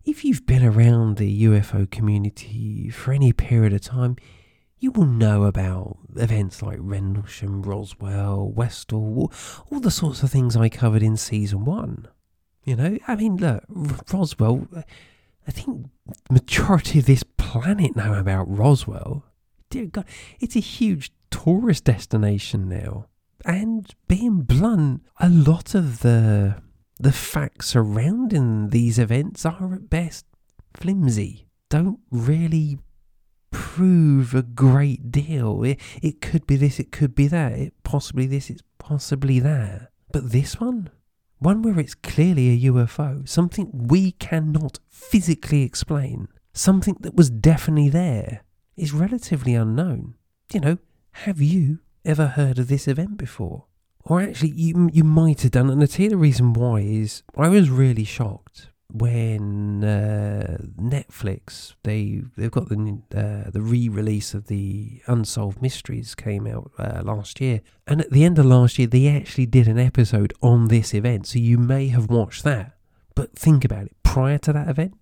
if 0.04 0.24
you've 0.24 0.46
been 0.46 0.64
around 0.64 1.16
the 1.16 1.44
UFO 1.44 1.90
community 1.90 2.88
for 2.90 3.12
any 3.12 3.32
period 3.32 3.72
of 3.72 3.80
time, 3.82 4.16
you 4.78 4.90
will 4.90 5.06
know 5.06 5.44
about 5.44 5.98
events 6.16 6.62
like 6.62 6.78
Rendlesham, 6.80 7.62
Roswell, 7.62 8.48
Westall, 8.48 9.32
all 9.70 9.80
the 9.80 9.90
sorts 9.90 10.22
of 10.22 10.30
things 10.30 10.56
I 10.56 10.68
covered 10.68 11.02
in 11.02 11.16
season 11.16 11.64
one. 11.64 12.08
You 12.64 12.76
know, 12.76 12.98
I 13.06 13.16
mean, 13.16 13.36
look, 13.36 13.64
Roswell, 14.12 14.68
I 15.46 15.50
think 15.50 15.86
majority 16.30 17.00
of 17.00 17.06
this 17.06 17.22
planet 17.22 17.96
know 17.96 18.14
about 18.14 18.44
Roswell 18.48 19.24
dear 19.70 19.86
God, 19.86 20.04
it's 20.40 20.56
a 20.56 20.60
huge 20.60 21.12
tourist 21.30 21.84
destination 21.84 22.68
now. 22.68 23.06
And 23.46 23.94
being 24.08 24.40
blunt, 24.40 25.06
a 25.20 25.28
lot 25.28 25.74
of 25.74 26.00
the 26.00 26.60
the 26.98 27.12
facts 27.12 27.68
surrounding 27.68 28.70
these 28.70 28.98
events 28.98 29.46
are 29.46 29.74
at 29.74 29.88
best 29.88 30.24
flimsy. 30.74 31.46
Don't 31.68 32.00
really 32.10 32.78
prove 33.50 34.34
a 34.34 34.42
great 34.42 35.12
deal. 35.12 35.62
It, 35.62 35.78
it 36.02 36.20
could 36.20 36.46
be 36.46 36.56
this, 36.56 36.80
it 36.80 36.90
could 36.90 37.14
be 37.14 37.28
that, 37.28 37.52
it 37.52 37.74
possibly 37.84 38.26
this, 38.26 38.50
it's 38.50 38.62
possibly 38.78 39.38
that. 39.40 39.90
But 40.10 40.32
this 40.32 40.58
one, 40.58 40.90
one 41.38 41.62
where 41.62 41.78
it's 41.78 41.94
clearly 41.94 42.50
a 42.50 42.70
UFO, 42.70 43.28
something 43.28 43.70
we 43.72 44.12
cannot 44.12 44.78
physically 44.88 45.62
explain, 45.62 46.28
something 46.54 46.96
that 47.00 47.14
was 47.14 47.30
definitely 47.30 47.90
there, 47.90 48.42
is 48.76 48.92
relatively 48.92 49.54
unknown. 49.54 50.14
You 50.52 50.60
know, 50.60 50.78
have 51.12 51.40
you 51.42 51.80
ever 52.06 52.28
heard 52.28 52.58
of 52.58 52.68
this 52.68 52.88
event 52.88 53.18
before? 53.18 53.64
Or 54.04 54.20
actually, 54.20 54.50
you 54.50 54.88
you 54.92 55.04
might 55.04 55.42
have 55.42 55.50
done. 55.50 55.68
And 55.68 55.82
I 55.82 55.86
tell 55.86 56.04
you 56.04 56.10
the 56.10 56.16
reason 56.16 56.52
why 56.52 56.80
is 56.80 57.22
I 57.36 57.48
was 57.48 57.68
really 57.68 58.04
shocked 58.04 58.68
when 58.92 59.82
uh, 59.84 60.58
Netflix 60.80 61.74
they 61.82 62.22
they've 62.36 62.50
got 62.50 62.68
the 62.68 63.00
uh, 63.14 63.50
the 63.50 63.60
re-release 63.60 64.32
of 64.32 64.46
the 64.46 65.02
Unsolved 65.06 65.60
Mysteries 65.60 66.14
came 66.14 66.46
out 66.46 66.70
uh, 66.78 67.02
last 67.04 67.40
year, 67.40 67.62
and 67.86 68.00
at 68.00 68.10
the 68.10 68.24
end 68.24 68.38
of 68.38 68.46
last 68.46 68.78
year 68.78 68.86
they 68.86 69.08
actually 69.08 69.46
did 69.46 69.66
an 69.66 69.78
episode 69.78 70.32
on 70.40 70.68
this 70.68 70.94
event. 70.94 71.26
So 71.26 71.38
you 71.38 71.58
may 71.58 71.88
have 71.88 72.08
watched 72.08 72.44
that. 72.44 72.76
But 73.14 73.34
think 73.34 73.64
about 73.64 73.86
it. 73.86 73.96
Prior 74.02 74.38
to 74.38 74.52
that 74.52 74.68
event, 74.68 74.94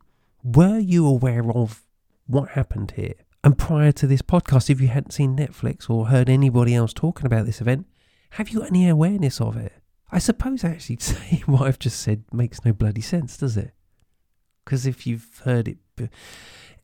were 0.43 0.79
you 0.79 1.07
aware 1.07 1.51
of 1.51 1.85
what 2.27 2.51
happened 2.51 2.93
here? 2.97 3.17
And 3.45 3.59
prior 3.59 3.93
to 3.93 4.07
this 4.07 4.23
podcast, 4.23 4.71
if 4.71 4.81
you 4.81 4.89
hadn't 4.89 5.13
seen 5.13 5.37
Netflix 5.37 5.91
or 5.91 6.07
heard 6.07 6.31
anybody 6.31 6.75
else 6.75 6.95
talking 6.95 7.27
about 7.27 7.45
this 7.45 7.61
event, 7.61 7.87
have 8.31 8.49
you 8.49 8.61
got 8.61 8.69
any 8.69 8.89
awareness 8.89 9.39
of 9.39 9.55
it? 9.55 9.75
I 10.11 10.19
suppose 10.19 10.65
actually 10.65 10.97
saying 11.01 11.43
what 11.45 11.63
I've 11.63 11.79
just 11.79 12.01
said 12.01 12.25
makes 12.33 12.65
no 12.65 12.73
bloody 12.73 13.03
sense, 13.03 13.37
does 13.37 13.59
it? 13.59 13.73
Because 14.65 14.87
if 14.87 15.07
you've 15.07 15.43
heard 15.45 15.69
it. 15.69 15.77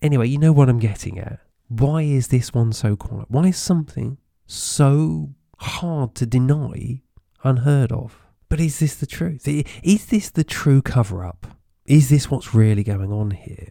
Anyway, 0.02 0.28
you 0.28 0.36
know 0.36 0.52
what 0.52 0.68
I'm 0.68 0.78
getting 0.78 1.18
at. 1.18 1.40
Why 1.68 2.02
is 2.02 2.28
this 2.28 2.52
one 2.52 2.74
so 2.74 2.94
quiet? 2.94 3.30
Why 3.30 3.44
is 3.44 3.56
something 3.56 4.18
so 4.46 5.30
hard 5.60 6.14
to 6.16 6.26
deny 6.26 7.00
unheard 7.42 7.90
of? 7.90 8.20
But 8.50 8.60
is 8.60 8.80
this 8.80 8.96
the 8.96 9.06
truth? 9.06 9.48
Is 9.48 10.06
this 10.06 10.28
the 10.28 10.44
true 10.44 10.82
cover 10.82 11.24
up? 11.24 11.46
Is 11.86 12.10
this 12.10 12.30
what's 12.30 12.54
really 12.54 12.84
going 12.84 13.12
on 13.12 13.30
here? 13.30 13.70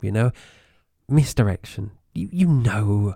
You 0.00 0.12
know, 0.12 0.30
misdirection, 1.08 1.90
you, 2.18 2.28
you 2.32 2.46
know, 2.46 3.14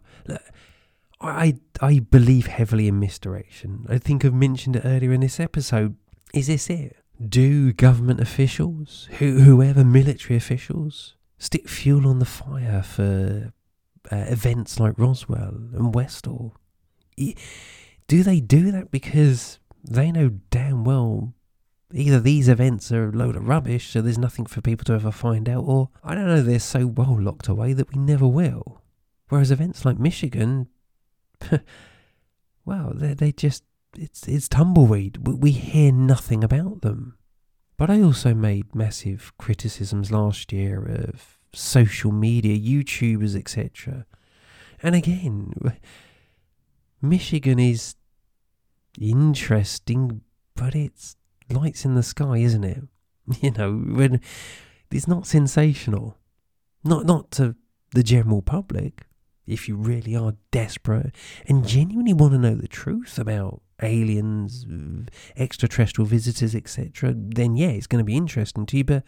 I, 1.20 1.58
I 1.80 1.98
believe 1.98 2.46
heavily 2.46 2.88
in 2.88 3.00
misdirection. 3.00 3.86
I 3.88 3.98
think 3.98 4.24
I've 4.24 4.34
mentioned 4.34 4.76
it 4.76 4.84
earlier 4.84 5.12
in 5.12 5.20
this 5.20 5.40
episode. 5.40 5.96
Is 6.32 6.46
this 6.46 6.70
it? 6.70 6.96
Do 7.26 7.72
government 7.72 8.20
officials, 8.20 9.08
who, 9.18 9.40
whoever 9.40 9.84
military 9.84 10.36
officials, 10.36 11.14
stick 11.38 11.68
fuel 11.68 12.08
on 12.08 12.18
the 12.18 12.24
fire 12.24 12.82
for 12.82 13.52
uh, 14.10 14.16
events 14.28 14.80
like 14.80 14.98
Roswell 14.98 15.54
and 15.72 15.94
Westall? 15.94 16.56
Do 17.16 18.22
they 18.22 18.40
do 18.40 18.72
that 18.72 18.90
because 18.90 19.60
they 19.84 20.10
know 20.10 20.30
damn 20.50 20.84
well 20.84 21.34
either 21.94 22.20
these 22.20 22.48
events 22.48 22.90
are 22.90 23.08
a 23.08 23.12
load 23.12 23.36
of 23.36 23.48
rubbish, 23.48 23.90
so 23.90 24.00
there's 24.00 24.18
nothing 24.18 24.46
for 24.46 24.60
people 24.60 24.84
to 24.84 24.94
ever 24.94 25.10
find 25.10 25.48
out, 25.48 25.64
or 25.66 25.90
I 26.02 26.14
don't 26.14 26.26
know, 26.26 26.42
they're 26.42 26.58
so 26.58 26.86
well 26.86 27.20
locked 27.20 27.48
away 27.48 27.72
that 27.74 27.92
we 27.92 28.00
never 28.00 28.26
will. 28.26 28.81
Whereas 29.32 29.50
events 29.50 29.86
like 29.86 29.98
Michigan, 29.98 30.68
well, 32.66 32.92
they 32.94 33.14
they 33.14 33.32
just 33.32 33.64
it's 33.96 34.28
it's 34.28 34.46
tumbleweed. 34.46 35.26
We 35.26 35.52
hear 35.52 35.90
nothing 35.90 36.44
about 36.44 36.82
them. 36.82 37.16
But 37.78 37.88
I 37.88 38.02
also 38.02 38.34
made 38.34 38.74
massive 38.74 39.32
criticisms 39.38 40.12
last 40.12 40.52
year 40.52 40.84
of 40.84 41.38
social 41.54 42.12
media, 42.12 42.58
YouTubers, 42.58 43.34
etc. 43.34 44.04
And 44.82 44.94
again, 44.94 45.54
Michigan 47.00 47.58
is 47.58 47.94
interesting, 49.00 50.20
but 50.54 50.74
it's 50.74 51.16
lights 51.48 51.86
in 51.86 51.94
the 51.94 52.02
sky, 52.02 52.36
isn't 52.36 52.64
it? 52.64 52.82
You 53.40 53.52
know, 53.52 53.72
when 53.78 54.20
it's 54.90 55.08
not 55.08 55.26
sensational, 55.26 56.18
not 56.84 57.06
not 57.06 57.30
to 57.30 57.56
the 57.92 58.02
general 58.02 58.42
public. 58.42 59.06
If 59.46 59.68
you 59.68 59.76
really 59.76 60.14
are 60.14 60.34
desperate 60.50 61.14
and 61.46 61.66
genuinely 61.66 62.12
want 62.12 62.32
to 62.32 62.38
know 62.38 62.54
the 62.54 62.68
truth 62.68 63.18
about 63.18 63.62
aliens, 63.82 64.64
extraterrestrial 65.36 66.06
visitors, 66.06 66.54
etc., 66.54 67.12
then 67.16 67.56
yeah, 67.56 67.70
it's 67.70 67.88
going 67.88 67.98
to 67.98 68.04
be 68.04 68.16
interesting 68.16 68.66
to 68.66 68.76
you. 68.76 68.84
But 68.84 69.04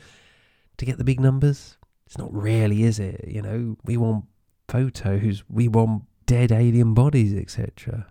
to 0.78 0.84
get 0.84 0.98
the 0.98 1.04
big 1.04 1.20
numbers, 1.20 1.78
it's 2.06 2.18
not 2.18 2.34
really, 2.34 2.82
is 2.82 2.98
it? 2.98 3.24
You 3.28 3.42
know, 3.42 3.76
we 3.84 3.96
want 3.96 4.24
photos, 4.68 5.44
we 5.48 5.68
want 5.68 6.04
dead 6.26 6.50
alien 6.50 6.94
bodies, 6.94 7.32
etc. 7.34 8.06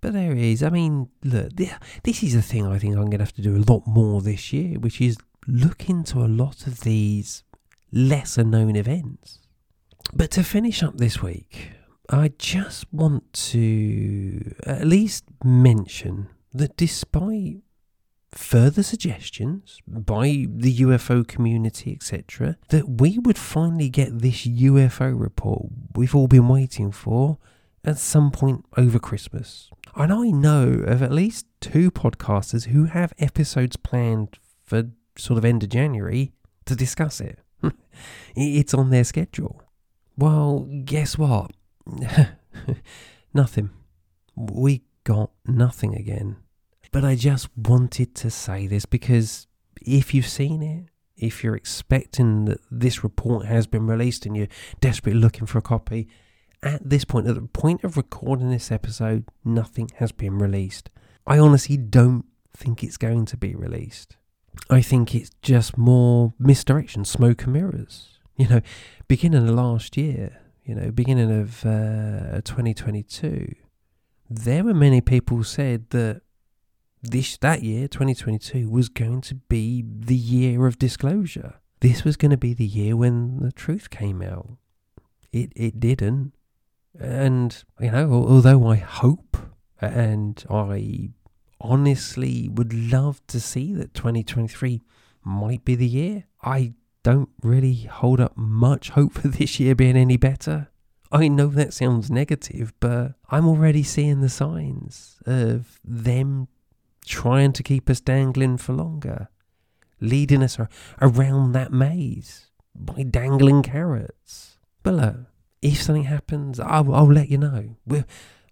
But 0.00 0.12
there 0.12 0.32
is. 0.32 0.62
I 0.62 0.70
mean, 0.70 1.08
look, 1.22 1.50
this 2.02 2.22
is 2.22 2.34
a 2.34 2.42
thing 2.42 2.66
I 2.66 2.78
think 2.78 2.96
I'm 2.96 3.06
going 3.06 3.18
to 3.18 3.24
have 3.24 3.32
to 3.34 3.42
do 3.42 3.56
a 3.56 3.64
lot 3.72 3.86
more 3.86 4.20
this 4.20 4.52
year, 4.52 4.78
which 4.78 5.00
is 5.00 5.16
look 5.46 5.88
into 5.88 6.18
a 6.18 6.26
lot 6.26 6.66
of 6.66 6.80
these 6.80 7.44
lesser 7.92 8.44
known 8.44 8.76
events. 8.76 9.38
But 10.12 10.30
to 10.32 10.44
finish 10.44 10.82
up 10.82 10.96
this 10.98 11.22
week, 11.22 11.72
I 12.10 12.32
just 12.38 12.92
want 12.92 13.32
to 13.32 14.54
at 14.66 14.86
least 14.86 15.24
mention 15.42 16.28
that 16.52 16.76
despite 16.76 17.62
further 18.32 18.82
suggestions 18.82 19.80
by 19.86 20.46
the 20.48 20.76
UFO 20.78 21.26
community, 21.26 21.92
etc., 21.92 22.56
that 22.68 23.00
we 23.00 23.18
would 23.18 23.38
finally 23.38 23.88
get 23.88 24.20
this 24.20 24.46
UFO 24.46 25.18
report 25.18 25.66
we've 25.94 26.14
all 26.14 26.28
been 26.28 26.48
waiting 26.48 26.90
for 26.90 27.38
at 27.84 27.98
some 27.98 28.30
point 28.30 28.64
over 28.76 28.98
Christmas. 28.98 29.70
And 29.94 30.12
I 30.12 30.30
know 30.30 30.82
of 30.86 31.02
at 31.02 31.12
least 31.12 31.46
two 31.60 31.90
podcasters 31.90 32.66
who 32.66 32.84
have 32.84 33.12
episodes 33.18 33.76
planned 33.76 34.38
for 34.64 34.90
sort 35.16 35.38
of 35.38 35.44
end 35.44 35.62
of 35.62 35.68
January 35.68 36.32
to 36.64 36.74
discuss 36.74 37.20
it. 37.20 37.38
it's 38.36 38.74
on 38.74 38.90
their 38.90 39.04
schedule. 39.04 39.63
Well, 40.16 40.68
guess 40.84 41.18
what? 41.18 41.52
nothing. 43.34 43.70
We 44.36 44.82
got 45.04 45.30
nothing 45.46 45.94
again. 45.94 46.36
But 46.92 47.04
I 47.04 47.16
just 47.16 47.48
wanted 47.56 48.14
to 48.16 48.30
say 48.30 48.66
this 48.66 48.86
because 48.86 49.46
if 49.82 50.14
you've 50.14 50.28
seen 50.28 50.62
it, 50.62 50.86
if 51.16 51.42
you're 51.42 51.56
expecting 51.56 52.44
that 52.46 52.60
this 52.70 53.02
report 53.02 53.46
has 53.46 53.66
been 53.66 53.86
released 53.86 54.26
and 54.26 54.36
you're 54.36 54.48
desperately 54.80 55.20
looking 55.20 55.46
for 55.46 55.58
a 55.58 55.62
copy, 55.62 56.08
at 56.62 56.88
this 56.88 57.04
point, 57.04 57.26
at 57.26 57.34
the 57.34 57.42
point 57.42 57.84
of 57.84 57.96
recording 57.96 58.50
this 58.50 58.72
episode, 58.72 59.24
nothing 59.44 59.90
has 59.96 60.12
been 60.12 60.38
released. 60.38 60.90
I 61.26 61.38
honestly 61.38 61.76
don't 61.76 62.24
think 62.56 62.82
it's 62.82 62.96
going 62.96 63.26
to 63.26 63.36
be 63.36 63.54
released. 63.54 64.16
I 64.70 64.80
think 64.80 65.14
it's 65.14 65.30
just 65.42 65.76
more 65.76 66.32
misdirection, 66.38 67.04
smoke 67.04 67.44
and 67.44 67.52
mirrors. 67.52 68.13
You 68.36 68.48
know, 68.48 68.60
beginning 69.06 69.48
of 69.48 69.54
last 69.54 69.96
year, 69.96 70.40
you 70.64 70.74
know, 70.74 70.90
beginning 70.90 71.30
of 71.30 71.64
uh, 71.64 72.40
2022, 72.44 73.54
there 74.28 74.64
were 74.64 74.74
many 74.74 75.00
people 75.00 75.44
said 75.44 75.90
that 75.90 76.22
this 77.00 77.36
that 77.38 77.62
year, 77.62 77.86
2022, 77.86 78.68
was 78.68 78.88
going 78.88 79.20
to 79.20 79.36
be 79.36 79.84
the 79.86 80.16
year 80.16 80.66
of 80.66 80.80
disclosure. 80.80 81.60
This 81.80 82.02
was 82.02 82.16
going 82.16 82.32
to 82.32 82.36
be 82.36 82.54
the 82.54 82.66
year 82.66 82.96
when 82.96 83.38
the 83.38 83.52
truth 83.52 83.90
came 83.90 84.20
out. 84.20 84.56
It 85.30 85.52
it 85.54 85.78
didn't. 85.78 86.32
And, 86.98 87.62
you 87.80 87.90
know, 87.90 88.12
although 88.12 88.66
I 88.66 88.76
hope 88.76 89.36
and 89.80 90.42
I 90.48 91.10
honestly 91.60 92.48
would 92.48 92.72
love 92.72 93.20
to 93.28 93.40
see 93.40 93.74
that 93.74 93.94
2023 93.94 94.82
might 95.24 95.64
be 95.64 95.74
the 95.74 95.86
year, 95.86 96.24
I 96.42 96.74
don't 97.04 97.28
really 97.42 97.74
hold 97.74 98.18
up 98.18 98.36
much 98.36 98.90
hope 98.90 99.12
for 99.20 99.28
this 99.28 99.60
year 99.60 99.76
being 99.76 99.96
any 99.96 100.16
better. 100.16 100.68
I 101.12 101.28
know 101.28 101.46
that 101.48 101.72
sounds 101.72 102.10
negative, 102.10 102.72
but 102.80 103.12
I'm 103.30 103.46
already 103.46 103.84
seeing 103.84 104.20
the 104.20 104.28
signs 104.28 105.18
of 105.26 105.78
them 105.84 106.48
trying 107.06 107.52
to 107.52 107.62
keep 107.62 107.88
us 107.88 108.00
dangling 108.00 108.56
for 108.56 108.72
longer, 108.72 109.28
leading 110.00 110.42
us 110.42 110.58
around 111.00 111.52
that 111.52 111.72
maze 111.72 112.46
by 112.74 113.04
dangling 113.04 113.62
carrots. 113.62 114.58
But 114.82 114.94
look, 114.94 115.16
if 115.62 115.82
something 115.82 116.04
happens, 116.04 116.58
I'll, 116.58 116.92
I'll 116.92 117.12
let 117.12 117.28
you 117.28 117.38
know. 117.38 117.76
We're, 117.86 118.06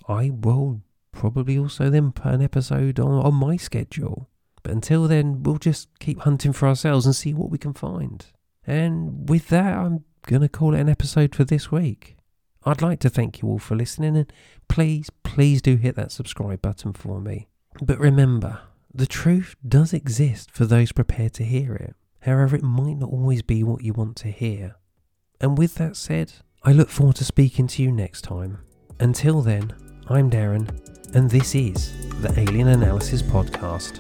I 0.09 0.30
will 0.30 0.82
probably 1.11 1.59
also 1.59 1.90
then 1.90 2.12
put 2.12 2.32
an 2.32 2.42
episode 2.42 3.00
on, 3.00 3.12
on 3.12 3.34
my 3.34 3.57
schedule. 3.57 4.28
But 4.62 4.72
until 4.72 5.09
then, 5.09 5.42
we'll 5.42 5.59
just 5.59 5.88
keep 5.98 6.20
hunting 6.20 6.53
for 6.53 6.68
ourselves 6.68 7.07
and 7.07 7.16
see 7.16 7.34
what 7.34 7.50
we 7.50 7.59
can 7.59 7.74
find. 7.74 8.24
And 8.66 9.28
with 9.28 9.48
that, 9.48 9.74
I'm 9.74 10.04
going 10.26 10.42
to 10.42 10.48
call 10.48 10.74
it 10.74 10.80
an 10.80 10.88
episode 10.88 11.34
for 11.34 11.44
this 11.44 11.70
week. 11.70 12.16
I'd 12.64 12.82
like 12.82 13.00
to 13.00 13.10
thank 13.10 13.42
you 13.42 13.48
all 13.48 13.58
for 13.58 13.74
listening 13.74 14.16
and 14.16 14.32
please, 14.68 15.10
please 15.24 15.60
do 15.60 15.76
hit 15.76 15.96
that 15.96 16.12
subscribe 16.12 16.62
button 16.62 16.92
for 16.92 17.20
me. 17.20 17.48
But 17.80 17.98
remember, 17.98 18.60
the 18.94 19.06
truth 19.06 19.56
does 19.66 19.92
exist 19.92 20.50
for 20.52 20.64
those 20.64 20.92
prepared 20.92 21.32
to 21.34 21.44
hear 21.44 21.74
it. 21.74 21.96
However, 22.20 22.54
it 22.54 22.62
might 22.62 22.98
not 22.98 23.10
always 23.10 23.42
be 23.42 23.64
what 23.64 23.82
you 23.82 23.92
want 23.92 24.16
to 24.18 24.28
hear. 24.28 24.76
And 25.40 25.58
with 25.58 25.74
that 25.76 25.96
said, 25.96 26.32
I 26.62 26.72
look 26.72 26.88
forward 26.88 27.16
to 27.16 27.24
speaking 27.24 27.66
to 27.68 27.82
you 27.82 27.90
next 27.90 28.22
time. 28.22 28.58
Until 29.00 29.42
then, 29.42 29.74
I'm 30.08 30.30
Darren, 30.30 30.68
and 31.16 31.28
this 31.28 31.56
is 31.56 31.92
the 32.20 32.32
Alien 32.38 32.68
Analysis 32.68 33.22
Podcast. 33.22 33.98